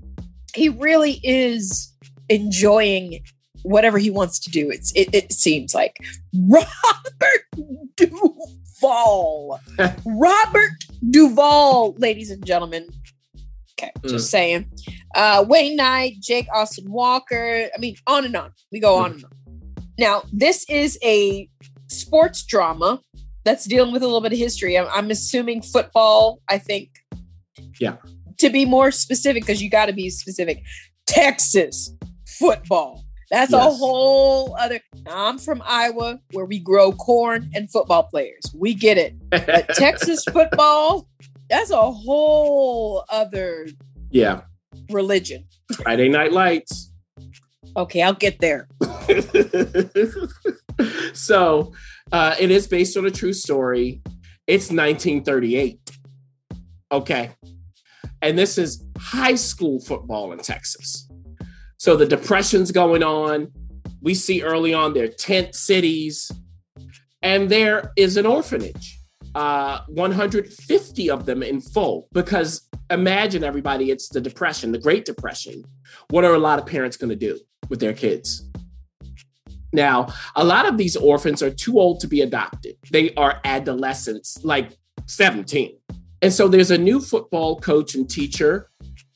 he 0.55 0.71
really 0.71 1.21
is 1.23 1.95
enjoying 2.29 3.21
whatever 3.63 3.99
he 3.99 4.11
wants 4.11 4.39
to 4.41 4.51
do. 4.51 4.71
It's 4.71 4.93
it, 4.97 5.09
it 5.15 5.33
seems 5.33 5.75
like 5.75 5.97
Robert 6.49 7.45
Duvall. 7.97 8.55
Robert 10.07 10.85
Duvall, 11.11 11.95
ladies 11.99 12.31
and 12.31 12.45
gentlemen. 12.45 12.87
Okay, 13.81 13.93
just 14.07 14.31
saying. 14.31 14.71
Uh, 15.15 15.45
Wayne 15.49 15.77
Knight, 15.77 16.17
Jake 16.21 16.49
Austin 16.53 16.91
Walker. 16.91 17.69
I 17.75 17.79
mean, 17.79 17.95
on 18.07 18.25
and 18.25 18.37
on. 18.37 18.53
We 18.73 18.81
go 18.81 18.97
on 18.97 19.13
and 19.13 19.25
on. 19.25 19.31
Now, 19.99 20.23
this 20.33 20.65
is 20.69 20.99
a 21.05 21.49
sports 21.87 22.45
drama 22.45 23.01
that's 23.45 23.65
dealing 23.67 23.93
with 23.93 24.03
a 24.03 24.07
little 24.07 24.21
bit 24.21 24.33
of 24.33 24.39
history. 24.39 24.77
I'm, 24.77 24.89
I'm 24.93 25.11
assuming 25.11 25.63
football. 25.63 26.41
I 26.49 26.59
think. 26.59 26.91
Yeah. 27.81 27.97
to 28.39 28.51
be 28.51 28.65
more 28.65 28.91
specific, 28.91 29.45
because 29.45 29.63
you 29.63 29.71
got 29.71 29.87
to 29.87 29.93
be 29.93 30.11
specific, 30.11 30.63
Texas 31.07 31.93
football. 32.27 33.05
That's 33.31 33.53
a 33.53 33.61
whole 33.61 34.57
other. 34.59 34.81
I'm 35.07 35.39
from 35.39 35.63
Iowa, 35.65 36.21
where 36.33 36.47
we 36.47 36.59
grow 36.59 36.93
corn 36.93 37.51
and 37.55 37.71
football 37.71 38.05
players. 38.05 38.43
We 38.55 38.75
get 38.75 38.97
it. 38.97 39.15
But 39.31 39.69
Texas 39.75 40.25
football, 40.33 41.09
that's 41.51 41.71
a 41.71 41.91
whole 41.91 43.05
other 43.11 43.69
yeah, 44.11 44.43
religion. 44.91 45.45
Friday 45.83 46.09
Night 46.09 46.33
Lights. 46.33 46.93
Okay, 47.77 48.03
I'll 48.03 48.15
get 48.15 48.41
there. 48.41 48.67
so 51.13 51.73
uh, 52.11 52.35
it 52.41 52.51
is 52.51 52.67
based 52.67 52.97
on 52.97 53.07
a 53.07 53.11
true 53.11 53.33
story. 53.33 54.03
It's 54.47 54.71
1938. 54.71 55.79
Okay. 56.91 57.31
And 58.23 58.39
this 58.39 58.59
is 58.59 58.85
high 58.99 59.35
school 59.35 59.81
football 59.81 60.33
in 60.33 60.39
Texas. 60.39 61.08
So 61.79 61.97
the 61.97 62.07
depression's 62.07 62.73
going 62.73 63.03
on. 63.03 63.53
We 64.03 64.15
see 64.15 64.43
early 64.43 64.75
on 64.75 64.95
their 64.95 65.09
tent 65.09 65.55
cities. 65.55 66.31
And 67.23 67.49
there 67.49 67.93
is 67.97 68.17
an 68.17 68.27
orphanage, 68.27 69.01
uh, 69.35 69.81
150 69.89 71.11
of 71.11 71.25
them 71.25 71.43
in 71.43 71.61
full. 71.61 72.09
Because 72.13 72.69
imagine 72.91 73.45
everybody, 73.45 73.91
it's 73.91 74.09
the 74.09 74.21
depression, 74.21 74.73
the 74.73 74.79
Great 74.79 75.05
Depression. 75.05 75.65
What 76.11 76.25
are 76.25 76.35
a 76.35 76.39
lot 76.39 76.59
of 76.59 76.67
parents 76.67 76.97
going 76.97 77.11
to 77.11 77.17
do 77.17 77.39
with 77.69 77.81
their 77.81 77.95
kids? 77.95 78.45
Now, 79.73 80.09
a 80.35 80.45
lot 80.45 80.67
of 80.67 80.79
these 80.79 80.97
orphans 80.97 81.43
are 81.43 81.51
too 81.51 81.79
old 81.79 82.01
to 82.01 82.09
be 82.09 82.23
adopted. 82.23 82.77
They 82.91 83.15
are 83.15 83.41
adolescents, 83.45 84.43
like 84.43 84.77
17. 85.07 85.77
And 86.23 86.33
so 86.33 86.49
there's 86.49 86.71
a 86.71 86.79
new 86.79 87.01
football 87.01 87.61
coach 87.61 87.95
and 87.95 88.09
teacher, 88.09 88.71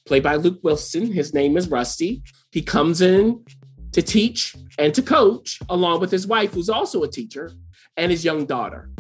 played 0.07 0.23
by 0.23 0.37
Luke 0.37 0.61
Wilson. 0.63 1.11
His 1.11 1.33
name 1.35 1.57
is 1.57 1.69
Rusty. 1.69 2.23
He 2.53 2.63
comes 2.63 3.01
in 3.01 3.45
to 3.93 4.03
teach 4.03 4.55
and 4.79 4.95
to 4.95 5.03
coach, 5.03 5.59
along 5.69 6.01
with 6.01 6.11
his 6.11 6.27
wife, 6.27 6.53
who's 6.53 6.69
also 6.69 7.03
a 7.03 7.09
teacher, 7.09 7.51
and 7.97 8.11
his 8.13 8.25
young 8.25 8.47
daughter. 8.47 8.91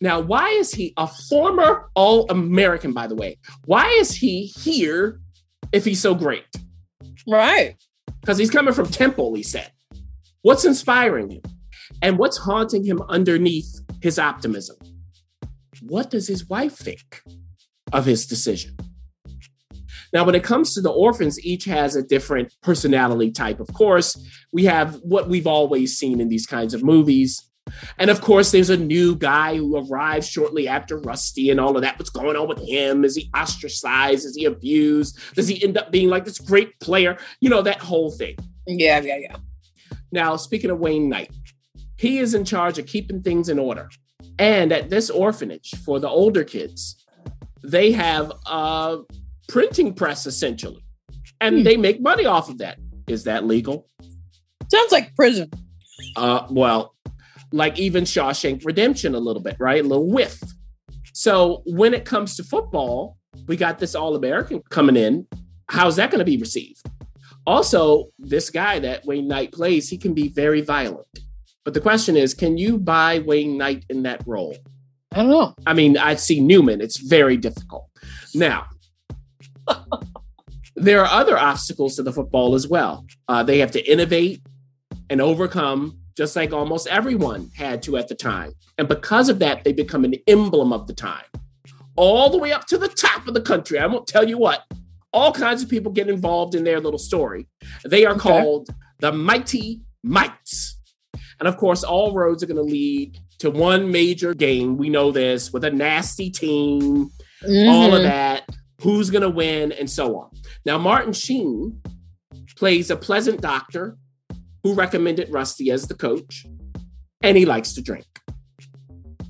Now, 0.00 0.20
why 0.20 0.48
is 0.50 0.72
he 0.72 0.92
a 0.96 1.06
former 1.06 1.88
All 1.94 2.28
American, 2.30 2.92
by 2.92 3.06
the 3.06 3.14
way? 3.14 3.38
Why 3.64 3.88
is 3.90 4.16
he 4.16 4.46
here 4.46 5.20
if 5.72 5.84
he's 5.84 6.00
so 6.00 6.14
great? 6.14 6.44
Right. 7.26 7.76
because 8.20 8.38
he's 8.38 8.50
coming 8.50 8.74
from 8.74 8.88
Temple, 8.88 9.34
he 9.34 9.42
said. 9.42 9.70
What's 10.42 10.64
inspiring 10.64 11.30
him? 11.30 11.42
And 12.02 12.18
what's 12.18 12.38
haunting 12.38 12.84
him 12.84 13.02
underneath 13.08 13.80
his 14.00 14.18
optimism? 14.18 14.76
What 15.82 16.10
does 16.10 16.28
his 16.28 16.48
wife 16.48 16.74
think 16.76 17.22
of 17.92 18.06
his 18.06 18.26
decision? 18.26 18.76
Now, 20.14 20.24
when 20.24 20.36
it 20.36 20.44
comes 20.44 20.72
to 20.74 20.80
the 20.80 20.92
orphans, 20.92 21.44
each 21.44 21.64
has 21.64 21.96
a 21.96 22.02
different 22.02 22.54
personality 22.62 23.32
type. 23.32 23.58
Of 23.58 23.74
course, 23.74 24.16
we 24.52 24.64
have 24.64 25.00
what 25.02 25.28
we've 25.28 25.46
always 25.46 25.98
seen 25.98 26.20
in 26.20 26.28
these 26.28 26.46
kinds 26.46 26.72
of 26.72 26.84
movies. 26.84 27.50
And 27.98 28.10
of 28.10 28.20
course, 28.20 28.52
there's 28.52 28.70
a 28.70 28.76
new 28.76 29.16
guy 29.16 29.56
who 29.56 29.76
arrives 29.76 30.28
shortly 30.28 30.68
after 30.68 30.98
Rusty 30.98 31.50
and 31.50 31.58
all 31.58 31.74
of 31.74 31.82
that. 31.82 31.98
What's 31.98 32.10
going 32.10 32.36
on 32.36 32.46
with 32.46 32.60
him? 32.60 33.04
Is 33.04 33.16
he 33.16 33.28
ostracized? 33.36 34.24
Is 34.24 34.36
he 34.36 34.44
abused? 34.44 35.18
Does 35.34 35.48
he 35.48 35.62
end 35.64 35.76
up 35.76 35.90
being 35.90 36.08
like 36.08 36.24
this 36.24 36.38
great 36.38 36.78
player? 36.78 37.18
You 37.40 37.50
know, 37.50 37.62
that 37.62 37.80
whole 37.80 38.12
thing. 38.12 38.36
Yeah, 38.68 39.00
yeah, 39.00 39.16
yeah. 39.16 39.36
Now, 40.12 40.36
speaking 40.36 40.70
of 40.70 40.78
Wayne 40.78 41.08
Knight, 41.08 41.32
he 41.96 42.18
is 42.18 42.34
in 42.34 42.44
charge 42.44 42.78
of 42.78 42.86
keeping 42.86 43.22
things 43.22 43.48
in 43.48 43.58
order. 43.58 43.88
And 44.38 44.70
at 44.72 44.90
this 44.90 45.10
orphanage 45.10 45.74
for 45.84 45.98
the 45.98 46.08
older 46.08 46.44
kids, 46.44 47.04
they 47.64 47.92
have 47.92 48.30
a 48.46 48.98
printing 49.48 49.94
press 49.94 50.26
essentially, 50.26 50.84
and 51.40 51.58
Hmm. 51.58 51.62
they 51.64 51.76
make 51.76 52.00
money 52.00 52.24
off 52.24 52.48
of 52.48 52.58
that. 52.58 52.78
Is 53.06 53.24
that 53.24 53.46
legal? 53.46 53.88
Sounds 54.70 54.92
like 54.92 55.14
prison. 55.14 55.50
Uh, 56.16 56.46
well, 56.50 56.94
like 57.52 57.78
even 57.78 58.04
Shawshank 58.04 58.64
Redemption, 58.64 59.14
a 59.14 59.18
little 59.20 59.42
bit, 59.42 59.56
right? 59.60 59.84
A 59.84 59.86
little 59.86 60.08
whiff. 60.10 60.40
So 61.12 61.62
when 61.66 61.94
it 61.94 62.04
comes 62.04 62.36
to 62.36 62.44
football, 62.44 63.16
we 63.46 63.56
got 63.56 63.78
this 63.78 63.94
All 63.94 64.16
American 64.16 64.62
coming 64.70 64.96
in. 64.96 65.26
How's 65.68 65.96
that 65.96 66.10
going 66.10 66.18
to 66.18 66.24
be 66.24 66.36
received? 66.36 66.82
Also, 67.46 68.06
this 68.18 68.48
guy 68.50 68.78
that 68.80 69.04
Wayne 69.04 69.28
Knight 69.28 69.52
plays, 69.52 69.88
he 69.88 69.98
can 69.98 70.14
be 70.14 70.28
very 70.28 70.60
violent. 70.62 71.06
But 71.64 71.74
the 71.74 71.80
question 71.80 72.16
is, 72.16 72.34
can 72.34 72.56
you 72.56 72.78
buy 72.78 73.20
Wayne 73.20 73.56
Knight 73.58 73.84
in 73.90 74.02
that 74.04 74.22
role? 74.26 74.56
I 75.12 75.16
don't 75.18 75.28
know. 75.30 75.54
I 75.66 75.74
mean, 75.74 75.96
I 75.96 76.16
see 76.16 76.40
Newman. 76.40 76.80
It's 76.80 76.96
very 76.98 77.36
difficult. 77.36 77.88
Now, 78.34 78.66
there 80.76 81.00
are 81.02 81.20
other 81.20 81.38
obstacles 81.38 81.96
to 81.96 82.02
the 82.02 82.12
football 82.12 82.54
as 82.54 82.66
well. 82.68 83.06
Uh, 83.28 83.42
they 83.42 83.58
have 83.58 83.70
to 83.72 83.90
innovate 83.90 84.40
and 85.10 85.20
overcome, 85.20 85.98
just 86.16 86.36
like 86.36 86.52
almost 86.52 86.86
everyone 86.88 87.50
had 87.56 87.82
to 87.84 87.96
at 87.96 88.08
the 88.08 88.14
time. 88.14 88.52
And 88.78 88.88
because 88.88 89.28
of 89.28 89.38
that, 89.40 89.64
they 89.64 89.72
become 89.72 90.04
an 90.04 90.14
emblem 90.26 90.72
of 90.72 90.86
the 90.86 90.94
time, 90.94 91.24
all 91.96 92.30
the 92.30 92.38
way 92.38 92.52
up 92.52 92.66
to 92.68 92.78
the 92.78 92.88
top 92.88 93.28
of 93.28 93.34
the 93.34 93.40
country. 93.40 93.78
I 93.78 93.86
won't 93.86 94.06
tell 94.06 94.28
you 94.28 94.38
what. 94.38 94.64
All 95.12 95.32
kinds 95.32 95.62
of 95.62 95.68
people 95.68 95.92
get 95.92 96.08
involved 96.08 96.56
in 96.56 96.64
their 96.64 96.80
little 96.80 96.98
story. 96.98 97.46
They 97.84 98.04
are 98.04 98.14
Okay. 98.14 98.20
called 98.20 98.68
the 98.98 99.12
Mighty 99.12 99.82
Mites. 100.02 100.76
And 101.38 101.46
of 101.48 101.56
course, 101.56 101.84
all 101.84 102.12
roads 102.12 102.42
are 102.42 102.46
going 102.46 102.56
to 102.56 102.62
lead 102.62 103.18
to 103.38 103.50
one 103.50 103.92
major 103.92 104.34
game. 104.34 104.76
We 104.76 104.88
know 104.88 105.12
this 105.12 105.52
with 105.52 105.62
a 105.64 105.70
nasty 105.70 106.30
team, 106.30 107.10
all 107.44 107.90
Mhm. 107.90 107.96
of 107.96 108.02
that, 108.02 108.48
who's 108.80 109.10
going 109.10 109.22
to 109.22 109.30
win, 109.30 109.72
and 109.72 109.88
so 109.88 110.16
on. 110.18 110.30
Now, 110.64 110.78
Martin 110.78 111.12
Sheen 111.12 111.80
plays 112.56 112.90
a 112.90 112.96
pleasant 112.96 113.40
doctor 113.40 113.96
who 114.62 114.74
recommended 114.74 115.30
Rusty 115.30 115.70
as 115.70 115.86
the 115.86 115.94
coach, 115.94 116.46
and 117.22 117.36
he 117.36 117.44
likes 117.44 117.74
to 117.74 117.82
drink. 117.82 118.06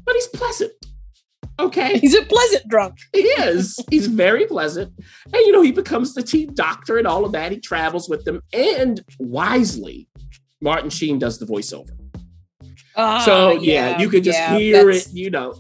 But 0.05 0.15
he's 0.15 0.29
pleasant. 0.29 0.73
Okay. 1.59 1.99
He's 2.01 2.17
a 2.17 2.25
pleasant 2.25 2.69
drunk. 2.69 2.99
He 3.13 3.21
is. 3.21 3.79
He's 3.91 4.09
very 4.09 4.45
pleasant. 4.47 4.93
And, 5.33 5.47
you 5.47 5.53
know, 5.53 5.63
he 5.63 5.71
becomes 5.71 6.15
the 6.15 6.23
team 6.23 6.53
doctor 6.53 6.99
and 6.99 7.07
all 7.07 7.25
of 7.25 7.33
that. 7.33 7.53
He 7.53 7.61
travels 7.61 8.09
with 8.09 8.25
them. 8.25 8.43
And 8.53 9.05
wisely, 9.21 10.09
Martin 10.61 10.91
Sheen 10.91 11.19
does 11.19 11.39
the 11.39 11.47
voiceover. 11.47 11.91
Ah, 12.97 13.23
so, 13.25 13.53
yeah, 13.53 14.01
you 14.01 14.09
could 14.09 14.25
just 14.25 14.39
yeah, 14.39 14.59
hear 14.59 14.91
it, 14.91 15.09
you 15.13 15.31
know. 15.31 15.55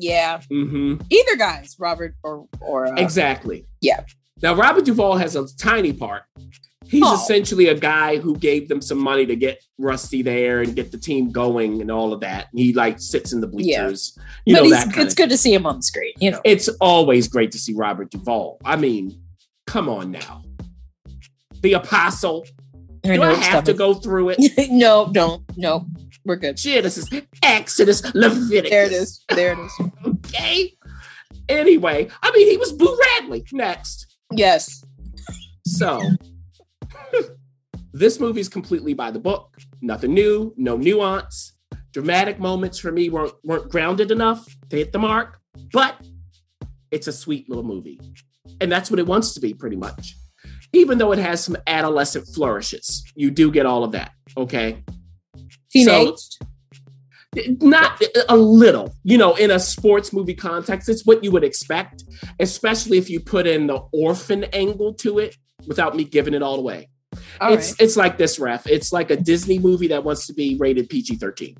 Yeah, 0.00 0.40
hmm 0.48 0.96
either 1.10 1.36
guys, 1.36 1.76
Robert 1.78 2.14
or 2.22 2.46
or 2.60 2.86
uh, 2.86 2.94
Exactly. 2.96 3.66
yeah. 3.80 4.04
Now, 4.42 4.54
Robert 4.54 4.86
Duvall 4.86 5.16
has 5.18 5.36
a 5.36 5.46
tiny 5.58 5.92
part. 5.92 6.22
He's 6.86 7.02
Oh. 7.04 7.14
essentially 7.14 7.66
a 7.68 7.74
guy 7.74 8.16
who 8.16 8.34
gave 8.36 8.68
them 8.70 8.80
some 8.80 8.96
money 8.98 9.26
to 9.26 9.36
get 9.36 9.62
Rusty 9.78 10.22
there 10.22 10.60
and 10.62 10.74
get 10.74 10.90
the 10.90 10.96
team 10.98 11.30
going 11.30 11.80
and 11.82 11.90
all 11.90 12.12
of 12.14 12.20
that. 12.20 12.48
He 12.54 12.72
like 12.72 12.98
sits 13.00 13.32
in 13.34 13.40
the 13.42 13.46
bleachers. 13.46 14.18
You 14.46 14.54
but 14.56 14.60
know 14.62 14.64
he's, 14.70 14.84
that 14.86 14.98
it's 14.98 15.14
good 15.14 15.28
to 15.28 15.36
see 15.36 15.52
him 15.52 15.66
on 15.66 15.76
the 15.76 15.82
screen. 15.82 16.14
You 16.18 16.30
know, 16.32 16.40
It's 16.44 16.68
always 16.80 17.28
great 17.28 17.52
to 17.52 17.58
see 17.58 17.74
Robert 17.74 18.10
Duvall. 18.10 18.58
I 18.64 18.76
mean, 18.76 19.22
come 19.66 19.88
on 19.90 20.10
now. 20.10 20.42
The 21.60 21.74
apostle. 21.74 22.46
I 23.04 23.16
Do 23.16 23.22
I 23.22 23.34
have 23.34 23.64
to 23.64 23.74
go 23.74 23.94
through 23.94 24.30
it? 24.36 24.38
no, 24.70 25.10
don't, 25.12 25.42
no, 25.56 25.86
we're 26.24 26.36
good. 26.36 26.56
Genesis, 26.56 27.08
Exodus, 27.42 28.02
Leviticus. 28.14 28.70
There 28.70 28.84
it 28.84 28.92
is. 28.92 29.24
There 29.28 29.52
it 29.52 29.58
is. 29.58 29.72
Okay. 30.06 30.76
Anyway, 31.48 32.08
I 32.22 32.30
mean, 32.32 32.48
he 32.50 32.56
was 32.56 32.72
Boo 32.72 32.98
Radley 33.16 33.44
next. 33.52 34.16
Yes. 34.32 34.84
So, 35.66 36.00
this 37.92 38.20
movie 38.20 38.40
is 38.40 38.48
completely 38.48 38.94
by 38.94 39.10
the 39.10 39.18
book. 39.18 39.56
Nothing 39.80 40.14
new, 40.14 40.54
no 40.56 40.76
nuance. 40.76 41.54
Dramatic 41.92 42.38
moments 42.38 42.78
for 42.78 42.92
me 42.92 43.10
weren't, 43.10 43.34
weren't 43.42 43.68
grounded 43.68 44.10
enough 44.10 44.46
to 44.68 44.76
hit 44.76 44.92
the 44.92 44.98
mark, 44.98 45.40
but 45.72 45.96
it's 46.90 47.08
a 47.08 47.12
sweet 47.12 47.48
little 47.48 47.64
movie. 47.64 48.00
And 48.60 48.70
that's 48.70 48.90
what 48.90 49.00
it 49.00 49.06
wants 49.06 49.34
to 49.34 49.40
be, 49.40 49.54
pretty 49.54 49.76
much. 49.76 50.16
Even 50.72 50.98
though 50.98 51.10
it 51.10 51.18
has 51.18 51.42
some 51.42 51.56
adolescent 51.66 52.28
flourishes, 52.28 53.02
you 53.16 53.30
do 53.30 53.50
get 53.50 53.66
all 53.66 53.82
of 53.82 53.92
that. 53.92 54.12
Okay. 54.36 54.84
Teenage. 55.70 56.38
not 57.60 58.02
a 58.28 58.36
little, 58.36 58.94
you 59.04 59.16
know, 59.16 59.34
in 59.34 59.50
a 59.50 59.58
sports 59.60 60.12
movie 60.12 60.34
context, 60.34 60.88
it's 60.88 61.06
what 61.06 61.22
you 61.22 61.30
would 61.30 61.44
expect, 61.44 62.02
especially 62.40 62.98
if 62.98 63.08
you 63.08 63.20
put 63.20 63.46
in 63.46 63.66
the 63.68 63.76
orphan 63.92 64.44
angle 64.52 64.92
to 64.94 65.18
it 65.18 65.36
without 65.66 65.94
me 65.94 66.04
giving 66.04 66.34
it 66.34 66.42
all 66.42 66.58
away. 66.58 66.88
All 67.40 67.52
it's 67.52 67.70
right. 67.72 67.80
it's 67.80 67.96
like 67.96 68.18
this, 68.18 68.38
ref. 68.38 68.66
It's 68.66 68.92
like 68.92 69.10
a 69.10 69.16
Disney 69.16 69.58
movie 69.58 69.88
that 69.88 70.04
wants 70.04 70.26
to 70.26 70.32
be 70.32 70.56
rated 70.56 70.88
PG 70.88 71.16
13. 71.16 71.56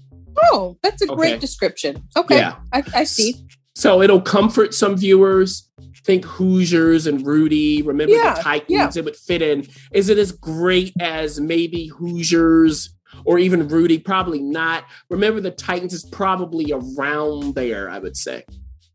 Oh, 0.52 0.76
that's 0.82 1.02
a 1.02 1.06
great 1.06 1.40
description. 1.40 2.02
Okay. 2.16 2.36
Yeah. 2.38 2.56
I, 2.72 2.82
I 2.94 3.04
see. 3.04 3.34
So 3.74 4.02
it'll 4.02 4.20
comfort 4.20 4.74
some 4.74 4.96
viewers. 4.96 5.68
Think 6.04 6.24
Hoosiers 6.24 7.06
and 7.06 7.26
Rudy. 7.26 7.82
Remember 7.82 8.14
Yeah, 8.14 8.34
the 8.34 8.42
Titans. 8.42 8.70
yeah. 8.70 8.90
It 9.00 9.04
would 9.04 9.16
fit 9.16 9.42
in. 9.42 9.66
Is 9.92 10.08
it 10.08 10.18
as 10.18 10.32
great 10.32 10.94
as 10.98 11.38
maybe 11.40 11.86
Hoosiers 11.88 12.96
or 13.24 13.38
even 13.38 13.68
Rudy? 13.68 13.98
Probably 13.98 14.40
not. 14.40 14.84
Remember 15.08 15.40
the 15.40 15.50
Titans 15.50 15.92
is 15.94 16.04
probably 16.04 16.72
around 16.72 17.54
there, 17.54 17.90
I 17.90 17.98
would 17.98 18.16
say. 18.16 18.44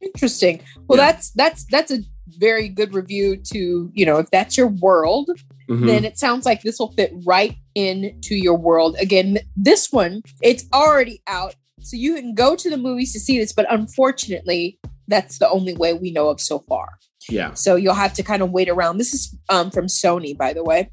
Interesting. 0.01 0.61
Well, 0.88 0.97
Yeah. 0.99 1.11
that's 1.11 1.31
that's 1.31 1.65
that's 1.71 1.91
a 1.91 1.99
very 2.39 2.67
good 2.69 2.93
review 2.93 3.38
to 3.38 3.89
you 3.93 4.05
know 4.05 4.17
if 4.17 4.29
that's 4.31 4.57
your 4.57 4.67
world 4.67 5.29
Mhm. 5.69 5.85
then 5.88 6.05
it 6.05 6.17
sounds 6.19 6.45
like 6.45 6.61
this 6.61 6.77
will 6.79 6.91
fit 6.91 7.11
right 7.25 7.55
into 7.73 8.35
your 8.35 8.55
world. 8.57 8.95
Again, 8.99 9.39
this 9.55 9.91
one, 9.91 10.21
it's 10.43 10.63
already 10.73 11.21
out. 11.27 11.55
So 11.81 11.97
you 11.97 12.15
can 12.15 12.35
go 12.35 12.55
to 12.55 12.69
the 12.69 12.77
movies 12.77 13.13
to 13.13 13.19
see 13.19 13.39
this, 13.39 13.51
but 13.51 13.65
unfortunately, 13.71 14.77
that's 15.07 15.39
the 15.39 15.49
only 15.49 15.73
way 15.75 15.93
we 15.93 16.11
know 16.11 16.29
of 16.29 16.39
so 16.39 16.59
far. 16.59 16.89
yeah. 17.29 17.53
So 17.55 17.75
you'll 17.75 17.95
have 17.95 18.13
to 18.13 18.21
kind 18.23 18.43
of 18.43 18.51
wait 18.51 18.69
around. 18.69 18.97
This 18.99 19.13
is 19.15 19.35
um, 19.49 19.71
from 19.71 19.88
Sony, 19.88 20.38
by 20.38 20.53
the 20.53 20.63
way. 20.63 20.89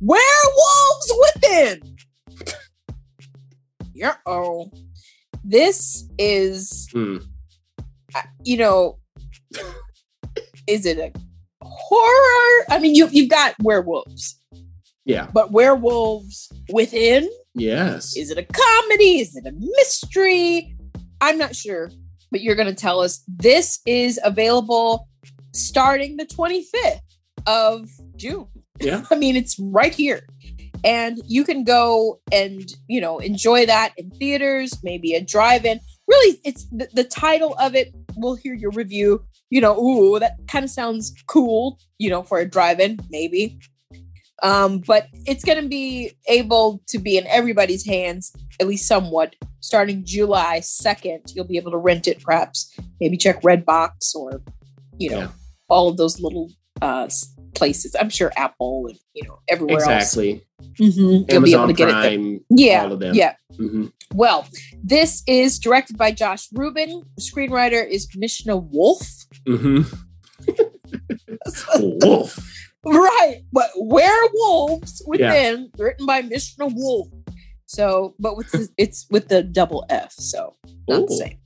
Werewolves 0.00 1.12
Within. 1.34 1.96
Yeah. 4.00 4.14
Oh, 4.26 4.70
this 5.44 6.04
is, 6.18 6.88
Hmm. 6.92 7.18
uh, 8.14 8.22
you 8.42 8.56
know, 8.56 8.98
is 10.66 10.86
it 10.86 10.98
a 10.98 11.12
horror? 11.62 12.64
I 12.70 12.78
mean, 12.80 12.94
you 12.94 13.08
you've 13.12 13.28
got 13.28 13.54
werewolves, 13.62 14.40
Yeah. 15.04 15.28
but 15.32 15.52
werewolves 15.52 16.48
within. 16.72 17.28
Yes. 17.54 18.16
Is 18.16 18.30
it 18.30 18.38
a 18.38 18.44
comedy? 18.44 19.20
Is 19.20 19.36
it 19.36 19.46
a 19.46 19.52
mystery? 19.52 20.76
I'm 21.20 21.36
not 21.36 21.54
sure, 21.54 21.90
but 22.30 22.40
you're 22.40 22.54
going 22.56 22.68
to 22.74 22.74
tell 22.74 23.00
us. 23.00 23.22
This 23.28 23.80
is 23.86 24.18
available 24.24 25.06
starting 25.52 26.16
the 26.16 26.26
25th 26.26 27.00
of 27.46 27.88
June. 28.16 28.46
Yeah. 28.80 29.04
I 29.10 29.16
mean, 29.16 29.36
it's 29.36 29.58
right 29.58 29.94
here. 29.94 30.26
And 30.84 31.20
you 31.26 31.44
can 31.44 31.64
go 31.64 32.20
and, 32.32 32.72
you 32.88 33.00
know, 33.00 33.18
enjoy 33.18 33.66
that 33.66 33.92
in 33.96 34.10
theaters, 34.10 34.72
maybe 34.82 35.14
a 35.14 35.20
drive 35.20 35.64
in. 35.64 35.80
Really, 36.08 36.40
it's 36.44 36.64
the, 36.66 36.88
the 36.92 37.04
title 37.04 37.54
of 37.58 37.74
it. 37.74 37.94
We'll 38.16 38.34
hear 38.36 38.54
your 38.54 38.70
review. 38.72 39.24
You 39.50 39.60
know, 39.60 39.78
ooh, 39.78 40.18
that 40.18 40.36
kind 40.48 40.64
of 40.64 40.70
sounds 40.70 41.12
cool, 41.26 41.78
you 41.98 42.08
know, 42.08 42.22
for 42.22 42.38
a 42.38 42.48
drive 42.48 42.80
in, 42.80 42.98
maybe. 43.10 43.58
Um, 44.42 44.78
but 44.86 45.08
it's 45.26 45.44
going 45.44 45.62
to 45.62 45.68
be 45.68 46.12
able 46.26 46.82
to 46.88 46.98
be 46.98 47.18
in 47.18 47.26
everybody's 47.26 47.84
hands, 47.84 48.32
at 48.58 48.66
least 48.66 48.86
somewhat, 48.88 49.34
starting 49.60 50.02
July 50.04 50.60
2nd. 50.60 51.34
You'll 51.34 51.44
be 51.44 51.58
able 51.58 51.72
to 51.72 51.76
rent 51.76 52.08
it, 52.08 52.22
perhaps, 52.22 52.74
maybe 53.00 53.16
check 53.18 53.42
Redbox 53.42 54.14
or, 54.14 54.40
you 54.98 55.10
know, 55.10 55.18
Yeah. 55.18 55.28
all 55.68 55.88
of 55.88 55.98
those 55.98 56.20
little 56.20 56.50
uh, 56.80 57.08
places. 57.54 57.94
I'm 57.98 58.10
sure 58.10 58.32
Apple 58.36 58.86
and, 58.88 58.98
you 59.14 59.26
know, 59.28 59.38
everywhere 59.48 59.76
Exactly. 59.76 60.32
else. 60.34 60.42
Mhm. 60.80 61.30
You'll 61.32 61.42
be 61.42 61.52
able 61.52 61.64
Amazon 61.64 61.68
to 61.68 61.74
get 61.74 61.88
it 61.88 61.92
there. 61.92 62.00
Prime. 62.02 62.40
Yeah. 62.50 62.82
all 62.84 62.92
of 62.92 63.00
them. 63.00 63.14
Yeah. 63.14 63.34
hmm 63.56 63.86
Well, 64.14 64.46
this 64.82 65.22
is 65.26 65.58
directed 65.58 65.96
by 65.98 66.12
Josh 66.12 66.48
Rubin. 66.52 67.02
The 67.16 67.22
screenwriter 67.22 67.86
is 67.88 68.08
Mishna 68.16 68.56
Wolff. 68.56 69.26
hmm 69.46 69.82
Wolf. 71.78 72.38
right. 72.84 73.42
But 73.52 73.70
Werewolves 73.76 75.02
Within, 75.06 75.70
written 75.78 76.06
by 76.06 76.22
Mishna 76.22 76.66
Wolff. 76.68 77.08
So, 77.66 78.14
but 78.18 78.36
with 78.36 78.50
the, 78.50 78.68
it's 78.76 79.06
with 79.10 79.28
the 79.28 79.42
double 79.44 79.86
F, 79.90 80.12
so 80.12 80.56
not 80.88 81.06
the 81.06 81.14
same. 81.14 81.38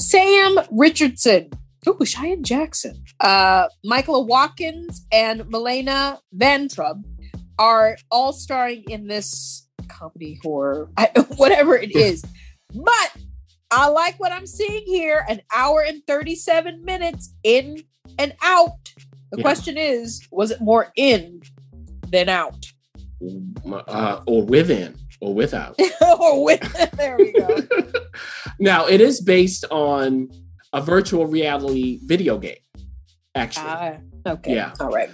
Sam 0.00 0.56
Richardson. 0.70 1.50
Ooh, 1.88 2.04
Cheyenne 2.04 2.44
Jackson. 2.44 3.02
Uh, 3.20 3.66
Michaela 3.84 4.20
Watkins 4.22 5.04
and 5.12 5.42
Milana 5.42 6.18
Vayntrub 6.36 7.02
are 7.58 7.96
all 8.10 8.32
starring 8.32 8.84
in 8.88 9.06
this 9.08 9.66
comedy 9.88 10.38
horror, 10.42 10.88
I, 10.96 11.06
whatever 11.36 11.76
it 11.76 11.94
is. 11.94 12.24
But 12.72 13.12
I 13.70 13.88
like 13.88 14.18
what 14.20 14.32
I'm 14.32 14.46
seeing 14.46 14.84
here 14.86 15.24
an 15.28 15.40
hour 15.52 15.82
and 15.82 16.02
37 16.06 16.84
minutes 16.84 17.34
in 17.42 17.82
and 18.18 18.34
out. 18.42 18.70
The 19.32 19.38
Yeah. 19.38 19.42
question 19.42 19.76
is, 19.76 20.26
was 20.30 20.50
it 20.50 20.60
more 20.60 20.92
in 20.96 21.40
than 22.10 22.28
out? 22.28 22.66
Uh, 23.88 24.20
or 24.26 24.44
within 24.44 24.96
or 25.20 25.34
without. 25.34 25.78
or 26.20 26.44
with, 26.44 26.60
there 26.96 27.16
we 27.18 27.32
go. 27.32 27.58
now 28.60 28.86
it 28.86 29.00
is 29.00 29.20
based 29.20 29.64
on 29.70 30.28
a 30.72 30.80
virtual 30.80 31.26
reality 31.26 31.98
video 32.04 32.38
game, 32.38 32.56
actually. 33.34 33.66
Ah, 33.68 33.96
okay. 34.26 34.54
Yeah. 34.54 34.72
All 34.80 34.88
right. 34.90 35.10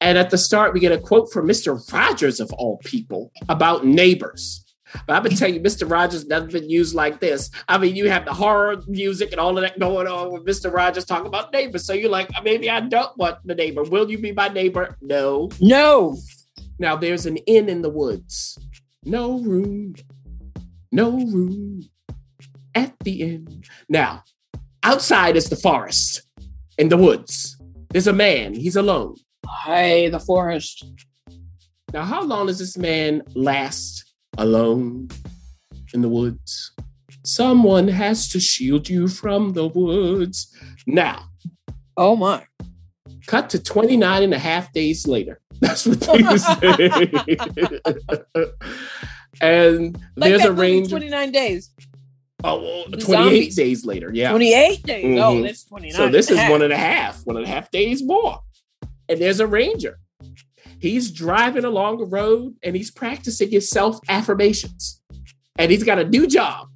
and 0.00 0.16
at 0.18 0.30
the 0.30 0.38
start, 0.38 0.72
we 0.74 0.80
get 0.80 0.92
a 0.92 0.98
quote 0.98 1.32
from 1.32 1.46
Mr. 1.46 1.80
Rogers 1.92 2.40
of 2.40 2.52
all 2.54 2.78
people 2.84 3.32
about 3.48 3.84
neighbors. 3.86 4.62
But 5.06 5.14
I'm 5.16 5.22
gonna 5.24 5.36
tell 5.36 5.48
you, 5.50 5.60
Mr. 5.60 5.90
Rogers 5.90 6.26
never 6.26 6.46
been 6.46 6.70
used 6.70 6.94
like 6.94 7.18
this. 7.20 7.50
I 7.68 7.76
mean, 7.76 7.96
you 7.96 8.08
have 8.08 8.24
the 8.24 8.32
horror 8.32 8.80
music 8.86 9.32
and 9.32 9.40
all 9.40 9.58
of 9.58 9.62
that 9.62 9.78
going 9.78 10.06
on 10.06 10.32
with 10.32 10.46
Mr. 10.46 10.72
Rogers 10.72 11.04
talking 11.04 11.26
about 11.26 11.52
neighbors. 11.52 11.84
So 11.84 11.92
you're 11.92 12.08
like, 12.10 12.30
maybe 12.44 12.70
I 12.70 12.80
don't 12.80 13.16
want 13.18 13.38
the 13.44 13.54
neighbor. 13.56 13.82
Will 13.82 14.08
you 14.10 14.18
be 14.18 14.32
my 14.32 14.48
neighbor? 14.48 14.96
No. 15.02 15.50
No. 15.60 16.16
Now 16.78 16.94
there's 16.96 17.26
an 17.26 17.36
inn 17.38 17.68
in 17.68 17.82
the 17.82 17.90
woods. 17.90 18.58
No 19.04 19.40
room. 19.40 19.94
No 20.92 21.10
room 21.10 21.82
at 22.74 22.94
the 23.00 23.22
inn. 23.22 23.64
Now, 23.88 24.22
outside 24.90 25.36
is 25.36 25.48
the 25.50 25.56
forest. 25.56 26.22
In 26.78 26.88
the 26.88 26.96
woods. 26.96 27.56
There's 27.90 28.06
a 28.06 28.12
man. 28.12 28.54
He's 28.54 28.76
alone. 28.76 29.16
Hey, 29.64 30.08
the 30.08 30.20
forest. 30.20 30.84
Now, 31.92 32.02
how 32.04 32.22
long 32.22 32.46
does 32.46 32.58
this 32.58 32.76
man 32.76 33.22
last 33.34 34.04
alone 34.36 35.08
in 35.94 36.02
the 36.02 36.08
woods? 36.08 36.72
Someone 37.24 37.88
has 37.88 38.28
to 38.28 38.38
shield 38.40 38.88
you 38.88 39.08
from 39.08 39.52
the 39.54 39.66
woods. 39.66 40.54
Now, 40.86 41.24
Oh 41.96 42.14
my. 42.14 42.44
cut 43.26 43.48
to 43.50 43.58
29 43.62 44.22
and 44.22 44.34
a 44.34 44.38
half 44.38 44.70
days 44.72 45.06
later. 45.06 45.40
That's 45.60 45.86
what 45.86 46.00
they 46.00 46.36
say. 46.36 46.90
and 49.40 49.96
Like 50.16 50.30
there's 50.30 50.44
a 50.44 50.52
range. 50.52 50.90
29 50.90 51.32
days. 51.32 51.70
Oh, 52.46 52.60
well, 52.62 52.84
28 52.84 53.00
zombies. 53.02 53.56
days 53.56 53.84
later. 53.84 54.10
Yeah. 54.14 54.30
28 54.30 54.82
days. 54.84 55.18
Oh, 55.20 55.34
Mhm. 55.34 55.42
that's 55.46 55.64
29. 55.64 55.96
So 55.96 56.08
this 56.08 56.30
is 56.30 56.38
half. 56.38 56.50
one 56.50 56.62
and 56.62 56.72
a 56.72 56.76
half, 56.76 57.20
one 57.26 57.36
and 57.36 57.44
a 57.44 57.48
half 57.48 57.70
days 57.70 58.02
more. 58.02 58.40
And 59.08 59.20
there's 59.20 59.40
a 59.40 59.46
ranger. 59.46 59.98
He's 60.78 61.10
driving 61.10 61.64
along 61.64 61.98
the 61.98 62.04
road 62.04 62.54
and 62.62 62.76
he's 62.76 62.90
practicing 62.90 63.50
his 63.50 63.68
self 63.68 63.98
affirmations. 64.08 65.00
And 65.58 65.70
he's 65.72 65.82
got 65.84 65.98
a 65.98 66.04
new 66.08 66.26
job 66.26 66.68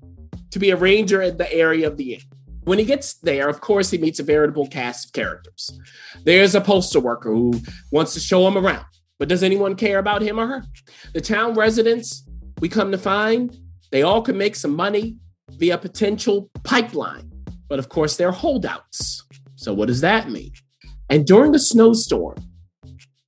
to 0.50 0.58
be 0.58 0.70
a 0.70 0.76
ranger 0.76 1.20
in 1.22 1.36
the 1.36 1.52
area 1.52 1.86
of 1.86 1.96
the 1.96 2.14
inn. 2.14 2.20
When 2.64 2.78
he 2.78 2.84
gets 2.84 3.14
there, 3.14 3.48
of 3.48 3.60
course, 3.60 3.90
he 3.90 3.98
meets 3.98 4.18
a 4.18 4.22
veritable 4.22 4.66
cast 4.66 5.06
of 5.06 5.12
characters. 5.12 5.78
There's 6.24 6.54
a 6.54 6.60
postal 6.60 7.02
worker 7.02 7.30
who 7.32 7.60
wants 7.92 8.12
to 8.14 8.20
show 8.20 8.46
him 8.48 8.56
around, 8.58 8.84
but 9.18 9.28
does 9.28 9.42
anyone 9.42 9.76
care 9.76 9.98
about 9.98 10.22
him 10.22 10.38
or 10.38 10.46
her? 10.46 10.64
The 11.14 11.20
town 11.20 11.54
residents, 11.54 12.24
we 12.60 12.68
come 12.68 12.90
to 12.92 12.98
find, 12.98 13.56
they 13.90 14.02
all 14.02 14.22
can 14.22 14.36
make 14.38 14.56
some 14.56 14.74
money 14.74 15.16
via 15.60 15.78
potential 15.78 16.50
pipeline. 16.64 17.30
But 17.68 17.78
of 17.78 17.88
course, 17.88 18.16
they're 18.16 18.32
holdouts. 18.32 19.22
So, 19.54 19.72
what 19.72 19.86
does 19.86 20.00
that 20.00 20.30
mean? 20.30 20.52
And 21.08 21.26
during 21.26 21.54
a 21.54 21.58
snowstorm, 21.58 22.36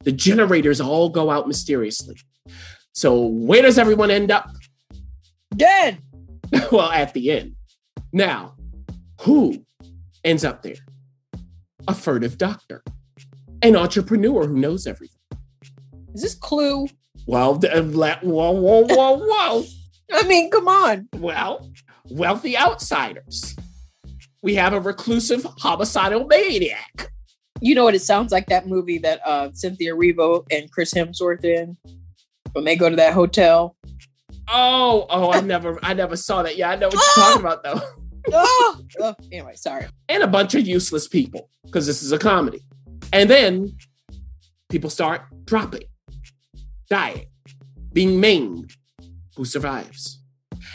the 0.02 0.12
generators 0.12 0.80
all 0.80 1.10
go 1.10 1.30
out 1.30 1.46
mysteriously. 1.46 2.16
So, 2.92 3.20
where 3.26 3.62
does 3.62 3.78
everyone 3.78 4.10
end 4.10 4.30
up? 4.30 4.50
Dead. 5.54 5.98
well, 6.72 6.90
at 6.90 7.12
the 7.12 7.30
end. 7.30 7.54
Now, 8.12 8.56
who 9.20 9.64
ends 10.24 10.44
up 10.44 10.62
there? 10.62 10.74
A 11.86 11.94
furtive 11.94 12.38
doctor, 12.38 12.82
an 13.60 13.76
entrepreneur 13.76 14.46
who 14.46 14.56
knows 14.56 14.86
everything. 14.86 15.20
Is 16.14 16.22
this 16.22 16.34
Clue? 16.34 16.88
Well, 17.26 17.54
whoa, 17.54 18.18
whoa, 18.22 18.86
whoa, 18.86 19.18
whoa. 19.18 19.64
I 20.12 20.22
mean, 20.24 20.50
come 20.50 20.68
on. 20.68 21.08
Well, 21.16 21.70
wealthy 22.12 22.56
outsiders. 22.56 23.56
We 24.42 24.54
have 24.56 24.72
a 24.72 24.80
reclusive 24.80 25.46
homicidal 25.58 26.26
maniac. 26.26 27.12
You 27.60 27.74
know 27.74 27.84
what 27.84 27.94
it 27.94 28.02
sounds 28.02 28.32
like 28.32 28.46
that 28.46 28.66
movie 28.66 28.98
that 28.98 29.20
uh, 29.24 29.50
Cynthia 29.52 29.94
Erivo 29.94 30.44
and 30.50 30.70
Chris 30.70 30.92
Hemsworth 30.92 31.44
in 31.44 31.76
when 32.52 32.64
they 32.64 32.76
go 32.76 32.90
to 32.90 32.96
that 32.96 33.14
hotel. 33.14 33.76
Oh, 34.48 35.06
oh, 35.08 35.32
I 35.32 35.40
never, 35.40 35.78
I 35.82 35.94
never 35.94 36.16
saw 36.16 36.42
that. 36.42 36.56
Yeah, 36.56 36.70
I 36.70 36.76
know 36.76 36.88
what 36.88 36.94
you're 36.94 37.24
talking 37.24 37.40
about 37.40 37.62
though. 37.62 37.80
oh, 38.32 38.80
oh, 39.00 39.14
anyway, 39.30 39.54
sorry. 39.54 39.86
And 40.08 40.22
a 40.22 40.26
bunch 40.26 40.54
of 40.54 40.66
useless 40.66 41.06
people 41.06 41.48
because 41.64 41.86
this 41.86 42.02
is 42.02 42.10
a 42.10 42.18
comedy. 42.18 42.62
And 43.12 43.30
then 43.30 43.76
people 44.68 44.90
start 44.90 45.22
dropping, 45.44 45.84
dying, 46.90 47.26
being 47.92 48.20
maimed. 48.20 48.72
Who 49.36 49.44
survives? 49.44 50.21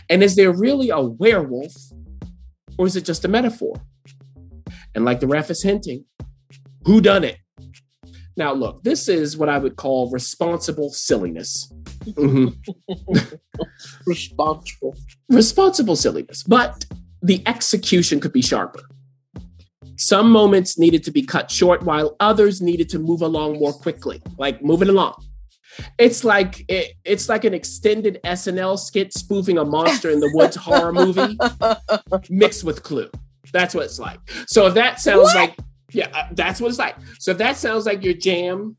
And 0.09 0.23
is 0.23 0.35
there 0.35 0.51
really 0.51 0.89
a 0.89 1.01
werewolf, 1.01 1.73
or 2.77 2.87
is 2.87 2.95
it 2.95 3.05
just 3.05 3.25
a 3.25 3.27
metaphor? 3.27 3.75
And 4.95 5.05
like 5.05 5.19
the 5.19 5.27
ref 5.27 5.49
is 5.49 5.63
hinting, 5.63 6.05
who 6.85 7.01
done 7.01 7.23
it? 7.23 7.37
Now, 8.35 8.53
look, 8.53 8.83
this 8.83 9.09
is 9.09 9.35
what 9.35 9.49
I 9.49 9.57
would 9.57 9.75
call 9.77 10.11
responsible 10.11 10.89
silliness. 10.91 11.71
Mhm. 12.05 12.55
Responsible. 14.05 14.95
responsible 15.29 15.95
silliness, 15.95 16.43
but 16.43 16.85
the 17.21 17.41
execution 17.45 18.19
could 18.19 18.31
be 18.31 18.41
sharper. 18.41 18.81
Some 19.97 20.31
moments 20.31 20.77
needed 20.77 21.03
to 21.05 21.11
be 21.11 21.23
cut 21.23 21.49
short, 21.49 21.81
while 21.83 22.15
others 22.19 22.61
needed 22.61 22.87
to 22.89 22.99
move 22.99 23.21
along 23.23 23.59
more 23.59 23.73
quickly, 23.73 24.21
like 24.37 24.61
moving 24.63 24.89
along. 24.89 25.15
It's 25.97 26.23
like 26.23 26.65
it, 26.67 26.93
it's 27.03 27.29
like 27.29 27.43
an 27.45 27.53
extended 27.53 28.19
SNL 28.23 28.77
skit 28.79 29.13
spoofing 29.13 29.57
a 29.57 29.65
monster 29.65 30.09
in 30.09 30.19
the 30.19 30.31
woods 30.33 30.55
horror 30.67 30.93
movie 30.93 31.37
mixed 32.29 32.63
with 32.63 32.83
Clue. 32.83 33.09
That's 33.53 33.73
what 33.73 33.85
it's 33.85 33.99
like. 33.99 34.19
So 34.47 34.67
if 34.67 34.73
that 34.73 34.99
sounds 34.99 35.23
What? 35.23 35.35
like 35.35 35.57
yeah, 35.93 36.09
uh, 36.13 36.27
that's 36.31 36.59
what 36.59 36.69
it's 36.69 36.79
like. 36.79 36.95
So 37.19 37.31
if 37.31 37.37
that 37.37 37.57
sounds 37.57 37.85
like 37.85 38.03
your 38.03 38.13
jam, 38.13 38.75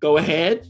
go 0.00 0.18
ahead. 0.18 0.66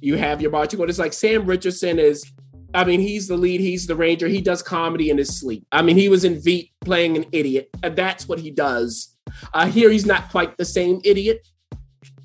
You 0.00 0.16
have 0.16 0.40
your 0.40 0.50
marching 0.50 0.78
orders. 0.78 0.98
Like 0.98 1.12
Sam 1.12 1.46
Richardson 1.46 1.98
is, 1.98 2.24
I 2.72 2.84
mean, 2.84 3.00
he's 3.00 3.26
the 3.26 3.36
lead, 3.36 3.60
he's 3.60 3.86
the 3.86 3.96
ranger, 3.96 4.28
he 4.28 4.40
does 4.40 4.62
comedy 4.62 5.10
in 5.10 5.18
his 5.18 5.40
sleep. 5.40 5.66
I 5.72 5.82
mean, 5.82 5.96
he 5.96 6.08
was 6.08 6.24
in 6.24 6.40
Veep 6.40 6.70
playing 6.82 7.16
an 7.16 7.24
idiot, 7.32 7.68
and 7.82 7.96
that's 7.96 8.28
what 8.28 8.38
he 8.38 8.50
does. 8.50 9.16
Uh, 9.52 9.66
here, 9.66 9.90
he's 9.90 10.06
not 10.06 10.30
quite 10.30 10.56
the 10.56 10.64
same 10.64 11.00
idiot. 11.02 11.46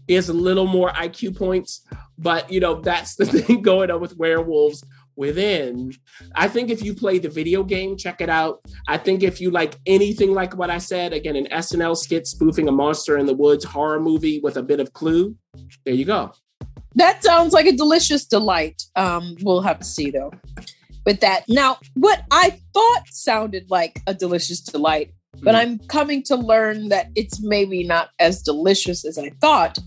He 0.08 0.14
has 0.16 0.30
a 0.30 0.34
little 0.34 0.68
more 0.68 0.90
IQ 0.92 1.38
points, 1.38 1.86
but 2.22 2.52
you 2.52 2.60
know, 2.60 2.82
that's 2.82 3.16
the 3.16 3.26
thing 3.42 3.62
going 3.62 3.92
on 3.92 4.00
with 4.00 4.18
werewolves 4.18 4.84
within. 5.16 5.92
I 6.36 6.48
think 6.48 6.70
if 6.70 6.82
you 6.84 6.94
play 6.94 7.20
the 7.20 7.30
video 7.30 7.64
game, 7.64 7.98
check 7.98 8.22
it 8.22 8.30
out. 8.30 8.62
I 8.88 8.98
think 8.98 9.24
if 9.24 9.42
you 9.42 9.52
like 9.52 9.76
anything 9.86 10.34
like 10.34 10.56
what 10.56 10.70
I 10.70 10.78
said, 10.78 11.14
again, 11.14 11.36
an 11.36 11.48
SNL 11.52 11.98
skit 11.98 12.28
spoofing 12.28 12.68
a 12.68 12.72
monster 12.72 13.18
in 13.18 13.26
the 13.26 13.34
woods 13.34 13.66
horror 13.66 14.00
movie 14.00 14.40
with 14.40 14.56
a 14.58 14.64
bit 14.64 14.80
of 14.80 14.94
clue, 14.94 15.36
there 15.86 15.94
you 15.94 16.06
go. 16.06 16.32
That 16.96 17.24
sounds 17.24 17.54
like 17.54 17.66
a 17.66 17.72
delicious 17.72 18.26
delight. 18.26 18.84
Um, 18.96 19.36
we'll 19.42 19.62
have 19.62 19.80
to 19.80 19.86
see 19.86 20.12
though. 20.12 20.32
With 21.06 21.20
that, 21.22 21.46
now 21.50 21.78
what 21.96 22.24
I 22.32 22.60
thought 22.74 23.04
sounded 23.10 23.70
like 23.70 24.02
a 24.08 24.14
delicious 24.14 24.62
delight, 24.62 25.12
but 25.42 25.56
Mhm. 25.56 25.60
I'm 25.60 25.80
coming 25.88 26.22
to 26.24 26.36
learn 26.36 26.90
that 26.90 27.08
it's 27.16 27.42
maybe 27.42 27.84
not 27.84 28.10
as 28.20 28.42
delicious 28.42 29.06
as 29.06 29.18
I 29.18 29.30
thought. 29.42 29.78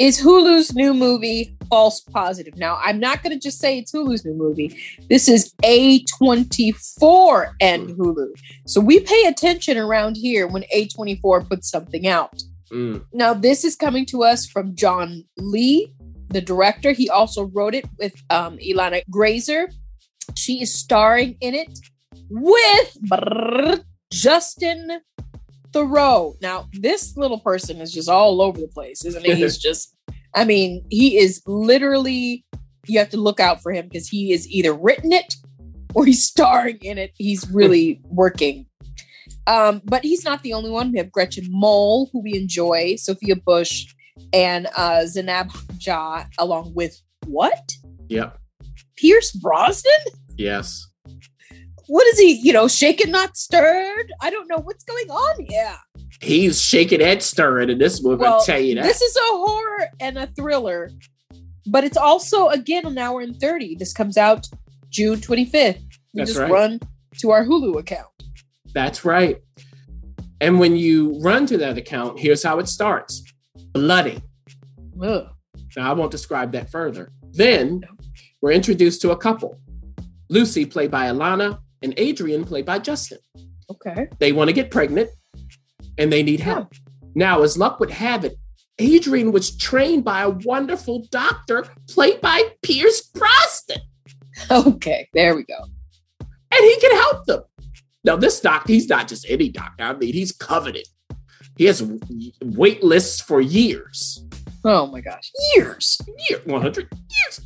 Is 0.00 0.18
Hulu's 0.18 0.74
new 0.74 0.94
movie 0.94 1.54
False 1.68 2.00
Positive? 2.00 2.56
Now, 2.56 2.80
I'm 2.82 2.98
not 2.98 3.22
going 3.22 3.38
to 3.38 3.38
just 3.38 3.58
say 3.58 3.76
it's 3.76 3.92
Hulu's 3.92 4.24
new 4.24 4.32
movie. 4.32 4.74
This 5.10 5.28
is 5.28 5.52
A24 5.62 7.52
and 7.60 7.90
Hulu. 7.90 8.28
So 8.66 8.80
we 8.80 9.00
pay 9.00 9.24
attention 9.26 9.76
around 9.76 10.16
here 10.16 10.46
when 10.46 10.64
A24 10.74 11.46
puts 11.46 11.70
something 11.70 12.06
out. 12.06 12.42
Mm. 12.72 13.04
Now, 13.12 13.34
this 13.34 13.62
is 13.62 13.76
coming 13.76 14.06
to 14.06 14.22
us 14.24 14.46
from 14.46 14.74
John 14.74 15.24
Lee, 15.36 15.92
the 16.28 16.40
director. 16.40 16.92
He 16.92 17.10
also 17.10 17.44
wrote 17.48 17.74
it 17.74 17.84
with 17.98 18.14
um, 18.30 18.56
Ilana 18.56 19.02
Glazer. 19.12 19.70
She 20.34 20.62
is 20.62 20.72
starring 20.72 21.36
in 21.42 21.54
it 21.54 21.78
with 22.30 23.84
Justin 24.10 25.02
Theroux. 25.72 26.34
Now, 26.40 26.68
this 26.72 27.16
little 27.16 27.40
person 27.40 27.80
is 27.80 27.92
just 27.92 28.08
all 28.08 28.40
over 28.42 28.60
the 28.60 28.68
place, 28.68 29.04
isn't 29.04 29.24
he? 29.24 29.34
He's 29.34 29.58
just, 29.68 29.96
I 30.34 30.44
mean, 30.44 30.84
he 30.90 31.18
is 31.18 31.42
literally, 31.46 32.44
you 32.86 32.98
have 32.98 33.10
to 33.10 33.16
look 33.16 33.40
out 33.40 33.62
for 33.62 33.72
him 33.72 33.88
because 33.88 34.08
he 34.08 34.32
is 34.32 34.48
either 34.48 34.72
written 34.72 35.12
it 35.12 35.34
or 35.94 36.06
he's 36.06 36.24
starring 36.24 36.78
in 36.82 36.98
it. 36.98 37.12
He's 37.16 37.48
really 37.50 38.00
working. 38.04 38.66
Um, 39.46 39.80
but 39.84 40.04
he's 40.04 40.24
not 40.24 40.42
the 40.42 40.52
only 40.52 40.70
one. 40.70 40.92
We 40.92 40.98
have 40.98 41.10
Gretchen 41.10 41.46
Mol, 41.48 42.08
who 42.12 42.22
we 42.22 42.34
enjoy, 42.34 42.96
Sophia 42.96 43.36
Bush, 43.36 43.86
and 44.32 44.68
uh, 44.76 45.06
Zainab 45.06 45.50
Jah, 45.78 46.26
along 46.38 46.74
with 46.74 47.00
what? 47.26 47.72
Yep. 48.08 48.38
Pierce 48.96 49.32
Brosnan? 49.32 49.92
Yes. 50.36 50.89
What 51.90 52.06
is 52.06 52.20
he? 52.20 52.34
You 52.34 52.52
know, 52.52 52.68
shaken, 52.68 53.10
not 53.10 53.36
stirred? 53.36 54.12
I 54.22 54.30
don't 54.30 54.48
know 54.48 54.58
what's 54.58 54.84
going 54.84 55.10
on 55.10 55.44
here. 55.48 55.76
He's 56.20 56.62
shaking 56.62 57.02
and 57.02 57.20
stirring 57.20 57.68
in 57.68 57.78
this 57.78 58.00
movie, 58.00 58.24
I'll 58.24 58.40
tell 58.44 58.60
you 58.60 58.76
that. 58.76 58.84
this 58.84 59.02
is 59.02 59.16
a 59.16 59.20
horror 59.32 59.88
and 59.98 60.16
a 60.16 60.28
thriller, 60.28 60.92
but 61.66 61.82
it's 61.82 61.96
also, 61.96 62.46
again, 62.46 62.86
an 62.86 62.96
hour 62.96 63.22
and 63.22 63.34
30. 63.40 63.74
This 63.74 63.92
comes 63.92 64.16
out 64.16 64.46
June 64.90 65.18
25th. 65.18 65.80
We 65.80 65.88
That's 66.14 66.30
just 66.30 66.38
right. 66.40 66.52
run 66.52 66.78
to 67.18 67.30
our 67.32 67.44
Hulu 67.44 67.80
account. 67.80 68.06
That's 68.72 69.04
right. 69.04 69.38
And 70.40 70.60
when 70.60 70.76
you 70.76 71.18
run 71.20 71.44
to 71.46 71.58
that 71.58 71.76
account, 71.76 72.20
here's 72.20 72.44
how 72.44 72.60
it 72.60 72.68
starts 72.68 73.24
bloody. 73.72 74.22
Ugh. 75.02 75.26
Now, 75.76 75.90
I 75.90 75.94
won't 75.94 76.12
describe 76.12 76.52
that 76.52 76.70
further. 76.70 77.10
Then 77.32 77.82
we're 78.40 78.52
introduced 78.52 79.02
to 79.02 79.10
a 79.10 79.16
couple 79.16 79.58
Lucy, 80.28 80.64
played 80.64 80.92
by 80.92 81.06
Ilana, 81.06 81.58
and 81.82 81.94
Adrian, 81.96 82.44
played 82.44 82.66
by 82.66 82.78
Justin. 82.78 83.18
Okay. 83.70 84.08
They 84.18 84.32
want 84.32 84.48
to 84.48 84.52
get 84.52 84.70
pregnant 84.70 85.10
and 85.98 86.12
they 86.12 86.22
need 86.22 86.40
help. 86.40 86.72
Now, 87.14 87.42
as 87.42 87.56
luck 87.58 87.80
would 87.80 87.90
have 87.90 88.24
it, 88.24 88.36
Adrian 88.78 89.30
was 89.32 89.56
trained 89.56 90.04
by 90.04 90.22
a 90.22 90.30
wonderful 90.30 91.06
doctor 91.10 91.66
played 91.88 92.20
by 92.20 92.50
Pierce 92.62 93.02
Brosnan, 93.02 93.80
Okay. 94.50 95.08
There 95.14 95.34
we 95.36 95.44
go. 95.44 95.58
and 96.20 96.64
he 96.64 96.80
can 96.80 96.92
help 96.96 97.26
them. 97.26 97.42
Now, 98.04 98.16
this 98.16 98.40
doctor, 98.40 98.72
he's 98.72 98.88
not 98.88 99.06
just 99.08 99.26
any 99.28 99.50
doctor. 99.50 99.84
I 99.84 99.92
mean, 99.94 100.14
he's 100.14 100.32
coveted. 100.32 100.86
He 101.58 101.66
has 101.66 101.82
wait 102.42 102.82
lists 102.82 103.20
for 103.20 103.40
years, 103.40 104.24
Oh 104.64 104.86
my 104.86 105.00
gosh. 105.02 105.30
Years. 105.54 105.98
year, 106.30 106.40
100 106.44 106.88
years. 106.90 107.40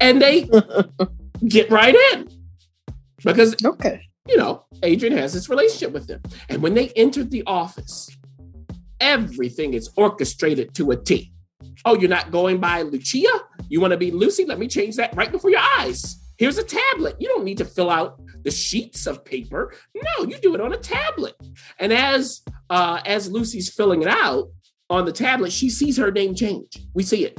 And 0.00 0.22
they 0.22 0.48
get 1.48 1.70
right 1.70 1.94
in 2.12 2.28
because 3.24 3.54
Okay. 3.64 4.00
you 4.28 4.36
know, 4.36 4.64
Adrian 4.82 5.16
has 5.16 5.32
this 5.32 5.48
relationship 5.48 5.92
with 5.92 6.06
them. 6.06 6.22
And 6.48 6.62
when 6.62 6.74
they 6.74 6.88
entered 6.90 7.30
the 7.30 7.42
office, 7.46 8.08
everything 9.00 9.74
is 9.74 9.90
orchestrated 9.96 10.74
to 10.74 10.90
a 10.90 10.96
T. 10.96 11.32
Oh, 11.84 11.94
you're 11.98 12.10
not 12.10 12.30
going 12.30 12.58
by 12.58 12.82
Lucia? 12.82 13.22
You 13.68 13.80
want 13.80 13.92
to 13.92 13.96
be 13.96 14.10
Lucy? 14.10 14.44
Let 14.44 14.58
me 14.58 14.66
change 14.68 14.96
that 14.96 15.14
right 15.16 15.30
before 15.30 15.50
your 15.50 15.60
eyes. 15.78 16.16
Here's 16.36 16.58
a 16.58 16.62
tablet. 16.62 17.16
You 17.18 17.28
don't 17.28 17.44
need 17.44 17.58
to 17.58 17.64
fill 17.64 17.90
out 17.90 18.20
the 18.44 18.50
sheets 18.50 19.06
of 19.06 19.24
paper. 19.24 19.72
No, 19.94 20.24
you 20.24 20.38
do 20.38 20.54
it 20.54 20.60
on 20.60 20.72
a 20.72 20.76
tablet. 20.76 21.34
And 21.78 21.92
as 21.92 22.42
uh, 22.70 23.00
as 23.04 23.30
Lucy's 23.30 23.68
filling 23.72 24.02
it 24.02 24.08
out 24.08 24.48
on 24.90 25.04
the 25.04 25.12
tablet, 25.12 25.52
she 25.52 25.68
sees 25.68 25.96
her 25.96 26.10
name 26.12 26.34
change. 26.34 26.78
We 26.94 27.02
see 27.02 27.24
it. 27.24 27.38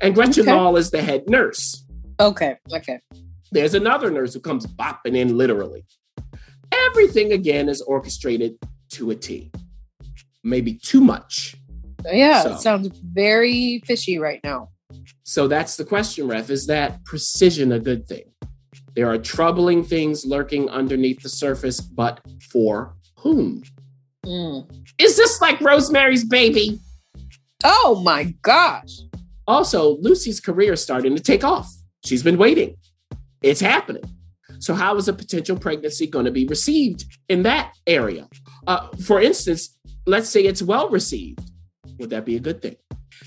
And 0.00 0.14
Gretchen 0.14 0.42
Okay. 0.48 0.52
Law 0.52 0.74
is 0.76 0.90
the 0.90 1.02
head 1.02 1.24
nurse 1.28 1.84
Okay. 2.20 2.56
Okay. 2.72 3.00
There's 3.54 3.74
another 3.74 4.10
nurse 4.10 4.34
who 4.34 4.40
comes 4.40 4.66
bopping 4.66 5.16
in 5.16 5.36
literally. 5.38 5.84
Everything 6.72 7.32
again 7.32 7.68
is 7.68 7.80
orchestrated 7.82 8.56
to 8.90 9.10
a 9.10 9.14
T. 9.14 9.50
Maybe 10.42 10.74
too 10.74 11.00
much. 11.00 11.56
Yeah, 12.04 12.42
So- 12.42 12.52
it 12.54 12.60
sounds 12.60 12.88
very 13.02 13.80
fishy 13.86 14.18
right 14.18 14.40
now. 14.44 14.70
So 15.22 15.48
that's 15.48 15.76
the 15.76 15.84
question, 15.84 16.28
Ref. 16.28 16.50
Is 16.50 16.66
that 16.66 17.04
precision 17.04 17.72
a 17.72 17.78
good 17.78 18.06
thing? 18.06 18.24
There 18.94 19.08
are 19.08 19.18
troubling 19.18 19.82
things 19.84 20.24
lurking 20.26 20.68
underneath 20.68 21.22
the 21.22 21.28
surface, 21.28 21.80
but 21.80 22.20
for 22.52 22.94
whom? 23.18 23.62
Mm. 24.26 24.70
Is 24.98 25.16
this 25.16 25.40
like 25.40 25.60
Rosemary's 25.60 26.24
Baby? 26.24 26.80
Oh 27.64 28.00
my 28.04 28.34
gosh. 28.42 29.00
Also, 29.46 29.96
Lucy's 30.00 30.40
career 30.40 30.74
is 30.74 30.82
starting 30.82 31.16
to 31.16 31.22
take 31.22 31.42
off. 31.44 31.72
She's 32.04 32.22
been 32.22 32.38
waiting. 32.38 32.76
It's 33.44 33.60
happening. 33.60 34.04
So, 34.58 34.72
how 34.72 34.96
is 34.96 35.06
a 35.06 35.12
potential 35.12 35.58
pregnancy 35.58 36.06
going 36.06 36.24
to 36.24 36.30
be 36.30 36.46
received 36.46 37.04
in 37.28 37.42
that 37.42 37.74
area? 37.86 38.26
Uh, 38.66 38.88
for 39.04 39.20
instance, 39.20 39.76
let's 40.06 40.30
say 40.30 40.44
it's 40.44 40.62
well 40.62 40.88
received. 40.88 41.40
Would 41.98 42.08
that 42.10 42.24
be 42.24 42.36
a 42.36 42.40
good 42.40 42.62
thing? 42.62 42.76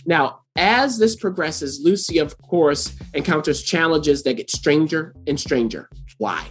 Now, 0.07 0.39
as 0.57 0.97
this 0.97 1.15
progresses, 1.15 1.81
Lucy, 1.83 2.17
of 2.17 2.35
course, 2.39 2.95
encounters 3.13 3.61
challenges 3.61 4.23
that 4.23 4.37
get 4.37 4.49
stranger 4.49 5.13
and 5.27 5.39
stranger. 5.39 5.87
Why? 6.17 6.47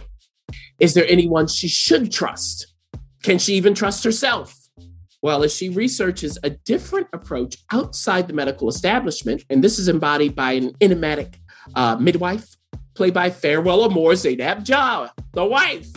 Is 0.79 0.93
there 0.93 1.05
anyone 1.09 1.47
she 1.47 1.67
should 1.67 2.09
trust? 2.09 2.73
Can 3.23 3.37
she 3.37 3.55
even 3.55 3.73
trust 3.73 4.05
herself? 4.05 4.55
Well, 5.21 5.43
as 5.43 5.53
she 5.53 5.67
researches 5.67 6.37
a 6.41 6.51
different 6.51 7.07
approach 7.11 7.57
outside 7.73 8.27
the 8.27 8.33
medical 8.33 8.69
establishment, 8.69 9.43
and 9.49 9.61
this 9.61 9.77
is 9.77 9.89
embodied 9.89 10.35
by 10.35 10.53
an 10.53 10.71
enigmatic 10.79 11.37
uh, 11.75 11.97
midwife, 11.97 12.55
played 12.97 13.13
by 13.13 13.29
Farewell 13.29 13.83
Amor 13.83 14.15
Zainab 14.15 14.65
Jah, 14.65 15.11
the 15.33 15.45
wife. 15.45 15.87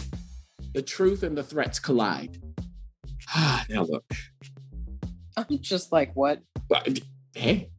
The 0.75 0.83
truth 0.83 1.23
and 1.23 1.37
the 1.37 1.43
threats 1.43 1.81
collide. 1.81 2.37
Ah, 3.35 3.65
now 3.71 3.85
look, 3.85 4.05
I'm 5.35 5.59
just 5.61 5.93
like, 5.93 6.15
what? 6.15 6.43
hey, 7.35 7.71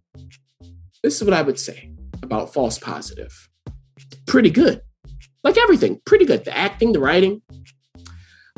this 1.03 1.15
is 1.15 1.23
what 1.23 1.35
I 1.35 1.43
would 1.43 1.59
say 1.59 1.91
about 2.23 2.51
false 2.51 2.79
positive. 2.79 3.47
Pretty 4.25 4.49
good. 4.49 4.81
Like 5.43 5.57
everything, 5.57 6.01
pretty 6.03 6.25
good. 6.25 6.43
The 6.43 6.57
acting, 6.57 6.91
the 6.91 6.99
writing. 6.99 7.43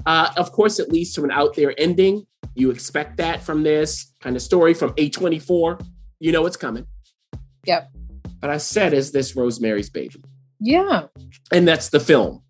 Uh, 0.06 0.30
of 0.38 0.54
course, 0.54 0.80
it 0.80 0.90
leads 0.90 1.14
to 1.14 1.26
an 1.26 1.32
out 1.32 1.56
there 1.56 1.74
ending. 1.78 2.26
You 2.56 2.72
expect 2.72 3.18
that 3.18 3.44
from 3.44 3.64
this 3.64 4.14
kind 4.22 4.38
of 4.38 4.42
story 4.42 4.74
from 4.74 4.94
A24. 4.94 5.86
You 6.22 6.32
know 6.32 6.46
it's 6.46 6.58
coming. 6.58 6.88
Yep. 7.66 7.92
But 8.40 8.50
I 8.50 8.58
said, 8.58 8.94
is 8.94 9.12
this 9.12 9.36
Rosemary's 9.36 9.90
Baby? 9.90 10.24
Yeah. 10.64 11.08
And 11.52 11.68
that's 11.68 11.90
the 11.90 12.00
film, 12.00 12.42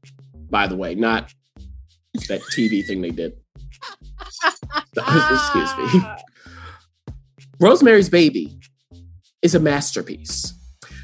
by 0.49 0.67
the 0.67 0.75
way, 0.75 0.93
not 0.93 1.33
that 2.27 2.41
TV 2.55 2.85
thing 2.85 3.01
they 3.01 3.09
did. 3.09 3.33
Excuse 4.97 5.77
me. 5.77 6.01
Rosemary's 7.59 8.09
Baby 8.09 8.59
is 9.41 9.55
a 9.55 9.59
masterpiece. 9.59 10.53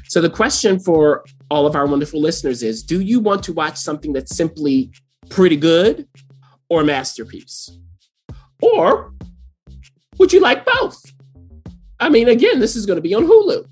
So 0.08 0.20
the 0.20 0.30
question 0.30 0.78
for 0.78 1.24
all 1.50 1.66
of 1.66 1.74
our 1.74 1.86
wonderful 1.86 2.20
listeners 2.20 2.62
is 2.62 2.82
do 2.82 3.00
you 3.00 3.18
want 3.18 3.42
to 3.44 3.52
watch 3.52 3.76
something 3.76 4.12
that's 4.12 4.36
simply 4.36 4.92
pretty 5.28 5.56
good 5.56 6.06
or 6.68 6.82
a 6.82 6.84
masterpiece? 6.84 7.70
Or 8.62 9.12
would 10.18 10.32
you 10.32 10.40
like 10.40 10.64
both? 10.64 11.00
I 11.98 12.08
mean, 12.08 12.28
again, 12.28 12.60
this 12.60 12.76
is 12.76 12.86
going 12.86 12.96
to 12.98 13.02
be 13.02 13.14
on 13.14 13.26
Hulu. 13.26 13.66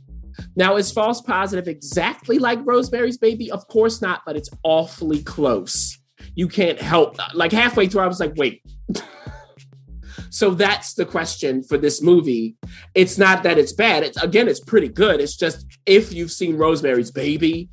Now, 0.57 0.77
is 0.77 0.91
false 0.93 1.21
positive 1.21 1.69
exactly 1.69 2.39
like 2.39 2.59
Rosemary's 2.65 3.19
Baby? 3.19 3.51
Of 3.51 3.67
course 3.69 4.01
not, 4.03 4.23
but 4.27 4.37
it's 4.37 4.51
awfully 4.63 5.23
close. 5.23 5.99
You 6.35 6.49
can't 6.49 6.81
help, 6.81 7.17
like 7.35 7.53
halfway 7.53 7.89
through, 7.89 8.03
I 8.03 8.07
was 8.07 8.21
like, 8.21 8.35
wait. 8.37 8.63
so 10.31 10.51
that's 10.51 10.95
the 10.95 11.05
question 11.05 11.63
for 11.63 11.79
this 11.79 12.03
movie. 12.03 12.57
It's 12.95 13.19
not 13.19 13.43
that 13.43 13.59
it's 13.59 13.73
bad. 13.73 14.03
It's 14.03 14.23
again, 14.23 14.49
it's 14.49 14.61
pretty 14.61 14.89
good. 14.89 15.21
It's 15.21 15.37
just 15.37 15.67
if 15.87 16.13
you've 16.13 16.33
seen 16.33 16.57
Rosemary's 16.57 17.11
Baby, 17.11 17.71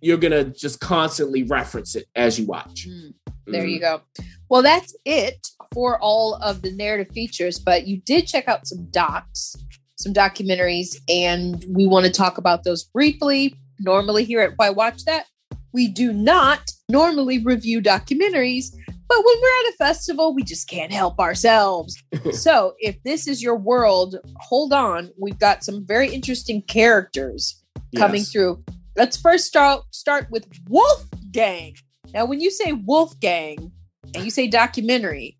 you're 0.00 0.18
gonna 0.18 0.44
just 0.44 0.80
constantly 0.80 1.42
reference 1.42 1.96
it 1.96 2.06
as 2.14 2.38
you 2.38 2.46
watch. 2.46 2.86
Mm, 2.88 3.14
there 3.46 3.66
you 3.66 3.80
go. 3.80 4.02
Well, 4.48 4.62
that's 4.62 4.94
it 5.04 5.46
for 5.72 5.98
all 6.00 6.34
of 6.36 6.62
the 6.62 6.72
narrative 6.72 7.12
features, 7.12 7.58
but 7.58 7.86
you 7.86 7.98
did 7.98 8.26
check 8.26 8.48
out 8.48 8.66
some 8.66 8.86
docs, 8.90 9.56
some 10.04 10.14
documentaries, 10.14 10.96
and 11.08 11.64
we 11.68 11.86
want 11.86 12.06
to 12.06 12.12
talk 12.12 12.38
about 12.38 12.62
those 12.62 12.84
briefly. 12.84 13.54
Normally, 13.80 14.24
here 14.24 14.40
at 14.40 14.52
Why 14.56 14.70
Watch 14.70 15.04
That, 15.06 15.26
we 15.72 15.88
do 15.88 16.12
not 16.12 16.70
normally 16.88 17.38
review 17.42 17.80
documentaries, 17.82 18.66
but 19.08 19.18
when 19.18 19.40
we're 19.42 19.66
at 19.68 19.74
a 19.74 19.76
festival, 19.78 20.34
we 20.34 20.44
just 20.44 20.68
can't 20.68 20.92
help 20.92 21.18
ourselves. 21.18 22.00
so, 22.32 22.74
if 22.78 23.02
this 23.02 23.26
is 23.26 23.42
your 23.42 23.56
world, 23.56 24.16
hold 24.40 24.72
on. 24.72 25.10
We've 25.18 25.38
got 25.38 25.64
some 25.64 25.84
very 25.84 26.12
interesting 26.14 26.62
characters 26.62 27.60
coming 27.96 28.20
Yes. 28.20 28.30
through. 28.30 28.62
Let's 28.96 29.16
first 29.16 29.46
start 29.46 29.82
start 29.90 30.28
with 30.30 30.46
Wolfgang. 30.68 31.74
Now, 32.12 32.26
when 32.26 32.40
you 32.40 32.50
say 32.50 32.72
Wolfgang 32.72 33.72
and 34.14 34.24
you 34.24 34.30
say 34.30 34.46
documentary, 34.46 35.36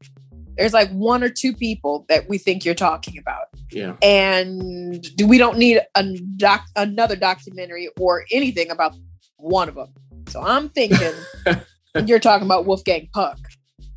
there's 0.57 0.73
like 0.73 0.91
one 0.91 1.23
or 1.23 1.29
two 1.29 1.53
people 1.53 2.05
that 2.09 2.29
we 2.29 2.39
think 2.39 2.65
you're 2.65 2.75
talking 2.75 3.17
about, 3.19 3.47
Yeah. 3.75 3.97
and 4.03 5.03
do- 5.17 5.27
we 5.27 5.37
don't 5.39 5.59
need 5.59 5.81
a 5.95 6.05
doc, 6.37 6.65
another 6.77 7.17
documentary 7.17 7.89
or 7.99 8.25
anything 8.31 8.71
about 8.71 8.95
one 9.37 9.69
of 9.69 9.75
them. 9.75 9.89
So 10.29 10.41
I'm 10.43 10.69
thinking 10.71 11.13
you're 12.07 12.21
talking 12.21 12.47
about 12.47 12.65
Wolfgang 12.67 13.09
Puck 13.13 13.39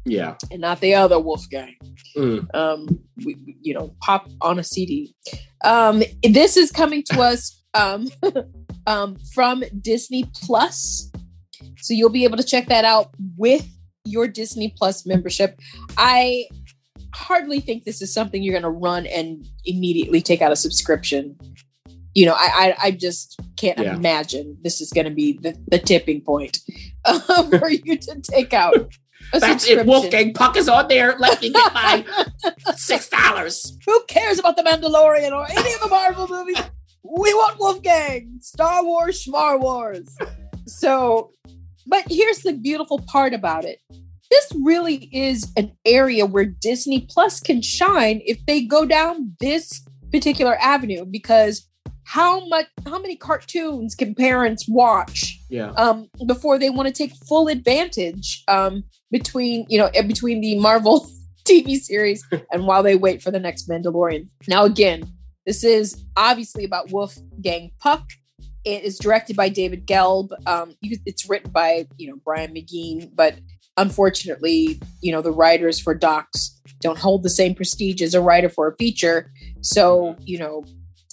Yeah. 0.06 0.36
and 0.52 0.62
not 0.62 0.82
the 0.82 0.96
other 0.96 1.20
Wolfgang. 1.20 1.76
Mm. 2.18 2.54
Um, 2.56 2.88
we, 3.26 3.36
we- 3.46 3.58
you 3.62 3.74
know, 3.74 3.96
pop 4.02 4.28
on 4.42 4.60
a 4.60 4.64
CD. 4.64 5.14
Um, 5.64 6.02
this 6.24 6.58
is 6.58 6.72
coming 6.72 7.04
to 7.12 7.22
us 7.22 7.64
um, 7.74 8.08
um, 8.88 9.16
from 9.34 9.64
Disney 9.82 10.26
Plus, 10.44 11.12
so 11.78 11.94
you'll 11.94 12.10
be 12.10 12.24
able 12.24 12.38
to 12.38 12.44
check 12.44 12.68
that 12.68 12.86
out 12.86 13.10
with 13.38 13.68
your 14.06 14.28
Disney 14.28 14.74
Plus 14.78 15.06
membership. 15.06 15.60
I 15.98 16.46
hardly 17.18 17.60
think 17.60 17.84
this 17.84 18.02
is 18.02 18.14
something 18.14 18.42
you're 18.44 18.54
going 18.54 18.64
to 18.64 18.70
run 18.70 19.06
and 19.08 19.46
immediately 19.66 20.22
take 20.22 20.42
out 20.42 20.52
a 20.52 20.56
subscription. 20.56 21.38
You 22.14 22.26
know, 22.28 22.34
I 22.34 22.76
I, 22.82 22.88
I 22.88 22.92
just 22.92 23.40
can't 23.58 23.78
Yeah. 23.80 23.96
imagine 23.96 24.58
this 24.62 24.82
is 24.82 24.92
going 24.92 25.06
to 25.06 25.14
be 25.14 25.38
the, 25.42 25.56
the 25.68 25.80
tipping 25.80 26.22
point 26.22 26.60
uh, 27.06 27.44
for 27.60 27.70
you 27.70 27.98
to 27.98 28.22
take 28.22 28.54
out. 28.54 28.76
A 29.34 29.40
That's 29.40 29.68
it. 29.68 29.86
Wolfgang 29.86 30.34
Puck 30.34 30.56
is 30.56 30.70
on 30.70 30.88
there. 30.88 31.16
Let 31.20 31.42
me 31.42 31.50
get 31.52 31.74
my 31.74 32.06
six 32.76 33.10
dollars. 33.10 33.78
Who 33.86 34.04
cares 34.08 34.40
about 34.40 34.56
the 34.56 34.64
Mandalorian 34.64 35.32
or 35.32 35.46
any 35.50 35.74
of 35.74 35.82
the 35.82 35.88
Marvel 35.90 36.28
movies? 36.30 36.62
We 37.04 37.34
want 37.34 37.60
Wolfgang, 37.60 38.38
Star 38.42 38.84
Wars, 38.86 39.26
Schmar 39.26 39.60
Wars. 39.60 40.08
So, 40.66 41.32
but 41.86 42.04
here's 42.10 42.40
the 42.40 42.54
beautiful 42.54 43.00
part 43.00 43.34
about 43.34 43.66
it. 43.66 43.80
This 44.30 44.52
really 44.64 45.10
is 45.14 45.52
an 45.56 45.72
area 45.86 46.26
where 46.26 46.46
Disney 46.46 47.08
Plus 47.10 47.40
can 47.40 47.62
shine 47.62 48.22
if 48.26 48.46
they 48.46 48.62
go 48.62 48.86
down 48.86 49.36
this 49.40 49.82
particular 50.12 50.58
avenue 50.62 51.06
because 51.06 51.68
how 52.04 52.46
much 52.48 52.68
how 52.86 53.00
many 53.00 53.18
cartoons 53.18 53.94
can 53.96 54.16
parents 54.16 54.66
watch 54.70 55.38
Yeah. 55.50 55.72
um, 55.72 56.10
before 56.26 56.58
they 56.58 56.70
want 56.70 56.88
to 56.88 56.94
take 56.94 57.14
full 57.28 57.48
advantage 57.50 58.44
um, 58.48 58.84
between 59.12 59.66
you 59.70 59.78
know 59.78 59.90
between 60.08 60.40
the 60.42 60.58
Marvel 60.60 61.10
TV 61.46 61.76
series 61.78 62.26
and 62.52 62.66
while 62.66 62.84
they 62.84 62.96
wait 62.96 63.22
for 63.22 63.32
the 63.32 63.40
next 63.40 63.68
Mandalorian. 63.70 64.28
Now 64.48 64.64
again, 64.66 65.04
this 65.46 65.64
is 65.64 66.02
obviously 66.16 66.64
about 66.66 66.92
Wolfgang 66.92 67.72
Puck. 67.80 68.04
It 68.66 68.84
is 68.84 68.98
directed 68.98 69.36
by 69.38 69.48
David 69.50 69.86
Gelb. 69.88 70.30
Um, 70.46 70.76
you- 70.82 70.98
it's 71.06 71.28
written 71.30 71.52
by 71.52 71.88
you 71.98 72.10
know 72.10 72.18
Brian 72.24 72.54
McGee, 72.54 73.10
but 73.14 73.36
unfortunately, 73.78 74.80
you 75.02 75.12
know 75.12 75.22
the 75.22 75.32
writers 75.32 75.80
for 75.80 75.94
docs 75.94 76.60
don't 76.82 77.00
hold 77.00 77.24
the 77.24 77.30
same 77.30 77.56
prestige 77.56 78.02
as 78.02 78.14
a 78.14 78.22
writer 78.22 78.50
for 78.50 78.68
a 78.68 78.76
feature. 78.78 79.32
So 79.62 80.16
you 80.22 80.38
know 80.40 80.64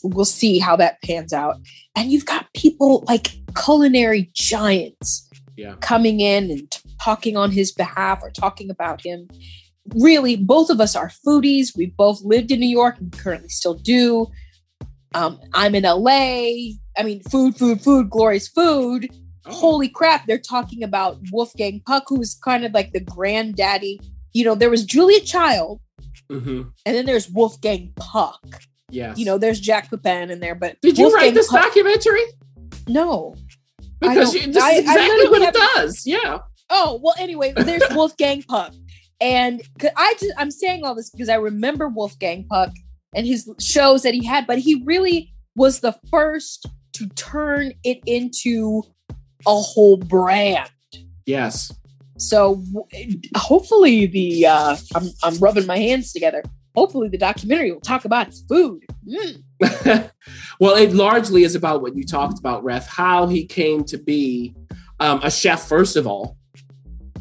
we'll 0.03 0.25
see 0.27 0.59
how 0.59 0.77
that 0.77 1.01
pans 1.03 1.33
out. 1.33 1.57
And 1.97 2.11
you've 2.13 2.27
got 2.27 2.53
people 2.55 3.05
like 3.09 3.29
culinary 3.57 4.31
giants 4.35 5.27
Yeah. 5.57 5.77
coming 5.81 6.21
in 6.21 6.51
and 6.51 6.71
t- 6.71 6.81
talking 7.03 7.37
on 7.39 7.51
his 7.53 7.73
behalf 7.73 8.19
or 8.23 8.31
talking 8.31 8.69
about 8.71 9.01
him. 9.05 9.29
Really, 9.95 10.37
both 10.37 10.69
of 10.69 10.79
us 10.81 10.95
are 10.95 11.11
foodies. 11.27 11.75
We 11.77 11.87
both 11.87 12.21
lived 12.23 12.51
in 12.51 12.61
New 12.61 12.69
York 12.69 12.99
and 12.99 13.11
currently 13.13 13.49
still 13.49 13.75
do. 13.75 14.27
Um, 15.15 15.41
I'm 15.55 15.75
in 15.75 15.85
LA. 15.85 16.75
I 16.99 17.03
mean, 17.05 17.23
food, 17.31 17.57
food, 17.57 17.81
food, 17.81 18.11
glorious 18.11 18.49
food. 18.49 19.09
Oh. 19.47 19.53
Holy 19.53 19.89
crap, 19.89 20.27
they're 20.27 20.39
talking 20.39 20.83
about 20.83 21.19
Wolfgang 21.33 21.81
Puck, 21.87 22.05
who's 22.09 22.35
kind 22.35 22.65
of 22.65 22.73
like 22.73 22.93
the 22.93 23.01
granddaddy. 23.01 24.01
You 24.33 24.45
know, 24.45 24.55
there 24.55 24.71
was 24.71 24.85
Julia 24.85 25.21
Child, 25.21 25.81
hmm 26.31 26.63
and 26.87 26.97
then 26.97 27.07
there's 27.07 27.29
Wolfgang 27.29 27.93
Puck. 27.97 28.63
Yes. 28.91 29.19
You 29.19 29.25
know, 29.27 29.39
there's 29.39 29.61
Jack 29.61 29.91
Pepin 29.91 30.31
in 30.31 30.41
there, 30.41 30.55
but 30.55 30.77
Did 30.81 30.97
you 30.99 31.05
Wolfgang 31.05 31.27
write 31.29 31.35
this 31.35 31.49
Puck- 31.51 31.63
documentary? 31.63 32.23
No. 32.89 33.35
Because 34.01 34.35
you, 34.35 34.47
this 34.53 34.63
I- 34.63 34.73
is 34.73 34.79
exactly 34.81 35.29
what 35.29 35.43
it 35.43 35.55
does. 35.55 36.07
Yeah. 36.07 36.39
Oh 36.71 36.99
well. 37.03 37.15
Anyway, 37.19 37.53
there's 37.57 37.83
Wolfgang 37.91 38.43
Puck, 38.43 38.73
and 39.21 39.61
I 39.97 40.15
just 40.19 40.33
I'm 40.39 40.51
saying 40.51 40.85
all 40.85 40.95
this 40.95 41.11
because 41.11 41.29
I 41.29 41.35
remember 41.37 41.89
Wolfgang 41.89 42.47
Puck 42.49 42.71
and 43.15 43.27
his 43.27 43.49
shows 43.61 44.03
that 44.03 44.15
he 44.15 44.25
had, 44.25 44.47
but 44.47 44.59
he 44.59 44.83
really 44.85 45.33
was 45.57 45.81
the 45.81 45.97
first 46.11 46.67
to 46.95 47.07
turn 47.11 47.73
it 47.85 47.99
into 48.07 48.83
a 49.47 49.55
whole 49.55 49.97
brand. 49.97 50.71
Yes. 51.27 51.73
So 52.17 52.63
hopefully 53.37 54.07
the 54.07 54.47
uh, 54.47 54.77
I'm 54.95 55.09
I'm 55.23 55.39
rubbing 55.39 55.67
my 55.67 55.79
hands 55.79 56.13
together. 56.13 56.43
Hopefully 56.75 57.09
the 57.09 57.19
documentary 57.19 57.71
will 57.73 57.81
talk 57.81 58.05
about 58.05 58.27
his 58.29 58.45
food. 58.49 58.83
Mm. 59.09 59.43
well, 60.61 60.75
it 60.75 60.93
largely 60.93 61.45
is 61.45 61.55
about 61.55 61.83
what 61.83 61.95
you 61.97 62.05
talked 62.05 62.39
about, 62.39 62.65
Ref, 62.65 62.89
how 62.89 63.27
he 63.27 63.47
came 63.47 63.85
to 63.85 63.99
be 63.99 64.55
um, 64.99 65.21
a 65.23 65.31
chef, 65.31 65.69
first 65.69 65.97
of 65.97 66.07
all. 66.07 66.37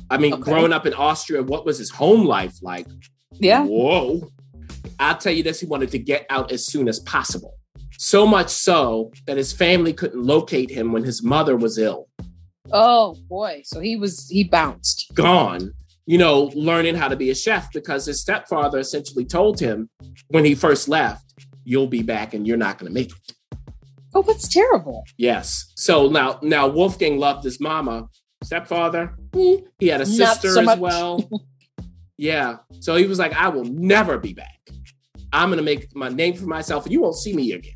I 0.09 0.17
mean, 0.17 0.34
Okay. 0.34 0.43
growing 0.43 0.74
up 0.74 0.86
in 0.86 0.93
Austria, 0.93 1.43
what 1.43 1.65
was 1.65 1.78
his 1.78 1.89
home 1.91 2.26
life 2.26 2.55
like? 2.61 2.88
Yeah. 3.34 3.63
Whoa. 3.63 4.30
I'll 4.99 5.17
tell 5.17 5.34
you 5.34 5.43
this, 5.43 5.59
he 5.59 5.65
wanted 5.65 5.91
to 5.91 5.99
get 5.99 6.26
out 6.30 6.51
as 6.51 6.65
soon 6.65 6.88
as 6.88 6.99
possible. 6.99 7.55
So 8.04 8.28
much 8.28 8.49
so 8.49 9.14
that 9.28 9.38
his 9.38 9.54
family 9.54 9.93
couldn't 9.93 10.22
locate 10.22 10.70
him 10.70 10.91
when 10.91 11.06
his 11.06 11.24
mother 11.24 11.56
was 11.56 11.78
ill, 11.78 12.10
Oh 12.72 13.16
boy. 13.30 13.62
So 13.64 13.80
he 13.80 13.95
was 13.95 14.28
he 14.30 14.43
bounced. 14.43 15.14
gone, 15.14 15.74
you 16.06 16.18
know, 16.18 16.51
learning 16.56 16.95
how 16.95 17.08
to 17.08 17.16
be 17.16 17.30
a 17.30 17.36
chef 17.36 17.72
because 17.72 18.06
his 18.06 18.20
stepfather 18.20 18.80
essentially 18.80 19.24
told 19.24 19.60
him 19.60 19.89
when 20.30 20.43
he 20.43 20.56
first 20.56 20.89
left, 20.89 21.34
you'll 21.64 21.88
be 21.88 22.01
back 22.01 22.34
and 22.34 22.47
you're 22.47 22.58
not 22.58 22.78
going 22.78 22.91
to 22.91 22.93
make 22.93 23.12
it. 23.12 23.60
Oh, 24.16 24.22
that's 24.22 24.47
terrible. 24.47 25.06
Yes. 25.18 25.72
So 25.76 26.10
now, 26.10 26.39
now 26.41 26.68
Wolfgang 26.68 27.20
loved 27.20 27.43
his 27.43 27.60
mama. 27.60 28.10
Stepfather, 28.43 29.16
eh, 29.38 29.58
he 29.80 29.88
had 29.88 30.01
a 30.01 30.06
sister 30.06 30.51
so 30.51 30.60
as 30.60 30.66
much. 30.66 30.80
well. 30.80 31.30
yeah. 32.18 32.58
So 32.82 32.95
he 32.95 33.06
was 33.06 33.18
like, 33.18 33.34
I 33.34 33.47
will 33.47 33.64
never 33.64 34.18
be 34.18 34.34
back. 34.34 34.60
I'm 35.32 35.49
gonna 35.49 35.64
make 35.64 35.95
my 35.95 36.10
name 36.10 36.36
for 36.36 36.45
myself, 36.45 36.84
and 36.84 36.93
you 36.93 37.01
won't 37.01 37.16
see 37.16 37.34
me 37.34 37.54
again. 37.54 37.74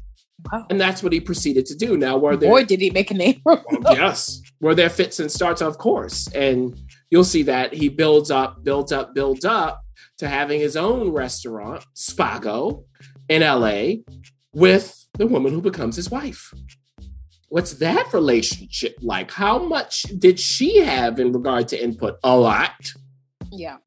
Wow. 0.52 0.66
And 0.70 0.80
that's 0.80 1.02
what 1.02 1.14
he 1.14 1.20
proceeded 1.20 1.66
to 1.68 1.76
do. 1.76 1.98
Now, 1.98 2.18
were 2.18 2.38
there 2.38 2.50
Boy, 2.50 2.64
did 2.64 2.80
he 2.80 2.90
make 2.92 3.12
a 3.12 3.16
name 3.16 3.42
well, 3.46 3.64
yes, 3.92 4.42
where 4.60 4.76
there 4.76 4.90
fits 4.90 5.20
and 5.20 5.32
starts, 5.32 5.62
of 5.62 5.78
course, 5.78 6.28
and 6.34 6.80
you'll 7.10 7.24
see 7.24 7.44
that 7.44 7.74
he 7.74 7.90
builds 7.90 8.30
up, 8.30 8.64
builds 8.64 8.92
up, 8.92 9.16
builds 9.16 9.46
up 9.46 9.82
to 10.20 10.28
having 10.28 10.60
his 10.60 10.76
own 10.76 11.10
restaurant, 11.10 11.86
Spago, 11.96 12.84
in 13.30 13.42
LA, 13.42 14.04
with 14.54 15.08
the 15.14 15.28
woman 15.28 15.54
who 15.54 15.62
becomes 15.62 15.96
his 15.96 16.10
wife. 16.10 16.54
What's 17.50 17.74
that 17.74 18.14
relationship 18.14 18.98
like? 19.02 19.32
How 19.32 19.58
much 19.58 20.04
did 20.04 20.40
she 20.40 20.80
have 20.80 21.20
in 21.20 21.32
regard 21.32 21.68
to 21.70 21.82
input? 21.82 22.18
A 22.24 22.36
lot. 22.36 22.92
Yeah. 23.52 23.78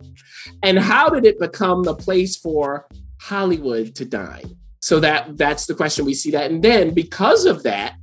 And 0.62 0.78
how 0.78 1.10
did 1.10 1.26
it 1.26 1.38
become 1.38 1.82
the 1.82 1.94
place 1.94 2.36
for 2.36 2.88
Hollywood 3.20 3.94
to 3.96 4.04
dine? 4.04 4.56
So 4.80 5.00
that 5.00 5.36
that's 5.36 5.66
the 5.66 5.74
question 5.74 6.04
we 6.04 6.14
see 6.14 6.30
that. 6.32 6.50
And 6.50 6.62
then 6.62 6.94
because 6.94 7.44
of 7.46 7.62
that, 7.64 7.96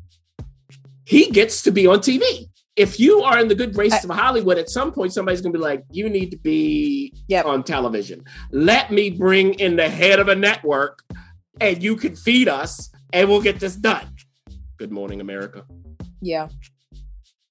he 1.05 1.29
gets 1.31 1.61
to 1.63 1.71
be 1.71 1.87
on 1.87 1.99
TV. 1.99 2.49
If 2.75 2.99
you 2.99 3.21
are 3.23 3.39
in 3.39 3.47
the 3.47 3.55
good 3.55 3.73
graces 3.73 4.03
of 4.03 4.11
Hollywood, 4.11 4.59
at 4.59 4.69
some 4.69 4.91
point 4.91 5.11
somebody's 5.11 5.41
gonna 5.41 5.53
be 5.53 5.57
like, 5.59 5.83
you 5.91 6.09
need 6.09 6.29
to 6.31 6.37
be 6.37 7.13
Yep. 7.27 7.45
on 7.45 7.63
television. 7.63 8.23
Let 8.51 8.91
me 8.91 9.09
bring 9.09 9.55
in 9.55 9.75
the 9.77 9.89
head 9.89 10.19
of 10.19 10.27
a 10.27 10.35
network 10.35 11.03
and 11.59 11.81
you 11.81 11.95
can 11.95 12.15
feed 12.15 12.47
us 12.47 12.91
and 13.11 13.27
we'll 13.27 13.41
get 13.41 13.59
this 13.59 13.75
done. 13.75 14.05
Good 14.77 14.91
morning, 14.91 15.19
America. 15.21 15.65
Yeah. 16.21 16.49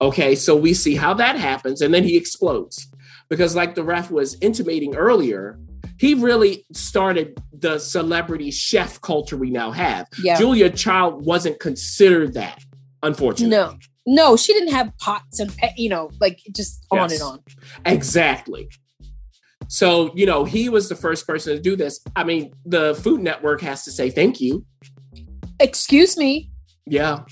Okay, 0.01 0.35
so 0.37 0.55
we 0.55 0.75
see 0.75 0.95
how 0.95 1.15
that 1.15 1.37
happens, 1.37 1.81
and 1.81 1.93
then 1.95 2.05
he 2.05 2.17
explodes. 2.17 2.87
Because, 3.31 3.57
like 3.57 3.75
the 3.75 3.83
ref 3.83 4.11
was 4.11 4.37
intimating 4.41 4.95
earlier, 4.95 5.59
he 5.99 6.15
really 6.15 6.67
started 6.73 7.39
the 7.53 7.79
celebrity 7.79 8.51
chef 8.51 9.01
culture 9.01 9.37
we 9.37 9.51
now 9.51 9.71
have. 9.71 10.07
Yeah. 10.23 10.39
Julia 10.39 10.71
Child 10.71 11.25
wasn't 11.25 11.59
considered 11.61 12.35
that, 12.35 12.63
unfortunately. 13.03 13.57
No. 13.57 13.77
No, 14.09 14.37
she 14.37 14.53
didn't 14.53 14.73
have 14.73 14.93
pots 14.99 15.41
and 15.41 15.53
you 15.77 15.89
know, 15.89 16.11
like 16.21 16.39
just 16.55 16.87
on 16.93 17.11
Yes. 17.11 17.13
and 17.15 17.23
on. 17.23 17.41
Exactly. 17.87 18.69
So, 19.69 20.13
you 20.15 20.27
know, 20.27 20.45
he 20.45 20.69
was 20.69 20.89
the 20.89 20.95
first 20.95 21.27
person 21.27 21.57
to 21.57 21.61
do 21.61 21.75
this. 21.75 22.01
I 22.15 22.23
mean, 22.23 22.53
the 22.65 22.95
Food 22.95 23.21
Network 23.21 23.63
has 23.63 23.83
to 23.85 23.91
say 23.91 24.11
thank 24.11 24.41
you. 24.41 24.65
Excuse 25.59 26.17
me. 26.17 26.51
Yeah. 26.87 27.25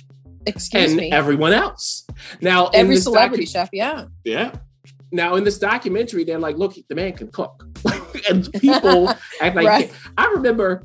Excuse 0.46 0.90
and 0.90 0.96
me. 0.96 1.12
everyone 1.12 1.52
else. 1.52 2.06
Now, 2.40 2.66
Every 2.68 2.96
celebrity 2.96 3.44
docu- 3.44 3.52
chef, 3.52 3.68
yeah. 3.72 4.06
Yeah. 4.24 4.52
Now 5.14 5.36
in 5.36 5.44
this 5.44 5.58
documentary, 5.60 6.24
they're 6.24 6.40
like, 6.40 6.56
look, 6.56 6.74
the 6.88 6.94
man 6.96 7.12
can 7.12 7.28
cook. 7.28 7.64
and 8.28 8.52
people 8.54 9.08
act 9.40 9.54
like 9.54 9.66
Right. 9.66 9.92
I 10.18 10.26
remember 10.32 10.82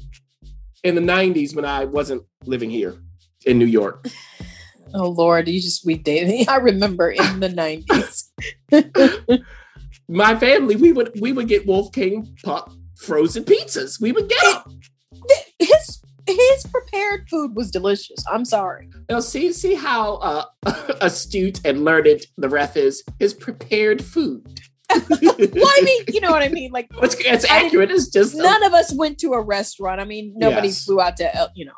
in 0.84 0.94
the 0.94 1.02
90s 1.02 1.56
when 1.56 1.66
I 1.66 1.86
wasn't 1.86 2.24
living 2.46 2.70
here 2.70 3.02
in 3.48 3.58
New 3.58 3.66
York. 3.66 4.06
Oh 4.94 5.10
Lord, 5.10 5.48
you 5.48 5.60
just 5.60 5.84
we 5.86 5.96
dated. 5.96 6.48
I 6.56 6.58
remember 6.58 7.10
in 7.10 7.40
the 7.40 7.50
nineties. 7.50 8.32
My 10.08 10.36
family, 10.36 10.76
we 10.76 10.92
would 10.92 11.12
we 11.22 11.32
would 11.32 11.48
get 11.48 11.68
Wolfgang 11.68 12.36
Puck 12.44 12.72
frozen 12.98 13.44
pizzas. 13.44 14.02
We 14.02 14.12
would 14.12 14.30
get 14.30 14.42
them. 14.42 14.80
his 15.60 15.99
his 16.36 16.66
prepared 16.72 17.28
food 17.30 17.56
was 17.56 17.72
delicious. 17.72 18.24
I'm 18.32 18.46
sorry. 18.46 18.90
Now 19.10 19.20
see 19.20 19.52
see 19.54 19.76
how 19.76 20.16
uh, 20.16 20.46
astute 21.02 21.60
and 21.66 21.84
learned 21.86 22.22
the 22.38 22.50
ref 22.50 22.78
is. 22.78 23.04
His 23.20 23.34
prepared 23.34 24.04
food. 24.04 24.62
Well, 25.22 25.22
I 25.22 25.82
mean, 25.84 26.04
you 26.12 26.20
know 26.20 26.32
what 26.32 26.42
I 26.42 26.48
mean. 26.60 26.72
Like 26.72 26.88
It's, 27.04 27.16
it's 27.20 27.46
accurate. 27.46 27.92
It's 27.92 28.08
just 28.10 28.36
none 28.36 28.64
of 28.64 28.74
us 28.74 28.92
went 28.94 29.20
to 29.20 29.34
a 29.34 29.42
restaurant. 29.42 30.02
I 30.02 30.06
mean, 30.06 30.34
nobody 30.36 30.70
Yes. 30.70 30.84
flew 30.84 31.00
out 31.00 31.18
to 31.18 31.52
you 31.56 31.66
know, 31.66 31.74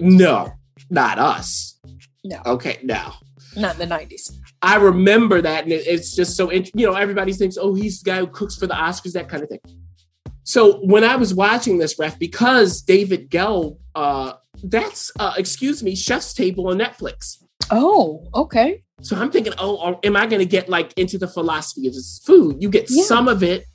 no, 0.00 0.52
not 0.90 1.18
us. 1.18 1.78
No. 2.24 2.40
Okay, 2.46 2.78
no. 2.82 3.12
not 3.56 3.74
in 3.74 3.78
the 3.80 3.86
nineties. 3.86 4.30
I 4.62 4.76
remember 4.76 5.40
that, 5.42 5.64
and 5.64 5.72
it- 5.72 5.86
it's 5.86 6.14
just 6.16 6.36
so 6.36 6.50
you 6.50 6.64
know 6.74 6.94
everybody 6.94 7.32
thinks, 7.34 7.56
oh, 7.60 7.74
he's 7.74 8.00
the 8.00 8.10
guy 8.10 8.18
who 8.18 8.26
cooks 8.28 8.56
for 8.56 8.66
the 8.66 8.74
Oscars, 8.74 9.12
that 9.12 9.28
kind 9.28 9.42
of 9.42 9.48
thing. 9.50 9.60
So 10.48 10.78
when 10.78 11.04
I 11.04 11.16
was 11.16 11.34
watching 11.34 11.76
this 11.76 11.98
ref, 11.98 12.18
because 12.18 12.80
David 12.80 13.28
Gelb, 13.30 13.76
uh, 13.94 14.32
that's 14.64 15.12
uh, 15.20 15.34
excuse 15.36 15.82
me, 15.82 15.94
Chef's 15.94 16.32
Table 16.32 16.68
on 16.68 16.78
Netflix. 16.78 17.36
Oh, 17.70 18.26
okay. 18.34 18.82
So 19.02 19.14
I'm 19.14 19.30
thinking, 19.30 19.52
oh, 19.58 20.00
am 20.02 20.16
I 20.16 20.24
going 20.26 20.40
to 20.40 20.46
get 20.46 20.70
like 20.70 20.94
into 20.96 21.18
the 21.18 21.28
philosophy 21.28 21.86
of 21.86 21.92
this 21.92 22.22
food? 22.24 22.62
You 22.62 22.70
get 22.70 22.86
Yeah. 22.88 23.04
some 23.04 23.28
of 23.28 23.42
it, 23.42 23.66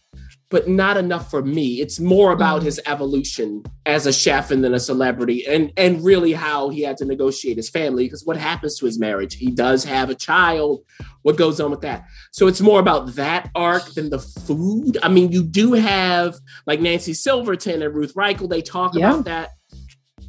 but 0.54 0.68
not 0.70 0.98
enough 0.98 1.32
for 1.32 1.42
me. 1.42 1.82
It's 1.82 2.00
more 2.00 2.32
about 2.32 2.62
Mm. 2.62 2.66
his 2.66 2.80
evolution 2.86 3.64
as 3.88 4.06
a 4.06 4.14
chef 4.14 4.52
and 4.52 4.64
then 4.64 4.76
a 4.76 4.80
celebrity, 4.80 5.46
and 5.48 5.72
and 5.76 6.04
really 6.06 6.34
how 6.34 6.70
he 6.70 6.82
had 6.84 6.96
to 6.98 7.06
negotiate 7.06 7.58
his 7.58 7.70
family. 7.72 8.04
Because 8.06 8.24
what 8.24 8.38
happens 8.38 8.78
to 8.78 8.86
his 8.86 9.00
marriage? 9.00 9.34
He 9.36 9.50
does 9.50 9.84
have 9.84 10.12
a 10.12 10.16
child. 10.16 10.82
What 11.24 11.38
goes 11.38 11.60
on 11.60 11.72
with 11.72 11.82
that? 11.82 12.04
So 12.32 12.46
it's 12.48 12.62
more 12.62 12.80
about 12.80 13.16
that 13.16 13.50
arc 13.56 13.86
than 13.96 14.12
the 14.12 14.20
food. 14.20 14.98
I 15.02 15.10
mean, 15.10 15.32
you 15.32 15.42
do 15.44 15.74
have 15.74 16.36
like 16.68 16.80
Nancy 16.80 17.14
Silverton 17.16 17.82
and 17.82 17.96
Ruth 17.96 18.14
Reichl. 18.14 18.48
They 18.48 18.62
talk 18.62 18.94
Yeah. 18.94 19.10
about 19.10 19.26
that, 19.26 19.50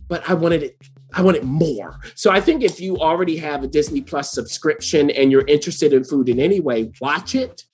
but 0.08 0.22
I 0.26 0.32
wanted 0.32 0.62
it. 0.62 0.76
I 1.12 1.20
wanted 1.20 1.44
more. 1.44 2.00
So 2.14 2.30
I 2.30 2.40
think 2.40 2.62
if 2.64 2.80
you 2.80 2.96
already 2.96 3.36
have 3.36 3.62
a 3.62 3.68
Disney 3.68 4.00
Plus 4.00 4.32
subscription 4.32 5.10
and 5.10 5.30
you're 5.30 5.46
interested 5.46 5.92
in 5.92 6.02
food 6.02 6.28
in 6.30 6.40
any 6.40 6.60
way, 6.60 6.90
watch 7.00 7.34
it. 7.34 7.64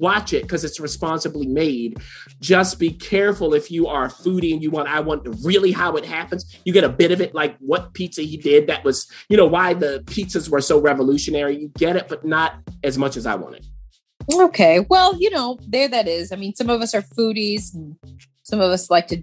Watch 0.00 0.32
it 0.32 0.42
because 0.42 0.64
it's 0.64 0.80
responsibly 0.80 1.46
made. 1.46 1.98
Just 2.40 2.78
be 2.78 2.90
careful 2.90 3.52
if 3.52 3.70
you 3.70 3.86
are 3.86 4.06
a 4.06 4.08
foodie 4.08 4.52
and 4.52 4.62
you 4.62 4.70
want, 4.70 4.88
I 4.88 5.00
want 5.00 5.28
really 5.44 5.72
how 5.72 5.96
it 5.96 6.06
happens. 6.06 6.58
You 6.64 6.72
get 6.72 6.84
a 6.84 6.88
bit 6.88 7.10
of 7.12 7.20
it, 7.20 7.34
like 7.34 7.56
what 7.58 7.92
pizza 7.92 8.22
he 8.22 8.36
did. 8.38 8.66
That 8.66 8.82
was, 8.82 9.06
you 9.28 9.36
know, 9.36 9.46
why 9.46 9.74
the 9.74 10.02
pizzas 10.06 10.48
were 10.48 10.62
so 10.62 10.80
revolutionary. 10.80 11.60
You 11.60 11.68
get 11.76 11.96
it, 11.96 12.08
but 12.08 12.24
not 12.24 12.54
as 12.82 12.96
much 12.96 13.16
as 13.16 13.26
I 13.26 13.34
wanted. 13.34 13.66
Okay. 14.32 14.80
Well, 14.88 15.20
you 15.20 15.28
know, 15.30 15.58
there 15.68 15.88
that 15.88 16.08
is. 16.08 16.32
I 16.32 16.36
mean, 16.36 16.54
some 16.54 16.70
of 16.70 16.80
us 16.80 16.94
are 16.94 17.02
foodies 17.02 17.74
and 17.74 17.96
some 18.42 18.60
of 18.60 18.70
us 18.70 18.90
like 18.90 19.08
to, 19.08 19.22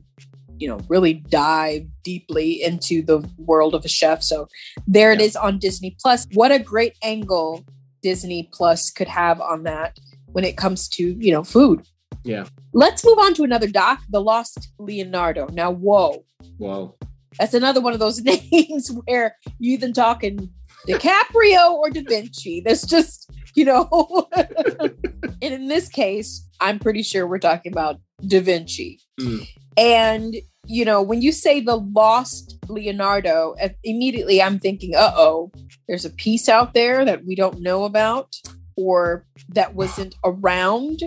you 0.60 0.68
know, 0.68 0.80
really 0.90 1.14
dive 1.14 1.88
deeply 2.04 2.62
into 2.62 3.02
the 3.02 3.28
world 3.38 3.74
of 3.74 3.84
a 3.86 3.90
chef. 3.90 4.22
So 4.22 4.48
there 4.86 5.12
it 5.12 5.20
Yeah. 5.20 5.26
is 5.26 5.36
on 5.36 5.60
Disney 5.60 5.96
Plus. 6.00 6.28
What 6.34 6.52
a 6.52 6.60
great 6.60 6.94
angle 7.02 7.64
Disney 8.04 8.50
Plus 8.54 8.92
could 8.92 9.08
have 9.08 9.42
on 9.42 9.64
that 9.64 9.98
when 10.38 10.46
it 10.46 10.56
comes 10.56 10.88
to, 10.88 11.18
you 11.20 11.32
know, 11.32 11.44
food. 11.44 11.82
Yeah. 12.24 12.46
Let's 12.72 13.04
move 13.04 13.18
on 13.18 13.34
to 13.34 13.44
another 13.44 13.66
doc, 13.66 14.04
The 14.12 14.22
Lost 14.22 14.70
Leonardo. 14.78 15.48
Now, 15.52 15.72
whoa. 15.72 16.24
Whoa. 16.60 16.96
That's 17.40 17.56
another 17.56 17.82
one 17.82 17.94
of 17.94 18.00
those 18.00 18.22
names 18.52 18.92
where 19.06 19.36
you 19.58 19.74
either 19.74 19.92
talking 19.92 20.52
DiCaprio 20.88 21.72
or 21.72 21.90
Da 21.90 22.04
Vinci. 22.08 22.62
That's 22.62 22.86
just, 22.86 23.32
you 23.56 23.66
know. 23.66 24.30
and 24.36 25.42
in 25.42 25.70
this 25.70 25.90
case, 25.90 26.48
I'm 26.62 26.78
pretty 26.78 27.02
sure 27.02 27.26
we're 27.26 27.40
talking 27.40 27.72
about 27.72 28.00
Da 28.28 28.40
Vinci. 28.40 29.00
Mm. 29.20 29.48
And, 29.76 30.36
you 30.68 30.86
know, 30.86 31.02
when 31.02 31.24
you 31.24 31.32
say 31.32 31.62
the 31.62 31.78
lost 31.78 32.60
Leonardo, 32.68 33.56
immediately 33.84 34.40
I'm 34.44 34.60
thinking, 34.60 34.94
uh 34.94 35.14
oh, 35.16 35.52
there's 35.88 36.06
a 36.06 36.12
piece 36.12 36.48
out 36.48 36.76
there 36.76 37.04
that 37.06 37.26
we 37.26 37.34
don't 37.34 37.60
know 37.60 37.86
about 37.86 38.36
or 38.78 39.26
that 39.50 39.76
wasn't 39.76 40.16
around 40.24 41.00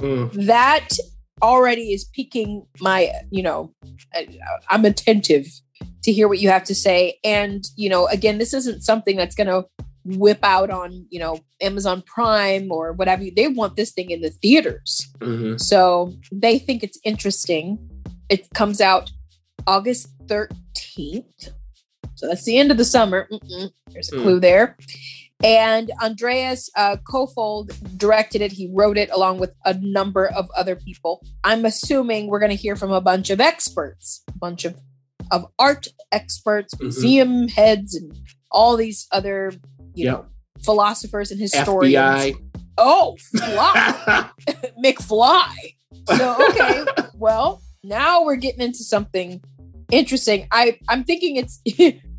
Mm. 0.00 0.30
that 0.46 0.88
already 1.42 1.92
is 1.94 2.04
piquing 2.04 2.66
my 2.80 3.10
you 3.30 3.42
know 3.42 3.72
i'm 4.68 4.84
attentive 4.84 5.46
to 6.02 6.12
hear 6.12 6.28
what 6.28 6.38
you 6.38 6.48
have 6.50 6.64
to 6.64 6.74
say. 6.74 7.18
And 7.24 7.64
you 7.76 7.88
know 7.88 8.06
again 8.08 8.36
this 8.38 8.52
isn't 8.54 8.82
something 8.82 9.16
that's 9.16 9.34
going 9.34 9.48
to 9.48 9.64
whip 10.04 10.38
out 10.42 10.70
on 10.70 11.06
you 11.10 11.18
know 11.18 11.38
amazon 11.60 12.02
prime 12.06 12.70
or 12.70 12.92
whatever. 12.92 13.24
They 13.34 13.48
want 13.48 13.76
this 13.76 13.90
thing 13.92 14.10
in 14.10 14.20
the 14.20 14.30
theaters. 14.30 15.06
Mhm. 15.20 15.58
so 15.60 16.12
they 16.30 16.58
think 16.58 16.82
it's 16.82 16.98
interesting. 17.04 17.78
It 18.28 18.50
comes 18.50 18.80
out 18.82 19.10
august 19.66 20.08
13th 20.26 21.52
so 22.14 22.28
that's 22.28 22.44
the 22.44 22.56
end 22.58 22.70
of 22.70 22.76
the 22.78 22.84
summer. 22.84 23.28
Mm-mm, 23.32 23.70
there's 23.92 24.12
a 24.12 24.16
Hmm. 24.16 24.22
clue 24.22 24.40
there 24.40 24.76
and 25.44 25.90
Andreas 26.02 26.70
uh, 26.76 26.96
Koefoed 27.10 27.96
directed 27.98 28.40
it. 28.42 28.52
He 28.52 28.70
wrote 28.72 28.96
it 28.96 29.10
along 29.10 29.38
with 29.38 29.54
a 29.64 29.74
number 29.74 30.26
of 30.28 30.48
other 30.56 30.76
people. 30.76 31.24
I'm 31.44 31.64
assuming 31.64 32.28
we're 32.28 32.38
going 32.40 32.50
to 32.50 32.56
hear 32.56 32.76
from 32.76 32.90
a 32.92 33.00
bunch 33.00 33.30
of 33.30 33.40
experts, 33.40 34.22
a 34.28 34.32
bunch 34.38 34.64
of 34.64 34.76
of 35.32 35.44
art 35.58 35.88
experts, 36.12 36.72
Mhm. 36.76 36.80
museum 36.82 37.48
heads, 37.48 37.96
and 37.96 38.16
all 38.52 38.76
these 38.76 39.08
other 39.10 39.52
you 39.94 40.04
Yep. 40.04 40.12
know 40.14 40.26
philosophers 40.62 41.30
and 41.32 41.40
historians. 41.40 41.94
FBI. 41.96 42.34
Oh, 42.78 43.16
fly, 43.36 44.30
McFly. 44.84 45.54
So 46.16 46.36
okay, 46.50 46.84
well 47.14 47.60
now 47.82 48.24
we're 48.24 48.36
getting 48.36 48.60
into 48.60 48.84
something 48.84 49.42
interesting. 49.90 50.46
I 50.52 50.78
I'm 50.88 51.04
thinking 51.04 51.36
it's 51.36 51.60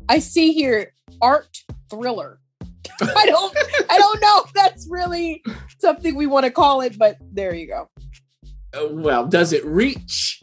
I 0.08 0.18
see 0.18 0.52
here 0.52 0.92
art 1.22 1.58
thriller. 1.90 2.38
I 3.00 3.26
don't 3.26 3.56
I 3.90 3.98
don't 3.98 4.20
know 4.20 4.42
if 4.46 4.52
that's 4.52 4.86
really 4.90 5.42
something 5.78 6.14
we 6.16 6.26
want 6.26 6.44
to 6.44 6.50
call 6.50 6.80
it, 6.80 6.98
but 6.98 7.16
there 7.32 7.54
you 7.54 7.66
go. 7.66 7.88
Uh, 8.74 8.88
well, 8.90 9.26
does 9.26 9.52
it 9.52 9.64
reach 9.64 10.40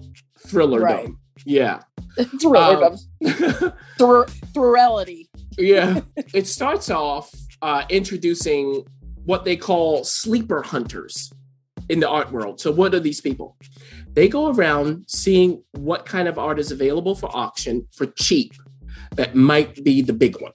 thriller 0.48 0.80
Right. 0.82 1.10
Yeah. 1.46 1.82
Thriller, 2.42 2.86
Um, 2.86 2.98
thr- 4.00 4.24
thrillity. 4.54 5.28
yeah. 5.58 6.00
It 6.34 6.48
starts 6.48 6.90
off 6.90 7.30
uh, 7.62 7.84
introducing 7.90 8.86
what 9.26 9.44
they 9.46 9.56
call 9.58 10.04
sleeper 10.04 10.62
hunters 10.64 11.32
in 11.90 12.00
the 12.00 12.10
art 12.10 12.32
world. 12.32 12.60
So, 12.62 12.72
what 12.72 12.96
are 12.96 13.00
these 13.00 13.22
people? 13.22 13.58
They 14.14 14.28
go 14.30 14.48
around 14.48 15.06
seeing 15.08 15.62
what 15.74 16.06
kind 16.06 16.28
of 16.28 16.40
art 16.40 16.58
is 16.58 16.72
available 16.72 17.16
for 17.16 17.30
auction 17.36 17.86
for 17.92 18.06
cheap 18.08 18.54
that 19.16 19.36
might 19.36 19.84
be 19.84 20.02
the 20.02 20.14
big 20.14 20.40
one. 20.42 20.54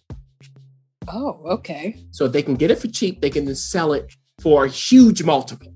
Oh, 1.12 1.42
okay. 1.46 1.96
So, 2.10 2.26
if 2.26 2.32
they 2.32 2.42
can 2.42 2.54
get 2.54 2.70
it 2.70 2.78
for 2.78 2.88
cheap, 2.88 3.20
they 3.20 3.30
can 3.30 3.44
then 3.44 3.54
sell 3.56 3.92
it 3.92 4.12
for 4.40 4.64
a 4.64 4.68
huge 4.68 5.22
multiple. 5.22 5.72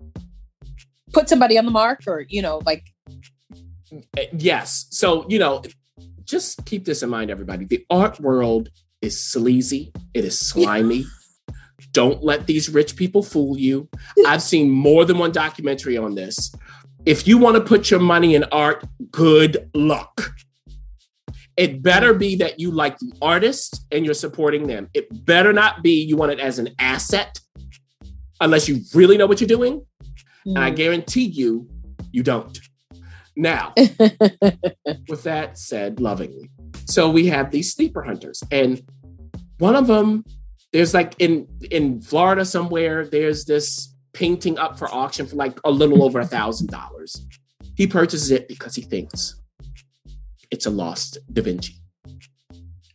put 1.13 1.29
somebody 1.29 1.57
on 1.59 1.65
the 1.65 1.71
mark 1.71 2.01
or, 2.07 2.25
you 2.29 2.43
know, 2.43 2.61
like 2.67 2.85
Uh, 4.19 4.23
Yes. 4.37 4.87
So, 4.91 5.27
you 5.29 5.39
know, 5.39 5.63
just 6.25 6.65
keep 6.65 6.85
this 6.85 7.03
in 7.03 7.11
mind, 7.11 7.31
everybody. 7.31 7.65
The 7.65 7.85
art 7.91 8.19
world 8.21 8.69
is 9.01 9.21
sleazy, 9.21 9.93
it 10.15 10.25
is 10.25 10.39
slimy. 10.39 11.05
Don't 11.93 12.25
let 12.25 12.47
these 12.47 12.69
rich 12.69 12.97
people 12.97 13.23
fool 13.23 13.57
you. 13.59 13.89
I've 14.27 14.43
seen 14.43 14.71
more 14.71 15.05
than 15.05 15.19
one 15.19 15.31
documentary 15.33 15.97
on 15.97 16.15
this. 16.17 16.53
If 17.07 17.29
you 17.29 17.37
want 17.39 17.57
to 17.57 17.61
put 17.61 17.91
your 17.91 18.01
money 18.01 18.35
in 18.35 18.45
art, 18.45 18.83
good 19.11 19.71
luck. 19.75 20.33
It 21.57 21.83
better 21.83 22.15
be 22.15 22.37
that 22.37 22.59
you 22.59 22.71
like 22.71 22.99
the 22.99 23.13
artist 23.23 23.87
and 23.93 24.05
you're 24.05 24.15
supporting 24.15 24.67
them. 24.67 24.89
It 24.93 25.25
better 25.25 25.53
not 25.53 25.83
be 25.83 26.03
you 26.03 26.17
want 26.17 26.33
it 26.33 26.41
as 26.41 26.59
an 26.59 26.71
asset, 26.79 27.39
unless 28.41 28.69
you 28.69 28.81
really 28.93 29.17
know 29.17 29.27
what 29.27 29.41
you're 29.41 29.49
doing. 29.49 29.87
And 30.45 30.59
I 30.59 30.71
hmm. 30.71 30.77
guarantee 30.77 31.25
you, 31.25 31.69
you 32.13 32.23
don't. 32.23 32.59
Now, 33.37 33.73
with 35.09 35.23
that 35.25 35.59
said, 35.59 36.01
lovingly. 36.01 36.51
So 36.87 37.11
we 37.11 37.27
have 37.27 37.51
these 37.51 37.73
sleeper 37.73 38.03
hunters, 38.03 38.43
and 38.51 38.83
one 39.59 39.75
of 39.75 39.87
them, 39.87 40.25
there's 40.73 40.95
like 40.95 41.15
in 41.19 41.49
in 41.71 42.01
Florida 42.01 42.45
somewhere, 42.45 43.07
there's 43.07 43.45
this 43.45 43.95
painting 44.13 44.59
up 44.59 44.79
for 44.79 44.93
auction 44.93 45.27
for 45.27 45.37
like 45.37 45.59
a 45.65 45.71
little 45.71 46.05
over 46.05 46.21
a 46.21 46.27
thousand 46.27 46.69
dollars. 46.69 47.27
He 47.75 47.87
purchases 47.87 48.31
it 48.31 48.47
because 48.47 48.77
he 48.77 48.83
thinks 48.83 49.35
it's 50.55 50.67
a 50.67 50.71
lost 50.71 51.19
Da 51.33 51.43
Vinci. 51.43 51.75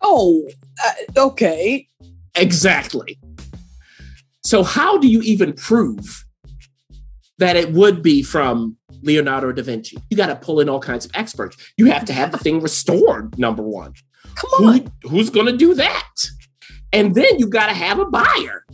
oh, 0.01 0.49
uh, 0.83 1.25
okay. 1.27 1.87
Exactly. 2.35 3.19
So 4.43 4.63
how 4.63 4.97
do 4.97 5.07
you 5.07 5.21
even 5.21 5.53
prove 5.53 6.25
that 7.37 7.55
it 7.57 7.73
would 7.73 8.01
be 8.01 8.23
from 8.23 8.77
Leonardo 9.01 9.51
da 9.51 9.61
Vinci? 9.61 9.97
You 10.09 10.15
got 10.15 10.27
to 10.27 10.35
pull 10.35 10.61
in 10.61 10.69
all 10.69 10.79
kinds 10.79 11.05
of 11.05 11.11
experts. 11.13 11.57
You 11.77 11.87
have 11.87 12.05
to 12.05 12.13
have 12.13 12.31
the 12.31 12.37
thing 12.37 12.61
restored, 12.61 13.37
number 13.37 13.61
one. 13.61 13.93
Come 14.35 14.49
on. 14.51 14.91
Who, 15.03 15.09
who's 15.09 15.29
going 15.29 15.47
to 15.47 15.57
do 15.57 15.73
that? 15.73 16.11
And 16.93 17.13
then 17.13 17.37
you 17.37 17.47
got 17.47 17.67
to 17.67 17.73
have 17.73 17.99
a 17.99 18.05
buyer. 18.05 18.65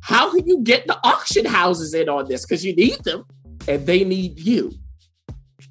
How 0.00 0.30
can 0.32 0.46
you 0.46 0.62
get 0.62 0.86
the 0.86 0.98
auction 1.04 1.44
houses 1.44 1.92
in 1.92 2.08
on 2.08 2.28
this? 2.28 2.46
Because 2.46 2.64
you 2.64 2.74
need 2.74 3.02
them 3.04 3.24
and 3.66 3.86
they 3.86 4.04
need 4.04 4.38
you. 4.38 4.72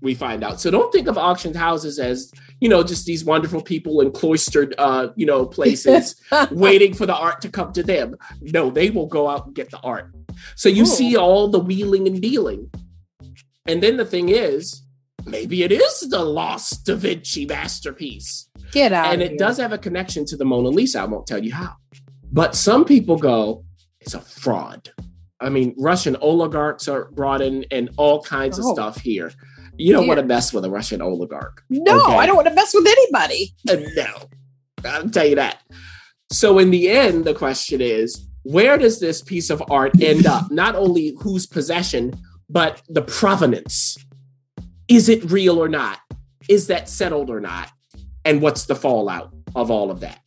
We 0.01 0.15
find 0.15 0.43
out. 0.43 0.59
So 0.59 0.71
don't 0.71 0.91
think 0.91 1.07
of 1.07 1.17
auction 1.17 1.53
houses 1.53 1.99
as, 1.99 2.31
you 2.59 2.67
know, 2.69 2.83
just 2.83 3.05
these 3.05 3.23
wonderful 3.23 3.61
people 3.61 4.01
in 4.01 4.11
cloistered, 4.11 4.73
uh, 4.79 5.09
you 5.15 5.25
know, 5.27 5.45
places 5.45 6.15
waiting 6.51 6.93
for 6.95 7.05
the 7.05 7.15
art 7.15 7.41
to 7.41 7.49
come 7.49 7.71
to 7.73 7.83
them. 7.83 8.15
No, 8.41 8.71
they 8.71 8.89
will 8.89 9.05
go 9.05 9.29
out 9.29 9.45
and 9.45 9.55
get 9.55 9.69
the 9.69 9.79
art. 9.81 10.11
So 10.55 10.69
you 10.69 10.83
Ooh. 10.83 10.87
see 10.87 11.15
all 11.15 11.49
the 11.49 11.59
wheeling 11.59 12.07
and 12.07 12.19
dealing. 12.21 12.71
And 13.67 13.83
then 13.83 13.97
the 13.97 14.05
thing 14.05 14.29
is, 14.29 14.81
maybe 15.25 15.61
it 15.61 15.71
is 15.71 15.99
the 16.09 16.23
lost 16.23 16.83
Da 16.85 16.95
Vinci 16.95 17.45
masterpiece 17.45 18.49
Get 18.71 18.91
out. 18.91 19.13
and 19.13 19.21
it 19.21 19.29
here. 19.31 19.37
does 19.37 19.57
have 19.57 19.71
a 19.71 19.77
connection 19.77 20.25
to 20.25 20.35
the 20.37 20.45
Mona 20.45 20.69
Lisa. 20.69 21.01
I 21.01 21.05
won't 21.05 21.27
tell 21.27 21.43
you 21.43 21.53
how. 21.53 21.75
But 22.31 22.55
some 22.55 22.85
people 22.85 23.17
go, 23.17 23.65
it's 23.99 24.15
a 24.15 24.19
fraud. 24.21 24.89
I 25.39 25.49
mean, 25.49 25.75
Russian 25.77 26.15
oligarchs 26.17 26.87
are 26.87 27.05
brought 27.11 27.41
in 27.41 27.65
and 27.71 27.89
all 27.97 28.21
kinds 28.23 28.57
of 28.57 28.65
Oh. 28.65 28.73
stuff 28.73 28.99
here. 29.01 29.31
You 29.77 29.93
don't 29.93 30.07
want 30.07 30.19
to 30.19 30.25
mess 30.25 30.53
with 30.53 30.65
a 30.65 30.69
Russian 30.69 31.01
oligarch. 31.01 31.63
No, 31.69 32.03
Okay. 32.05 32.17
I 32.17 32.25
don't 32.25 32.35
want 32.35 32.47
to 32.47 32.53
mess 32.53 32.73
with 32.73 32.85
anybody. 32.85 33.53
Uh, 33.69 33.77
no, 33.95 34.89
I'll 34.89 35.09
tell 35.09 35.25
you 35.25 35.35
that. 35.35 35.61
So, 36.31 36.59
in 36.59 36.71
the 36.71 36.89
end, 36.89 37.25
the 37.25 37.33
question 37.33 37.81
is 37.81 38.27
where 38.43 38.77
does 38.77 38.99
this 38.99 39.21
piece 39.21 39.49
of 39.49 39.63
art 39.69 40.01
end 40.01 40.25
up? 40.25 40.49
Not 40.51 40.75
only 40.75 41.15
whose 41.21 41.45
possession, 41.45 42.13
but 42.49 42.81
the 42.89 43.01
provenance. 43.01 43.97
Is 44.87 45.09
it 45.09 45.29
real 45.31 45.57
or 45.57 45.69
not? 45.69 45.99
Is 46.49 46.67
that 46.67 46.89
settled 46.89 47.29
or 47.29 47.39
not? 47.39 47.69
And 48.25 48.41
what's 48.41 48.65
the 48.65 48.75
fallout 48.75 49.33
of 49.55 49.71
all 49.71 49.89
of 49.89 50.01
that? 50.01 50.19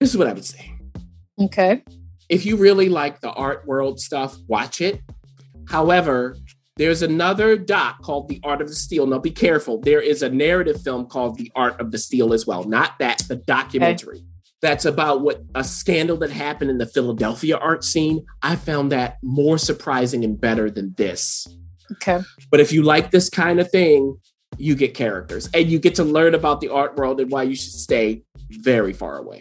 This 0.00 0.10
is 0.10 0.16
what 0.16 0.26
I 0.26 0.32
would 0.32 0.44
say. 0.44 0.72
Okay. 1.40 1.82
If 2.28 2.44
you 2.46 2.56
really 2.56 2.88
like 2.88 3.20
the 3.20 3.30
art 3.32 3.66
world 3.66 4.00
stuff, 4.00 4.36
watch 4.48 4.80
it. 4.80 5.00
However, 5.68 6.36
there's 6.76 7.02
another 7.02 7.56
doc 7.56 8.02
called 8.02 8.28
The 8.28 8.40
Art 8.42 8.60
of 8.60 8.68
the 8.68 8.74
Steal. 8.74 9.06
Now, 9.06 9.18
be 9.18 9.30
careful. 9.30 9.80
There 9.80 10.00
is 10.00 10.22
a 10.22 10.28
narrative 10.28 10.82
film 10.82 11.06
called 11.06 11.38
The 11.38 11.52
Art 11.54 11.80
of 11.80 11.92
the 11.92 11.98
Steal 11.98 12.32
as 12.32 12.46
well. 12.46 12.64
Not 12.64 12.98
that, 12.98 13.22
the 13.28 13.36
documentary. 13.36 14.24
That's 14.60 14.84
about 14.84 15.20
what 15.20 15.42
a 15.54 15.62
scandal 15.62 16.16
that 16.18 16.30
happened 16.30 16.70
in 16.70 16.78
the 16.78 16.86
Philadelphia 16.86 17.56
art 17.58 17.84
scene. 17.84 18.24
I 18.42 18.56
found 18.56 18.90
that 18.92 19.18
more 19.22 19.58
surprising 19.58 20.24
and 20.24 20.40
better 20.40 20.70
than 20.70 20.94
this. 20.96 21.46
Okay. 21.92 22.20
But 22.50 22.60
if 22.60 22.72
you 22.72 22.82
like 22.82 23.10
this 23.10 23.28
kind 23.28 23.60
of 23.60 23.70
thing, 23.70 24.18
you 24.56 24.74
get 24.74 24.94
characters 24.94 25.48
and 25.52 25.70
you 25.70 25.78
get 25.78 25.94
to 25.96 26.04
learn 26.04 26.34
about 26.34 26.60
the 26.60 26.70
art 26.70 26.96
world 26.96 27.20
and 27.20 27.30
why 27.30 27.42
you 27.42 27.54
should 27.54 27.72
stay 27.72 28.22
very 28.50 28.92
far 28.92 29.18
away. 29.18 29.40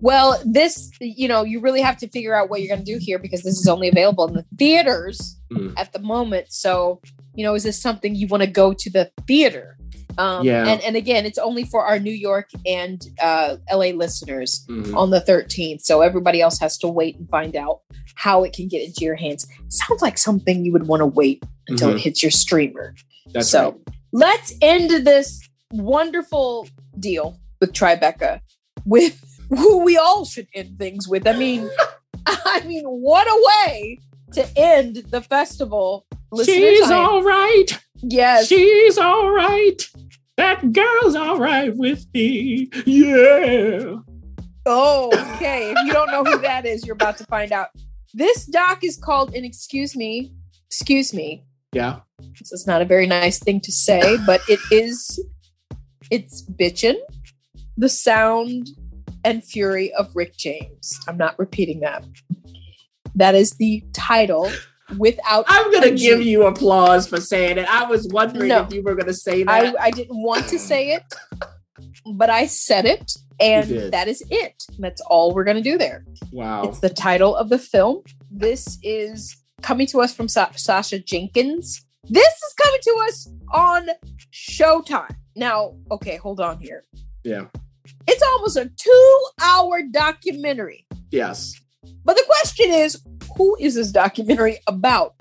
Well, 0.00 0.40
this, 0.44 0.90
you 1.00 1.28
know, 1.28 1.42
you 1.44 1.60
really 1.60 1.80
have 1.82 1.96
to 1.98 2.08
figure 2.08 2.34
out 2.34 2.48
what 2.50 2.60
you're 2.62 2.74
going 2.74 2.84
to 2.84 2.92
do 2.92 2.98
here 2.98 3.18
because 3.18 3.42
this 3.42 3.58
is 3.58 3.68
only 3.68 3.88
available 3.88 4.26
in 4.28 4.34
the 4.34 4.44
theaters 4.56 5.36
Mm. 5.52 5.74
at 5.76 5.92
the 5.92 5.98
moment. 5.98 6.46
So, 6.50 7.00
you 7.34 7.42
know, 7.44 7.54
is 7.54 7.64
this 7.64 7.80
something 7.82 8.14
you 8.14 8.28
want 8.28 8.44
to 8.44 8.48
go 8.48 8.72
to 8.72 8.88
the 8.90 9.10
theater? 9.26 9.76
Um, 10.16 10.46
Yeah. 10.46 10.64
And, 10.64 10.80
and 10.82 10.94
again, 10.96 11.26
it's 11.26 11.38
only 11.38 11.64
for 11.64 11.84
our 11.84 11.98
New 11.98 12.12
York 12.12 12.48
and 12.64 13.04
uh, 13.20 13.56
LA 13.68 13.86
listeners 13.90 14.64
Mhm. 14.68 14.94
on 14.96 15.10
the 15.10 15.20
13th. 15.20 15.80
So 15.82 16.02
everybody 16.02 16.40
else 16.40 16.60
has 16.60 16.78
to 16.78 16.88
wait 16.88 17.16
and 17.18 17.28
find 17.28 17.56
out 17.56 17.80
how 18.14 18.44
it 18.44 18.52
can 18.52 18.68
get 18.68 18.82
into 18.86 19.04
your 19.04 19.16
hands. 19.16 19.46
Sounds 19.68 20.00
like 20.02 20.18
something 20.18 20.64
you 20.64 20.70
would 20.72 20.86
want 20.86 21.00
to 21.00 21.06
wait 21.06 21.42
until 21.68 21.90
Mhm. 21.90 21.96
it 21.96 22.00
hits 22.02 22.22
your 22.22 22.30
streamer. 22.30 22.94
That's 23.32 23.48
so 23.50 23.70
right. 23.70 23.74
let's 24.12 24.54
end 24.62 24.90
this 25.04 25.40
wonderful 25.72 26.68
deal 26.98 27.38
with 27.60 27.72
Tribeca 27.72 28.40
with 28.84 29.20
who 29.50 29.84
we 29.84 29.96
all 29.96 30.24
should 30.24 30.48
end 30.54 30.78
things 30.78 31.08
with. 31.08 31.26
I 31.26 31.34
mean, 31.34 31.68
I 32.26 32.62
mean, 32.66 32.84
what 32.84 33.26
a 33.26 33.50
way 33.68 33.98
to 34.32 34.58
end 34.58 34.96
the 35.10 35.20
festival. 35.20 36.06
Listeners, 36.32 36.56
She's 36.56 36.90
all 36.90 37.22
right. 37.22 37.66
yes. 37.96 38.46
She's 38.46 38.98
all 38.98 39.30
right. 39.30 39.76
That 40.36 40.72
girl's 40.72 41.16
all 41.16 41.38
right 41.38 41.76
with 41.76 42.06
me. 42.14 42.70
Yeah. 42.86 43.96
Oh, 44.66 45.10
okay. 45.34 45.72
if 45.72 45.86
you 45.86 45.92
don't 45.92 46.10
know 46.10 46.22
who 46.24 46.38
that 46.38 46.64
is, 46.64 46.86
you're 46.86 46.94
about 46.94 47.18
to 47.18 47.24
find 47.24 47.52
out. 47.52 47.68
This 48.14 48.46
doc 48.46 48.84
is 48.84 48.96
called, 48.96 49.34
an 49.34 49.44
excuse 49.44 49.96
me, 49.96 50.32
excuse 50.66 51.12
me. 51.12 51.44
Yeah. 51.72 52.00
This 52.38 52.52
is 52.52 52.66
not 52.66 52.82
a 52.82 52.84
very 52.84 53.06
nice 53.06 53.38
thing 53.38 53.60
to 53.62 53.72
say, 53.72 54.16
but 54.26 54.40
it 54.48 54.60
is. 54.70 55.22
It's 56.10 56.42
bitchin', 56.42 56.98
the 57.76 57.88
sound 57.88 58.68
and 59.24 59.44
fury 59.44 59.92
of 59.94 60.14
Rick 60.14 60.36
James. 60.36 60.98
I'm 61.08 61.16
not 61.16 61.38
repeating 61.38 61.80
that. 61.80 62.04
That 63.14 63.34
is 63.34 63.52
the 63.56 63.82
title 63.92 64.50
without. 64.98 65.44
I'm 65.48 65.70
going 65.72 65.82
to 65.82 65.94
give 65.96 66.22
you 66.22 66.46
applause 66.46 67.06
for 67.06 67.20
saying 67.20 67.58
it. 67.58 67.68
I 67.68 67.84
was 67.84 68.08
wondering 68.08 68.48
No. 68.48 68.62
if 68.62 68.72
you 68.72 68.82
were 68.82 68.94
going 68.94 69.06
to 69.06 69.14
say 69.14 69.42
that. 69.42 69.74
I 69.80 69.90
didn't 69.90 70.22
want 70.22 70.48
to 70.48 70.58
say 70.58 70.92
it, 70.92 71.02
but 72.14 72.30
I 72.30 72.46
said 72.46 72.86
it, 72.86 73.12
and 73.40 73.92
that 73.92 74.08
is 74.08 74.22
it. 74.30 74.62
That's 74.78 75.00
all 75.02 75.34
we're 75.34 75.44
going 75.44 75.56
to 75.56 75.62
do 75.62 75.76
there. 75.78 76.04
wow. 76.32 76.64
It's 76.64 76.80
the 76.80 76.88
title 76.90 77.34
of 77.36 77.48
the 77.48 77.58
film. 77.58 78.02
This 78.30 78.78
is 78.82 79.36
coming 79.62 79.86
to 79.88 80.00
us 80.00 80.14
from 80.14 80.28
Sa- 80.28 80.50
Sacha 80.54 80.98
Jenkins. 81.00 81.84
This 82.08 82.32
is 82.34 82.54
coming 82.62 82.80
to 82.82 83.04
us 83.08 83.28
on 83.52 83.88
Showtime. 84.32 85.14
Now, 85.36 85.74
okay, 85.90 86.16
hold 86.16 86.40
on 86.40 86.58
here. 86.60 86.84
Yeah. 87.24 87.46
It's 88.06 88.22
almost 88.22 88.56
a 88.56 88.70
two 88.76 89.20
hour 89.42 89.82
documentary. 89.90 90.86
Yes. 91.10 91.54
But 92.04 92.16
the 92.16 92.24
question 92.26 92.72
is 92.72 93.00
who 93.36 93.56
is 93.60 93.74
this 93.74 93.92
documentary 93.92 94.58
about? 94.66 95.14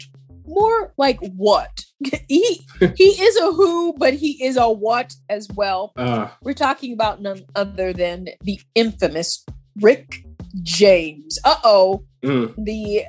More 0.46 0.94
like 0.98 1.20
what? 1.36 1.84
he 2.28 2.66
he 2.96 3.04
is 3.04 3.38
a 3.38 3.52
who, 3.52 3.94
but 3.98 4.14
he 4.14 4.44
is 4.44 4.58
a 4.58 4.70
what 4.70 5.14
as 5.30 5.48
well. 5.54 5.92
Uh, 5.96 6.30
We're 6.42 6.54
talking 6.54 6.94
about 6.94 7.22
none 7.22 7.44
other 7.56 7.94
than 7.94 8.30
the 8.42 8.60
infamous 8.74 9.46
Rick 9.82 10.24
James. 10.64 11.38
Uh 11.46 11.56
oh. 11.64 12.04
mm. 12.24 12.54
The 12.58 13.04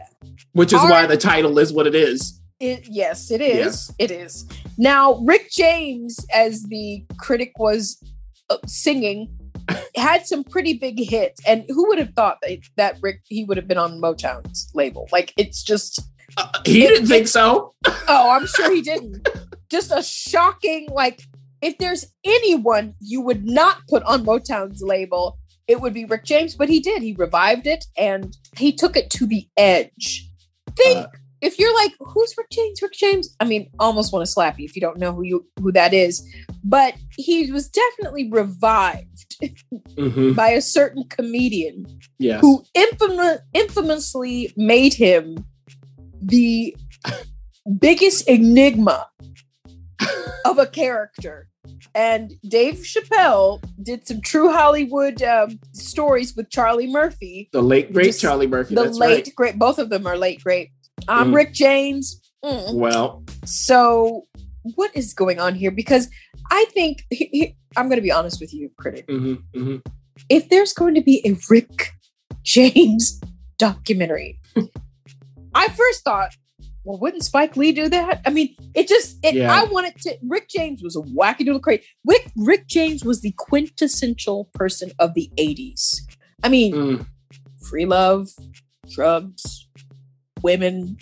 Which 0.53 0.73
is 0.73 0.81
why 0.81 1.07
the 1.07 1.17
title 1.17 1.59
is 1.59 1.73
what 1.73 1.87
it 1.87 1.95
is. 1.95 2.41
it, 2.61 2.87
yes, 2.91 3.31
it 3.31 3.41
is. 3.41 3.57
Yes. 3.57 3.95
It 3.99 4.11
is. 4.11 4.47
Now, 4.77 5.15
Rick 5.25 5.51
James, 5.51 6.19
as 6.35 6.65
the 6.65 7.05
critic 7.19 7.53
was 7.59 8.03
uh, 8.51 8.59
singing, 8.67 9.29
had 9.97 10.27
some 10.27 10.45
pretty 10.45 10.75
big 10.75 10.99
hits. 10.99 11.41
And 11.47 11.65
who 11.69 11.89
would 11.89 11.99
have 11.99 12.15
thought 12.15 12.39
that, 12.43 12.59
that 12.77 12.97
Rick 13.01 13.21
he 13.27 13.45
would 13.45 13.57
have 13.57 13.69
been 13.69 13.79
on 13.79 14.01
Motown's 14.01 14.71
label? 14.75 15.09
Like 15.13 15.33
it's 15.37 15.63
just 15.63 16.01
Uh, 16.37 16.49
he 16.65 16.81
didn't 16.87 17.07
think 17.07 17.29
so. 17.29 17.75
oh, 17.87 18.31
I'm 18.31 18.47
sure 18.47 18.73
he 18.73 18.83
didn't. 18.83 19.29
just 19.71 19.91
a 19.93 20.03
shocking 20.03 20.89
like 20.91 21.23
if 21.63 21.77
there's 21.79 22.07
anyone 22.25 22.95
you 23.01 23.21
would 23.21 23.45
not 23.45 23.79
put 23.89 24.03
on 24.05 24.25
Motown's 24.25 24.81
label, 24.83 25.39
it 25.69 25.81
would 25.81 25.93
be 25.93 26.05
Rick 26.07 26.25
James, 26.25 26.57
but 26.57 26.69
he 26.69 26.81
did. 26.81 27.03
He 27.03 27.13
revived 27.13 27.67
it 27.67 27.85
and 27.97 28.37
he 28.57 28.73
took 28.73 28.97
it 28.97 29.11
to 29.11 29.27
the 29.27 29.47
edge. 29.57 30.27
Think 30.77 30.99
Uh, 30.99 31.09
if 31.43 31.59
you're 31.59 31.75
like, 31.75 31.93
who's 32.01 32.35
Rick 32.37 32.51
James? 32.51 32.83
Rick 32.83 32.93
James. 32.95 33.35
I 33.41 33.45
mean, 33.45 33.71
almost 33.79 34.13
want 34.13 34.25
to 34.25 34.31
slap 34.31 34.59
you 34.59 34.65
if 34.65 34.75
you 34.77 34.81
don't 34.81 34.99
know 34.99 35.13
who 35.13 35.23
you 35.23 35.47
who 35.61 35.73
that 35.73 35.93
is. 35.95 36.27
But 36.65 36.95
he 37.17 37.51
was 37.51 37.69
definitely 37.69 38.29
revived 38.31 39.07
hmm 39.97 40.33
by 40.33 40.51
a 40.51 40.61
certain 40.61 41.05
comedian 41.09 41.87
Yes. 42.19 42.41
who 42.43 42.63
infam- 42.77 43.39
infamously 43.55 44.53
made 44.57 44.93
him 44.95 45.45
the 46.21 46.77
biggest 47.79 48.29
enigma 48.29 49.09
of 50.45 50.59
a 50.59 50.67
character. 50.67 51.49
And 51.95 52.33
Dave 52.47 52.75
Chappelle 52.85 53.63
did 53.83 54.07
some 54.07 54.21
true 54.21 54.53
Hollywood 54.53 55.23
um, 55.23 55.59
stories 55.73 56.37
with 56.37 56.51
Charlie 56.51 56.87
Murphy, 56.87 57.49
The 57.53 57.63
late 57.63 57.93
great 57.93 58.17
Charlie 58.17 58.47
Murphy. 58.47 58.75
the 58.75 58.85
late 58.85 59.27
right. 59.27 59.35
great. 59.35 59.59
Both 59.59 59.79
of 59.79 59.91
them 59.91 60.07
are 60.07 60.17
late 60.17 60.43
great. 60.43 60.71
I'm 61.09 61.31
Mm. 61.31 61.35
Rick 61.35 61.53
James. 61.55 62.21
Mm. 62.45 62.75
Well, 62.75 63.23
So, 63.45 64.27
what 64.75 64.91
is 64.97 65.13
going 65.15 65.39
on 65.41 65.55
here? 65.55 65.71
Because 65.71 66.09
I 66.51 66.67
think 66.73 67.03
he- 67.11 67.29
he- 67.33 67.57
I'm 67.77 67.89
going 67.89 67.97
to 67.99 68.03
be 68.03 68.13
honest 68.13 68.41
with 68.41 68.53
you, 68.53 68.71
critic. 68.79 69.05
hmm 69.09 69.35
hmm 69.55 69.77
if 70.29 70.49
there's 70.51 70.73
going 70.75 70.95
to 70.95 71.01
be 71.01 71.23
a 71.25 71.35
Rick 71.49 71.93
James 72.43 73.21
documentary, 73.59 74.39
I 75.55 75.69
first 75.69 76.05
thought, 76.05 76.35
well, 76.85 76.99
wouldn't 76.99 77.25
Spike 77.25 77.57
Lee 77.57 77.73
do 77.73 77.89
that? 77.89 78.21
I 78.27 78.31
mean, 78.31 78.55
it 78.75 78.87
just, 78.89 79.19
it, 79.25 79.35
Yeah. 79.35 79.53
I 79.53 79.65
wanted 79.65 79.97
to. 80.03 80.17
Rick 80.23 80.49
James 80.49 80.83
was 80.83 80.97
a 80.97 81.01
wackadoodle 81.01 81.63
crazy. 81.63 81.85
Rick, 82.07 82.31
Rick 82.37 82.67
James 82.69 83.05
was 83.05 83.21
the 83.23 83.33
quintessential 83.39 84.49
person 84.55 84.91
of 84.99 85.15
the 85.15 85.31
80s. 85.39 86.01
I 86.43 86.49
mean, 86.49 86.73
Mm. 86.75 87.07
free 87.69 87.87
love, 87.87 88.29
drugs, 88.91 89.67
women, 90.43 90.97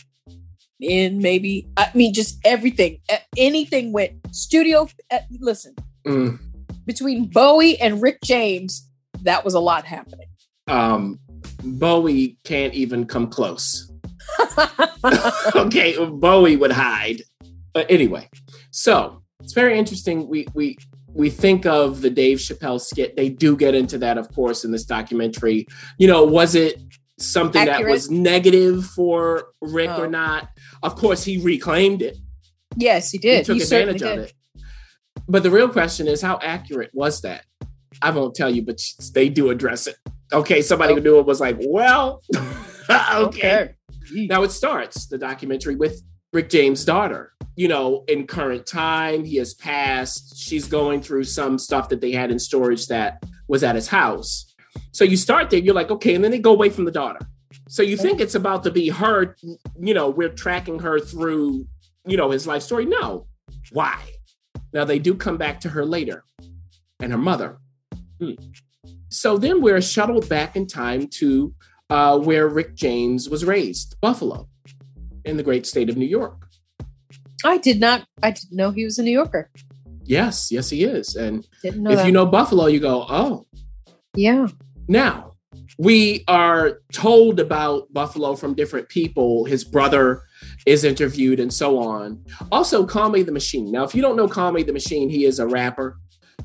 in 0.80 1.18
maybe. 1.18 1.68
I 1.76 1.90
mean, 1.94 2.14
just 2.14 2.38
everything. 2.44 3.00
Anything 3.36 3.92
went. 3.92 4.12
Studio, 4.34 4.88
uh, 5.10 5.18
listen, 5.40 5.74
Mm. 6.06 6.38
between 6.86 7.26
Bowie 7.26 7.78
and 7.80 8.00
Rick 8.00 8.18
James, 8.24 8.88
that 9.22 9.44
was 9.44 9.54
a 9.54 9.60
lot 9.60 9.84
happening. 9.84 10.28
Um, 10.68 11.18
Bowie 11.62 12.38
can't 12.44 12.74
even 12.74 13.06
come 13.06 13.26
close. 13.28 13.90
okay, 15.56 15.96
Bowie 16.06 16.56
would 16.56 16.72
hide. 16.72 17.22
But 17.74 17.90
anyway, 17.90 18.28
so 18.70 19.22
it's 19.42 19.52
very 19.52 19.78
interesting. 19.78 20.28
We 20.28 20.46
we 20.54 20.76
we 21.14 21.30
think 21.30 21.66
of 21.66 22.00
the 22.00 22.10
Dave 22.10 22.38
Chappelle 22.38 22.80
skit. 22.80 23.16
They 23.16 23.28
do 23.28 23.56
get 23.56 23.74
into 23.74 23.98
that, 23.98 24.18
of 24.18 24.32
course, 24.34 24.64
in 24.64 24.72
this 24.72 24.84
documentary. 24.84 25.66
You 25.98 26.06
know, 26.06 26.24
was 26.24 26.54
it 26.54 26.80
something 27.18 27.64
that 27.64 27.84
was 27.84 28.10
negative 28.10 28.84
for 28.86 29.48
Rick 29.60 29.90
Oh. 29.92 30.02
or 30.02 30.06
not? 30.08 30.48
Of 30.82 30.96
course, 30.96 31.24
he 31.24 31.38
reclaimed 31.38 32.02
it. 32.02 32.16
yes, 32.76 33.10
he 33.10 33.18
did. 33.18 33.38
He 33.40 33.44
took 33.44 33.56
He 33.56 33.62
advantage 33.62 34.02
of 34.02 34.16
did. 34.16 34.18
it. 34.26 34.32
But 35.28 35.42
the 35.42 35.50
real 35.50 35.68
question 35.68 36.06
is, 36.08 36.22
how 36.22 36.38
accurate 36.42 36.90
was 36.94 37.20
that? 37.22 37.44
I 38.00 38.10
won't 38.10 38.34
tell 38.34 38.48
you, 38.50 38.62
but 38.62 38.80
they 39.12 39.28
do 39.28 39.50
address 39.50 39.86
it. 39.86 39.96
Okay, 40.32 40.62
somebody 40.62 40.94
who 40.94 41.00
knew 41.00 41.18
it 41.18 41.26
was 41.26 41.40
like, 41.40 41.56
well, 41.60 42.22
okay. 43.14 43.74
Now 44.12 44.42
it 44.42 44.52
starts 44.52 45.06
the 45.06 45.18
documentary 45.18 45.74
with 45.76 46.02
Rick 46.32 46.50
James' 46.50 46.84
daughter. 46.84 47.32
You 47.56 47.68
know, 47.68 48.04
in 48.08 48.26
current 48.26 48.66
time, 48.66 49.24
he 49.24 49.36
has 49.36 49.52
passed. 49.54 50.38
She's 50.38 50.68
going 50.68 51.02
through 51.02 51.24
some 51.24 51.58
stuff 51.58 51.88
that 51.88 52.00
they 52.00 52.12
had 52.12 52.30
in 52.30 52.38
storage 52.38 52.86
that 52.86 53.22
was 53.48 53.64
at 53.64 53.74
his 53.74 53.88
house. 53.88 54.54
So 54.92 55.04
you 55.04 55.16
start 55.16 55.50
there, 55.50 55.60
you're 55.60 55.74
like, 55.74 55.90
okay, 55.90 56.14
and 56.14 56.24
then 56.24 56.30
they 56.30 56.38
go 56.38 56.52
away 56.52 56.70
from 56.70 56.84
the 56.84 56.90
daughter. 56.90 57.20
So 57.68 57.82
you 57.82 57.96
think 57.96 58.20
it's 58.20 58.34
about 58.34 58.64
to 58.64 58.70
be 58.70 58.88
her, 58.88 59.36
you 59.78 59.94
know, 59.94 60.08
we're 60.08 60.30
tracking 60.30 60.78
her 60.80 60.98
through, 60.98 61.66
you 62.06 62.16
know, 62.16 62.30
his 62.30 62.46
life 62.46 62.62
story. 62.62 62.86
No. 62.86 63.26
Why? 63.72 63.98
Now 64.72 64.84
they 64.84 64.98
do 64.98 65.14
come 65.14 65.36
back 65.36 65.60
to 65.60 65.70
her 65.70 65.84
later 65.84 66.24
and 67.00 67.12
her 67.12 67.18
mother. 67.18 67.58
Hmm. 68.20 68.32
So 69.10 69.38
then 69.38 69.60
we're 69.62 69.80
shuttled 69.80 70.28
back 70.28 70.56
in 70.56 70.66
time 70.66 71.08
to 71.18 71.54
uh, 71.90 72.18
where 72.18 72.48
Rick 72.48 72.74
James 72.74 73.28
was 73.28 73.44
raised, 73.44 73.96
Buffalo, 74.00 74.48
in 75.24 75.36
the 75.36 75.42
great 75.42 75.66
state 75.66 75.88
of 75.88 75.96
New 75.96 76.06
York. 76.06 76.48
I 77.44 77.58
did 77.58 77.80
not. 77.80 78.04
I 78.22 78.32
didn't 78.32 78.52
know 78.52 78.70
he 78.70 78.84
was 78.84 78.98
a 78.98 79.02
New 79.02 79.12
Yorker. 79.12 79.50
Yes, 80.02 80.50
yes, 80.50 80.70
he 80.70 80.84
is. 80.84 81.16
And 81.16 81.46
if 81.62 81.74
that. 81.74 82.06
you 82.06 82.12
know 82.12 82.26
Buffalo, 82.26 82.66
you 82.66 82.80
go, 82.80 83.06
oh. 83.08 83.46
yeah. 84.14 84.48
Now, 84.88 85.34
we 85.78 86.24
are 86.26 86.80
told 86.92 87.38
about 87.38 87.92
Buffalo 87.92 88.34
from 88.34 88.54
different 88.54 88.88
people. 88.88 89.44
His 89.44 89.64
brother 89.64 90.22
is 90.66 90.82
interviewed 90.82 91.40
and 91.40 91.52
so 91.52 91.78
on. 91.78 92.24
Also, 92.50 92.84
Conway 92.84 93.22
the 93.22 93.32
Machine. 93.32 93.70
Now, 93.70 93.84
if 93.84 93.94
you 93.94 94.02
don't 94.02 94.16
know 94.16 94.28
Conway 94.28 94.62
the 94.62 94.72
Machine, 94.72 95.08
he 95.08 95.24
is 95.24 95.38
a 95.38 95.46
rapper 95.46 95.98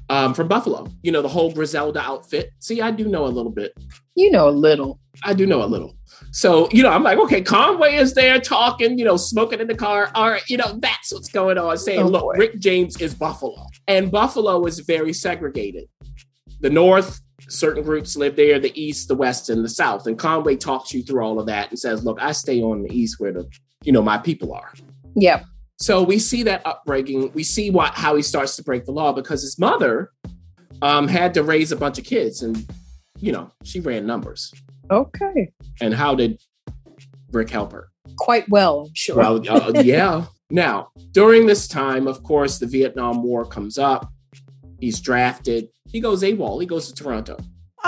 um, 0.10 0.34
from 0.34 0.48
Buffalo. 0.48 0.88
You 1.02 1.12
know, 1.12 1.22
the 1.22 1.30
whole 1.30 1.52
Griselda 1.52 2.02
outfit. 2.02 2.52
See, 2.60 2.82
I 2.82 2.92
do 2.92 3.08
know 3.08 3.26
a 3.26 3.28
little 3.28 3.52
bit. 3.52 3.74
You 4.16 4.30
know 4.30 4.48
a 4.48 4.52
little. 4.52 5.00
I 5.24 5.34
do 5.34 5.46
know 5.46 5.64
a 5.64 5.66
little. 5.66 5.96
So, 6.32 6.70
you 6.72 6.84
know, 6.84 6.90
I'm 6.90 7.04
like, 7.04 7.18
okay, 7.20 7.42
Conway 7.42 7.96
is 7.96 8.14
there 8.14 8.40
talking, 8.40 8.98
you 8.98 9.06
know, 9.06 9.18
smoking 9.18 9.60
in 9.60 9.68
the 9.68 9.76
car. 9.76 10.12
All 10.16 10.30
right, 10.30 10.48
you 10.50 10.58
know, 10.58 10.78
that's 10.80 11.14
what's 11.14 11.30
going 11.30 11.58
on. 11.58 11.78
Saying, 11.78 12.02
Oh, 12.02 12.08
look, 12.08 12.24
boy. 12.24 12.36
Rick 12.38 12.60
James 12.60 13.00
is 13.00 13.16
Buffalo. 13.16 13.68
And 13.88 14.12
Buffalo 14.12 14.66
is 14.66 14.80
very 14.80 15.14
segregated. 15.14 15.86
The 16.62 16.70
North, 16.70 17.20
certain 17.50 17.84
groups 17.84 18.16
live 18.16 18.36
there, 18.36 18.60
the 18.60 18.80
East, 18.82 19.08
the 19.08 19.16
West, 19.16 19.50
and 19.50 19.64
the 19.64 19.70
South. 19.70 20.08
And 20.08 20.18
Conway 20.18 20.56
talks 20.56 20.94
you 20.94 21.04
through 21.04 21.24
all 21.24 21.40
of 21.40 21.46
that 21.48 21.70
and 21.70 21.80
says, 21.80 22.04
look, 22.04 22.18
I 22.22 22.32
stay 22.32 22.62
on 22.62 22.84
the 22.84 22.94
East 22.94 23.20
where 23.20 23.32
the, 23.32 23.50
you 23.84 23.92
know, 23.92 24.02
my 24.02 24.18
people 24.18 24.54
are. 24.54 24.74
Yeah. 25.16 25.44
So 25.78 26.04
we 26.04 26.20
see 26.20 26.44
that 26.44 26.64
upbreaking. 26.64 27.34
We 27.34 27.44
see 27.44 27.70
what 27.70 27.94
how 27.94 28.16
he 28.16 28.22
starts 28.22 28.56
to 28.56 28.64
break 28.64 28.86
the 28.86 28.92
law 28.92 29.12
because 29.12 29.42
his 29.42 29.60
mother 29.60 30.12
um, 30.82 31.08
had 31.08 31.34
to 31.34 31.44
raise 31.44 31.72
a 31.72 31.76
bunch 31.76 31.98
of 31.98 32.06
kids, 32.06 32.42
and 32.42 32.66
you 33.20 33.32
know 33.32 33.52
she 33.64 33.80
ran 33.80 34.06
numbers. 34.06 34.52
Okay. 34.92 35.52
And 35.82 35.94
how 35.94 36.16
did 36.16 36.42
Rick 37.32 37.50
help 37.50 37.72
her? 37.72 37.90
Quite 38.18 38.48
well, 38.50 38.86
I'm 38.88 38.94
sure. 38.94 39.18
Well, 39.18 39.50
uh, 39.50 39.82
yeah. 39.84 40.26
Now, 40.50 40.90
during 41.14 41.48
this 41.48 41.68
time, 41.68 42.06
of 42.06 42.22
course, 42.22 42.60
the 42.60 42.68
Vietnam 42.68 43.24
War 43.24 43.44
comes 43.44 43.80
up. 43.80 44.13
He's 44.84 45.00
drafted. 45.00 45.70
He 45.88 46.02
goes 46.02 46.24
AWOL. 46.24 46.60
He 46.60 46.68
goes 46.68 46.92
to 46.92 46.94
Toronto. 46.94 47.38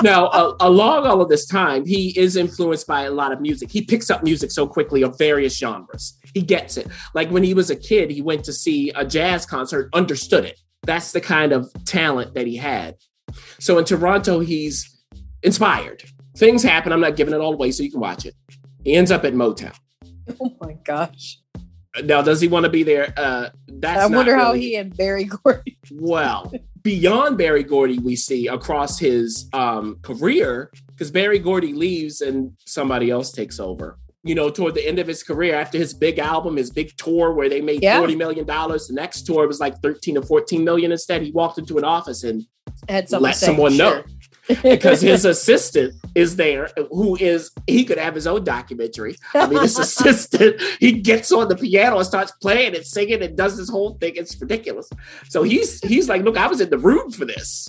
Now, 0.02 0.56
along 0.62 1.06
all 1.06 1.22
of 1.22 1.28
this 1.28 1.46
time, 1.46 1.86
he 1.86 2.18
is 2.18 2.38
influenced 2.38 2.88
by 2.88 3.02
a 3.02 3.12
lot 3.12 3.34
of 3.34 3.42
music. 3.42 3.70
He 3.70 3.82
picks 3.82 4.10
up 4.10 4.24
music 4.24 4.50
so 4.52 4.66
quickly 4.66 5.02
of 5.02 5.18
various 5.18 5.58
genres. 5.58 6.18
He 6.34 6.42
gets 6.42 6.78
it. 6.78 6.88
Like 7.14 7.30
when 7.32 7.44
he 7.44 7.54
was 7.54 7.70
a 7.70 7.76
kid, 7.76 8.12
he 8.12 8.22
went 8.22 8.46
to 8.46 8.54
see 8.54 8.92
a 8.92 9.04
jazz 9.04 9.46
concert, 9.46 9.90
understood 9.94 10.46
it. 10.46 10.58
That's 10.84 11.12
the 11.12 11.20
kind 11.20 11.52
of 11.52 11.70
talent 11.84 12.34
that 12.36 12.48
he 12.48 12.56
had. 12.56 12.96
So 13.60 13.78
in 13.78 13.84
Toronto, 13.84 14.40
he's 14.40 15.04
inspired. 15.44 16.04
Things 16.38 16.64
happen. 16.64 16.94
I'm 16.94 17.02
not 17.02 17.18
giving 17.18 17.34
it 17.34 17.42
all 17.42 17.54
away, 17.54 17.72
so 17.72 17.84
you 17.84 17.92
can 17.92 18.00
watch 18.00 18.26
it. 18.26 18.36
He 18.86 18.96
ends 18.96 19.12
up 19.12 19.26
at 19.26 19.34
Motown. 19.34 19.76
oh 20.42 20.56
my 20.62 20.78
gosh. 20.86 21.40
Now, 22.04 22.22
does 22.22 22.42
he 22.42 22.48
want 22.48 22.66
to 22.66 22.70
be 22.70 22.84
there? 22.84 23.14
Uh, 23.16 23.50
that's 23.68 24.04
I 24.04 24.08
wonder 24.08 24.36
how 24.36 24.54
he 24.54 24.76
and 24.76 24.96
Berry 24.96 25.24
Gordy. 25.44 25.78
Well, 25.92 26.54
beyond 26.82 27.38
Berry 27.38 27.64
Gordy, 27.64 28.00
we 28.00 28.16
see 28.16 28.48
across 28.48 29.00
his 29.00 29.50
um, 29.54 29.98
career 30.02 30.72
because 30.88 31.12
Berry 31.12 31.40
Gordy 31.40 31.74
leaves 31.74 32.22
and 32.22 32.54
somebody 32.66 33.10
else 33.12 33.32
takes 33.32 33.60
over. 33.60 33.98
You 34.24 34.34
know, 34.34 34.50
toward 34.50 34.74
the 34.74 34.88
end 34.88 34.98
of 34.98 35.06
his 35.08 35.22
career, 35.22 35.54
after 35.54 35.78
his 35.78 35.94
big 35.94 36.18
album, 36.18 36.58
his 36.58 36.72
big 36.72 36.98
tour 36.98 37.32
where 37.34 37.48
they 37.48 37.62
made 37.62 37.84
Yeah. 37.84 38.00
forty 38.00 38.16
million 38.16 38.46
dollars, 38.46 38.88
the 38.88 38.94
next 38.96 39.22
tour 39.24 39.48
was 39.48 39.60
like 39.60 39.80
thirteen 39.84 40.18
or 40.18 40.24
fourteen 40.24 40.64
million. 40.64 40.92
Instead, 40.92 41.22
he 41.22 41.32
walked 41.32 41.60
into 41.60 41.78
an 41.78 41.84
office 41.84 42.24
and 42.24 42.44
let 42.90 43.36
someone 43.36 43.78
know 43.78 43.92
sure. 43.92 44.06
Because 44.64 45.02
his 45.02 45.26
assistant 45.26 45.94
is 46.14 46.36
there, 46.36 46.70
who 46.92 47.16
is 47.16 47.52
he 47.68 47.84
could 47.84 47.98
have 47.98 48.16
his 48.16 48.28
own 48.28 48.44
documentary. 48.44 49.16
I 49.34 49.48
mean, 49.48 49.62
his 49.62 49.78
assistant 49.80 50.62
he 50.80 50.94
gets 50.94 51.32
on 51.32 51.48
the 51.48 51.56
piano 51.56 51.98
and 51.98 52.06
starts 52.06 52.32
playing 52.42 52.76
and 52.76 52.86
singing 52.86 53.22
and 53.22 53.36
does 53.36 53.58
this 53.58 53.70
whole 53.70 53.96
thing. 53.96 54.14
It's 54.16 54.40
ridiculous. 54.40 54.90
So 55.30 55.44
he's 55.44 55.80
he's 55.82 56.10
like, 56.10 56.24
look, 56.24 56.38
I 56.38 56.48
was 56.48 56.62
in 56.62 56.70
the 56.70 56.78
room 56.78 57.12
for 57.12 57.26
this. 57.26 57.68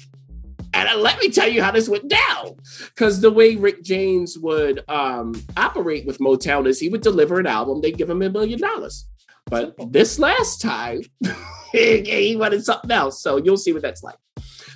And 0.75 0.89
uh, 0.89 0.97
let 0.99 1.19
me 1.21 1.31
tell 1.31 1.49
you 1.49 1.63
how 1.63 1.71
this 1.71 1.89
went 1.89 2.09
down. 2.09 2.57
Because 2.89 3.21
the 3.21 3.31
way 3.31 3.57
Rick 3.57 3.83
James 3.83 4.37
would 4.39 4.85
um, 4.89 5.35
operate 5.57 6.07
with 6.07 6.19
Motown 6.19 6.67
is 6.67 6.81
he 6.81 6.91
would 6.91 7.01
deliver 7.01 7.41
an 7.41 7.47
album, 7.47 7.81
they'd 7.81 7.97
give 7.97 8.11
him 8.11 8.21
a 8.21 8.29
million 8.29 8.61
dollars. 8.61 9.07
But 9.47 9.75
this 9.93 10.19
last 10.19 10.61
time, 10.61 11.03
he 11.73 12.37
wanted 12.37 12.65
something 12.65 12.91
else. 12.91 13.23
So 13.23 13.37
you'll 13.39 13.57
see 13.57 13.73
what 13.73 13.83
that's 13.83 14.03
like. 14.03 14.17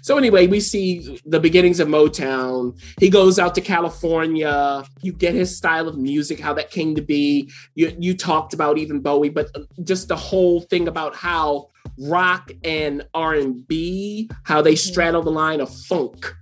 So 0.03 0.17
anyway, 0.19 0.47
we 0.47 0.61
see 0.61 1.21
the 1.27 1.41
beginnings 1.41 1.81
of 1.81 1.89
Motown. 1.89 2.79
He 2.99 3.11
goes 3.11 3.39
out 3.39 3.55
to 3.57 3.61
California. 3.61 4.85
You 5.03 5.13
get 5.13 5.35
his 5.35 5.57
style 5.57 5.89
of 5.89 5.99
music, 5.99 6.41
how 6.41 6.55
that 6.55 6.71
came 6.71 6.95
to 6.95 7.03
be. 7.03 7.51
You 7.75 7.95
you 7.99 8.17
talked 8.17 8.55
about 8.55 8.79
even 8.79 9.01
Bowie, 9.01 9.29
but 9.29 9.49
just 9.85 10.09
the 10.09 10.17
whole 10.17 10.61
thing 10.63 10.89
about 10.89 11.15
how 11.15 11.69
rock 11.99 12.51
and 12.65 13.07
R 13.15 13.35
and 13.35 13.67
B, 13.67 14.31
how 14.45 14.63
they 14.63 14.75
straddle 14.77 15.23
the 15.23 15.31
line 15.31 15.61
of 15.61 15.75
funk. 15.87 16.35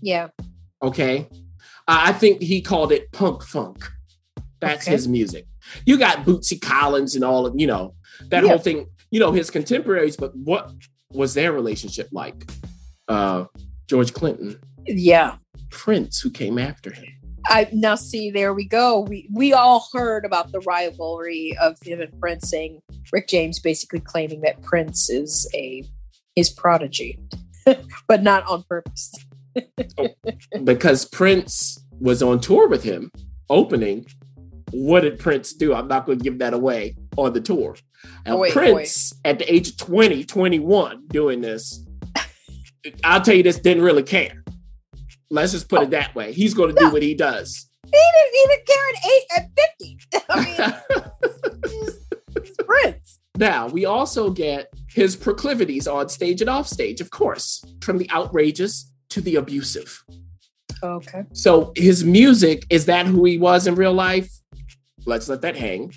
Yeah. 0.00 0.28
Okay, 0.82 1.28
uh, 1.86 2.00
I 2.08 2.12
think 2.12 2.42
he 2.42 2.60
called 2.60 2.90
it 2.92 3.12
punk 3.12 3.42
funk. 3.44 3.90
That's 4.60 4.86
Okay. 4.86 4.92
his 4.92 5.08
music. 5.08 5.46
You 5.86 5.96
got 5.98 6.24
Bootsy 6.24 6.60
Collins 6.60 7.14
and 7.14 7.24
all 7.24 7.46
of 7.46 7.54
you 7.56 7.66
know 7.66 7.94
that 8.30 8.42
Yeah. 8.44 8.50
whole 8.50 8.58
thing. 8.58 8.86
You 9.10 9.20
know 9.20 9.32
his 9.32 9.50
contemporaries, 9.50 10.16
but 10.16 10.34
what 10.36 10.72
was 11.14 11.34
their 11.34 11.52
relationship 11.52 12.08
like? 12.12 12.50
Uh, 13.08 13.44
George 13.88 14.12
Clinton, 14.14 14.58
Yeah. 14.86 15.36
Prince, 15.70 16.20
who 16.20 16.30
came 16.30 16.58
after 16.58 16.92
him. 16.92 17.06
I 17.46 17.68
now 17.72 17.96
see 17.96 18.30
there 18.30 18.54
we 18.54 18.66
go. 18.66 19.00
We 19.00 19.28
we 19.32 19.52
all 19.52 19.88
heard 19.92 20.24
about 20.24 20.52
the 20.52 20.60
rivalry 20.60 21.56
of 21.60 21.76
him 21.82 22.00
and 22.00 22.18
Prince 22.20 22.48
saying 22.48 22.80
Rick 23.12 23.28
James 23.28 23.58
basically 23.58 24.00
claiming 24.00 24.42
that 24.42 24.62
Prince 24.62 25.10
is 25.10 25.48
a 25.54 25.82
his 26.36 26.50
prodigy. 26.50 27.18
but 28.08 28.22
not 28.22 28.46
on 28.46 28.64
purpose. 28.68 29.12
because 30.64 31.04
Prince 31.04 31.78
was 32.00 32.22
on 32.22 32.40
tour 32.40 32.68
with 32.68 32.82
him 32.82 33.10
opening. 33.50 34.06
What 34.70 35.00
did 35.00 35.18
Prince 35.18 35.52
do? 35.52 35.74
I'm 35.74 35.88
not 35.88 36.06
going 36.06 36.18
to 36.18 36.24
give 36.24 36.38
that 36.38 36.54
away 36.54 36.96
on 37.16 37.34
the 37.34 37.40
tour. 37.40 37.76
Oh, 38.26 38.36
wait, 38.38 38.52
Prince, 38.52 39.12
at 39.24 39.38
the 39.38 39.52
age 39.52 39.70
of 39.70 39.76
20, 39.76 40.24
21, 40.24 41.06
doing 41.08 41.40
this, 41.40 41.84
I'll 43.04 43.20
tell 43.20 43.34
you 43.34 43.42
this, 43.42 43.58
didn't 43.58 43.82
really 43.82 44.02
care. 44.02 44.44
Let's 45.30 45.52
just 45.52 45.68
put 45.68 45.82
it 45.82 45.86
oh. 45.86 45.90
that 45.90 46.14
way. 46.14 46.32
He's 46.32 46.54
going 46.54 46.74
to 46.74 46.78
do 46.78 46.90
what 46.90 47.02
he 47.02 47.14
does. 47.14 47.68
He 47.84 47.90
didn't 47.90 48.34
even 48.44 48.58
care 48.66 48.88
at 48.88 48.96
eight 49.10 49.26
at 49.36 49.50
50. 49.78 49.98
I 50.28 50.44
mean 50.44 51.82
he's 52.42 52.56
Prince. 52.64 53.20
Now, 53.36 53.66
we 53.68 53.84
also 53.84 54.30
get 54.30 54.72
his 54.88 55.16
proclivities 55.16 55.88
on 55.88 56.08
stage 56.08 56.40
and 56.40 56.50
off 56.50 56.68
stage, 56.68 57.00
of 57.00 57.10
course, 57.10 57.64
from 57.80 57.98
the 57.98 58.10
outrageous 58.10 58.92
to 59.10 59.20
the 59.20 59.36
abusive. 59.36 60.04
Okay. 60.82 61.24
So 61.32 61.72
his 61.76 62.04
music, 62.04 62.66
is 62.68 62.86
that 62.86 63.06
who 63.06 63.24
he 63.24 63.38
was 63.38 63.66
in 63.66 63.74
real 63.74 63.92
life? 63.92 64.30
Let's 65.06 65.28
let 65.28 65.42
that 65.42 65.56
hang. 65.56 65.94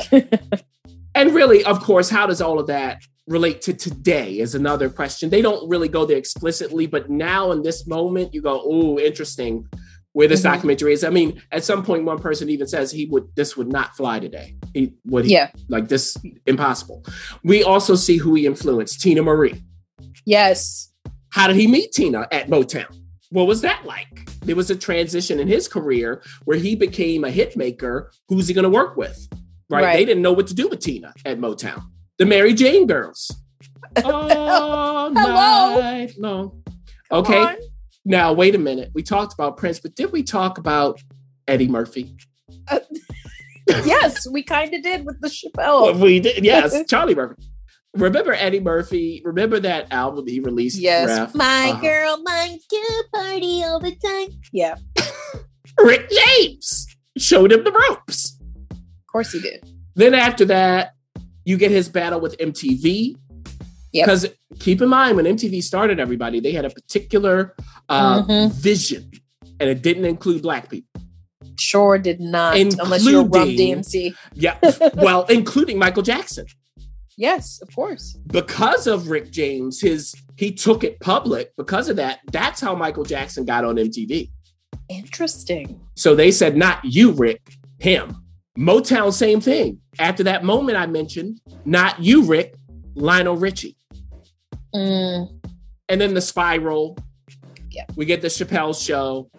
and 1.14 1.34
really, 1.34 1.64
of 1.64 1.80
course, 1.80 2.10
how 2.10 2.26
does 2.26 2.40
all 2.40 2.58
of 2.58 2.66
that 2.68 3.02
relate 3.26 3.62
to 3.62 3.72
today 3.72 4.38
is 4.38 4.54
another 4.54 4.90
question. 4.90 5.30
They 5.30 5.40
don't 5.40 5.66
really 5.68 5.88
go 5.88 6.04
there 6.04 6.18
explicitly, 6.18 6.86
but 6.86 7.08
now 7.08 7.52
in 7.52 7.62
this 7.62 7.86
moment, 7.86 8.34
you 8.34 8.42
go, 8.42 8.60
oh, 8.64 8.98
interesting 8.98 9.66
where 10.12 10.28
this 10.28 10.40
Mhm. 10.40 10.44
documentary 10.52 10.92
is. 10.92 11.02
I 11.02 11.10
mean, 11.10 11.40
at 11.50 11.64
some 11.64 11.82
point, 11.82 12.04
one 12.04 12.18
person 12.20 12.48
even 12.50 12.68
says 12.68 12.92
he 12.92 13.06
would 13.06 13.24
this 13.34 13.56
would 13.56 13.66
not 13.68 13.96
fly 13.96 14.20
today. 14.20 14.54
He 14.72 14.92
would 15.06 15.24
he, 15.24 15.32
Yeah. 15.32 15.50
like 15.68 15.88
this 15.88 16.16
impossible. 16.46 17.02
We 17.42 17.64
also 17.64 17.94
see 17.96 18.18
who 18.18 18.34
he 18.34 18.46
influenced, 18.46 19.00
Teena 19.00 19.24
Marie. 19.24 19.62
Yes. 20.26 20.90
How 21.30 21.48
did 21.48 21.56
he 21.56 21.66
meet 21.66 21.92
Teena 21.92 22.26
at 22.30 22.48
Motown? 22.48 22.86
What 23.30 23.48
was 23.48 23.62
that 23.62 23.84
like? 23.84 24.28
There 24.44 24.54
was 24.54 24.70
a 24.70 24.76
transition 24.76 25.40
in 25.40 25.48
his 25.48 25.66
career 25.66 26.22
where 26.44 26.58
he 26.58 26.76
became 26.76 27.24
a 27.24 27.30
hit 27.30 27.56
maker. 27.56 28.12
Who's 28.28 28.46
he 28.46 28.54
going 28.54 28.62
to 28.64 28.70
work 28.70 28.96
with? 28.96 29.26
Right? 29.70 29.82
Right. 29.84 29.96
They 29.96 30.04
didn't 30.04 30.22
know 30.22 30.32
what 30.32 30.46
to 30.48 30.54
do 30.54 30.68
with 30.68 30.80
Teena 30.80 31.12
at 31.24 31.38
Motown. 31.38 31.82
The 32.18 32.26
Mary 32.26 32.54
Jane 32.54 32.86
girls. 32.86 33.30
All 34.04 35.12
Hello? 35.14 35.80
night 35.80 36.12
long. 36.18 36.62
Okay. 37.10 37.38
on. 37.38 37.56
Now, 38.04 38.32
wait 38.32 38.54
a 38.54 38.58
minute. 38.58 38.90
We 38.94 39.02
talked 39.02 39.32
about 39.32 39.56
Prince, 39.56 39.80
but 39.80 39.94
did 39.94 40.12
we 40.12 40.22
talk 40.22 40.58
about 40.58 41.00
Eddie 41.48 41.68
Murphy? 41.68 42.16
Yes, 43.66 44.28
we 44.30 44.42
kind 44.42 44.74
of 44.74 44.82
did 44.82 45.06
with 45.06 45.20
the 45.22 45.28
Chappelle. 45.28 45.98
We 45.98 46.20
did. 46.20 46.44
Yes, 46.44 46.84
Charlie 46.88 47.14
Murphy. 47.14 47.42
Remember 47.94 48.34
Eddie 48.34 48.60
Murphy? 48.60 49.22
Remember 49.24 49.58
that 49.60 49.90
album 49.90 50.26
he 50.26 50.38
released? 50.40 50.78
Yes. 50.78 51.08
Ref? 51.08 51.34
My 51.34 51.70
Uh-huh. 51.70 51.80
girl 51.80 52.22
likes 52.22 52.66
to 52.66 53.04
party 53.14 53.62
all 53.64 53.80
the 53.80 53.94
time. 53.96 54.38
Yeah, 54.52 54.74
Rick 55.82 56.10
James 56.10 56.86
showed 57.16 57.52
him 57.52 57.64
the 57.64 57.72
ropes. 57.72 58.38
Of 59.14 59.18
course 59.18 59.32
he 59.32 59.40
did. 59.40 59.64
Then 59.94 60.12
after 60.12 60.44
that, 60.46 60.94
you 61.44 61.56
get 61.56 61.70
his 61.70 61.88
battle 61.88 62.18
with 62.18 62.36
MTV. 62.38 63.14
Yep. 63.92 64.04
Because 64.06 64.26
keep 64.58 64.82
in 64.82 64.88
mind, 64.88 65.14
when 65.14 65.24
MTV 65.24 65.62
started, 65.62 66.00
everybody 66.00 66.40
they 66.40 66.50
had 66.50 66.64
a 66.64 66.70
particular 66.70 67.54
uh, 67.88 68.22
Mhm. 68.24 68.50
vision, 68.50 69.08
and 69.60 69.70
it 69.70 69.82
didn't 69.82 70.04
include 70.06 70.42
black 70.42 70.68
people. 70.68 71.00
Sure 71.60 71.96
did 71.96 72.18
not, 72.18 72.56
unless 72.56 73.04
you're 73.04 73.22
Run 73.22 73.50
DMC. 73.50 74.14
Yeah, 74.34 74.58
well, 74.94 75.26
including 75.26 75.78
Michael 75.78 76.02
Jackson. 76.02 76.46
Yes, 77.16 77.60
of 77.62 77.72
course. 77.72 78.18
Because 78.26 78.88
of 78.88 79.08
Rick 79.10 79.30
James, 79.30 79.80
his 79.80 80.12
he 80.36 80.50
took 80.50 80.82
it 80.82 80.98
public. 80.98 81.52
Because 81.56 81.88
of 81.88 81.94
that, 81.96 82.18
that's 82.32 82.60
how 82.60 82.74
Michael 82.74 83.04
Jackson 83.04 83.44
got 83.44 83.64
on 83.64 83.76
MTV. 83.76 84.30
Interesting. 84.88 85.80
So 85.94 86.16
they 86.16 86.32
said, 86.32 86.56
not 86.56 86.80
you, 86.84 87.12
Rick, 87.12 87.42
him. 87.78 88.16
Motown, 88.58 89.12
same 89.12 89.40
thing. 89.40 89.80
After 89.98 90.22
that 90.24 90.44
moment 90.44 90.78
I 90.78 90.86
mentioned, 90.86 91.40
not 91.64 92.00
you, 92.00 92.22
Rick, 92.24 92.54
Lionel 92.94 93.36
Richie. 93.36 93.76
Mm, 94.74 95.28
And 95.88 96.00
then 96.00 96.14
the 96.14 96.20
spiral. 96.20 96.96
Yeah. 97.70 97.84
We 97.96 98.04
get 98.04 98.22
the 98.22 98.28
Chappelle 98.28 98.74
show 98.80 99.30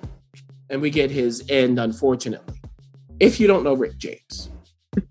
and 0.70 0.82
we 0.82 0.90
get 0.90 1.12
his 1.12 1.44
end, 1.50 1.80
unfortunately. 1.80 2.56
If 3.20 3.40
you 3.40 3.48
don't 3.48 3.64
know 3.64 3.74
Rick 3.74 3.98
James, 3.98 4.50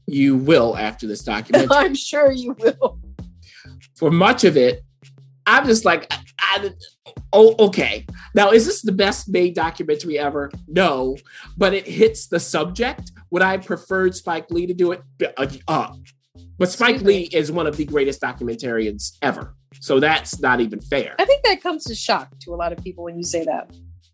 you 0.06 0.36
will 0.36 0.76
after 0.76 1.06
this 1.06 1.22
documentary. 1.22 1.68
I'm 1.76 1.94
sure 1.94 2.30
you 2.30 2.54
will. 2.58 2.98
For 3.96 4.10
much 4.10 4.44
of 4.44 4.56
it, 4.58 4.82
I'm 5.46 5.64
just 5.66 5.84
like, 5.86 6.06
I, 6.12 6.18
I- 6.38 6.70
oh, 7.32 7.54
okay. 7.58 8.06
Now, 8.34 8.50
is 8.50 8.66
this 8.66 8.82
the 8.82 8.92
best 8.92 9.28
made 9.28 9.54
documentary 9.54 10.18
ever? 10.18 10.50
No, 10.66 11.16
but 11.56 11.74
it 11.74 11.86
hits 11.86 12.26
the 12.26 12.40
subject. 12.40 13.12
Would 13.30 13.42
I 13.42 13.52
have 13.52 13.64
preferred 13.66 14.14
Spike 14.14 14.50
Lee 14.50 14.66
to 14.66 14.74
do 14.74 14.92
it? 14.92 15.02
Uh, 15.36 15.46
uh, 15.68 15.94
but 16.58 16.70
Spike 16.70 16.96
Excuse 16.96 17.06
me. 17.06 17.14
Lee 17.14 17.28
is 17.32 17.50
one 17.52 17.66
of 17.66 17.76
the 17.76 17.84
greatest 17.84 18.20
documentarians 18.20 19.16
ever. 19.22 19.54
So 19.80 20.00
that's 20.00 20.40
not 20.40 20.60
even 20.60 20.80
fair. 20.80 21.14
I 21.18 21.24
think 21.24 21.44
that 21.44 21.60
comes 21.62 21.90
as 21.90 21.98
shock 21.98 22.30
to 22.40 22.54
a 22.54 22.56
lot 22.56 22.72
of 22.72 22.82
people 22.82 23.04
when 23.04 23.16
you 23.16 23.24
say 23.24 23.44
that. 23.44 23.70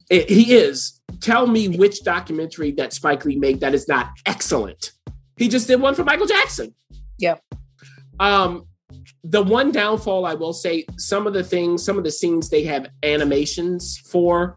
It- 0.08 0.30
he 0.30 0.54
is. 0.54 1.00
Tell 1.20 1.46
me 1.46 1.68
which 1.68 2.02
documentary 2.02 2.72
that 2.72 2.92
Spike 2.92 3.24
Lee 3.24 3.36
made 3.36 3.60
that 3.60 3.74
is 3.74 3.86
not 3.86 4.10
excellent. 4.26 4.92
He 5.36 5.48
just 5.48 5.66
did 5.68 5.80
one 5.80 5.94
for 5.94 6.02
Michael 6.04 6.26
Jackson. 6.26 6.74
Yeah. 7.18 7.36
Um, 8.18 8.66
the 9.24 9.42
one 9.42 9.70
downfall 9.72 10.24
I 10.26 10.34
will 10.34 10.52
say, 10.52 10.84
some 10.98 11.26
of 11.26 11.32
the 11.32 11.44
things, 11.44 11.84
some 11.84 11.98
of 11.98 12.04
the 12.04 12.10
scenes 12.10 12.48
they 12.50 12.64
have 12.64 12.88
animations 13.02 13.98
for. 14.10 14.56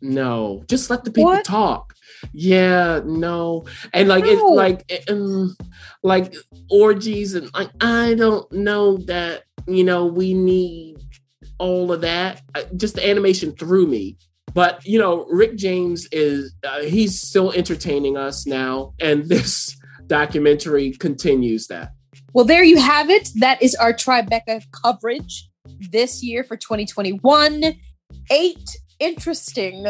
No, 0.00 0.64
just 0.68 0.90
let 0.90 1.04
the 1.04 1.10
people 1.12 1.30
What? 1.30 1.44
talk. 1.44 1.94
Yeah, 2.32 3.00
no, 3.04 3.64
and 3.92 4.08
like 4.08 4.24
it, 4.24 4.36
No. 4.36 4.46
like 4.46 4.84
it, 4.88 5.08
um, 5.08 5.56
like 6.02 6.34
orgies 6.70 7.34
and 7.34 7.48
like 7.54 7.70
I 7.80 8.14
don't 8.14 8.50
know 8.52 8.96
that 9.06 9.42
you 9.66 9.84
know 9.84 10.06
we 10.06 10.34
need 10.34 10.98
all 11.58 11.92
of 11.92 12.00
that. 12.02 12.42
Just 12.76 12.96
the 12.96 13.08
animation 13.08 13.52
threw 13.52 13.86
me. 13.86 14.16
But 14.54 14.84
you 14.84 14.98
know, 14.98 15.24
Rick 15.30 15.56
James 15.56 16.08
is 16.12 16.52
uh, 16.64 16.82
he's 16.82 17.20
still 17.20 17.52
entertaining 17.52 18.16
us 18.16 18.46
now, 18.46 18.94
and 19.00 19.24
this 19.26 19.76
documentary 20.06 20.90
continues 20.92 21.68
that. 21.68 21.92
Well, 22.34 22.46
there 22.46 22.64
you 22.64 22.80
have 22.80 23.10
it. 23.10 23.28
That 23.36 23.62
is 23.62 23.74
our 23.74 23.92
Tribeca 23.92 24.62
coverage 24.72 25.50
this 25.90 26.22
year 26.22 26.44
for 26.44 26.56
2021. 26.56 27.74
Eight 28.30 28.76
interesting 28.98 29.86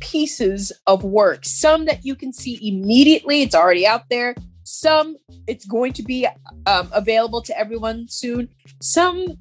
pieces 0.00 0.72
of 0.86 1.04
work. 1.04 1.44
Some 1.44 1.84
that 1.84 2.04
you 2.04 2.16
can 2.16 2.32
see 2.32 2.58
immediately, 2.66 3.42
it's 3.42 3.54
already 3.54 3.86
out 3.86 4.08
there. 4.10 4.34
Some 4.64 5.16
it's 5.46 5.64
going 5.64 5.92
to 5.94 6.02
be 6.02 6.26
um, 6.66 6.90
available 6.92 7.42
to 7.42 7.56
everyone 7.58 8.06
soon. 8.08 8.48
Some 8.80 9.38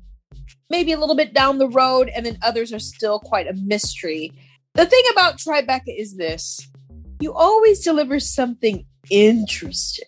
maybe 0.70 0.92
a 0.92 1.00
little 1.00 1.16
bit 1.16 1.34
down 1.34 1.58
the 1.58 1.70
road, 1.70 2.12
and 2.16 2.26
then 2.26 2.38
others 2.44 2.72
are 2.72 2.80
still 2.80 3.20
quite 3.20 3.48
a 3.48 3.54
mystery. 3.54 4.32
The 4.76 4.86
thing 4.86 5.04
about 5.12 5.38
Tribeca 5.38 5.82
is 5.88 6.16
this 6.16 6.60
you 7.20 7.34
always 7.34 7.84
deliver 7.84 8.20
something 8.20 8.86
interesting. 9.10 10.08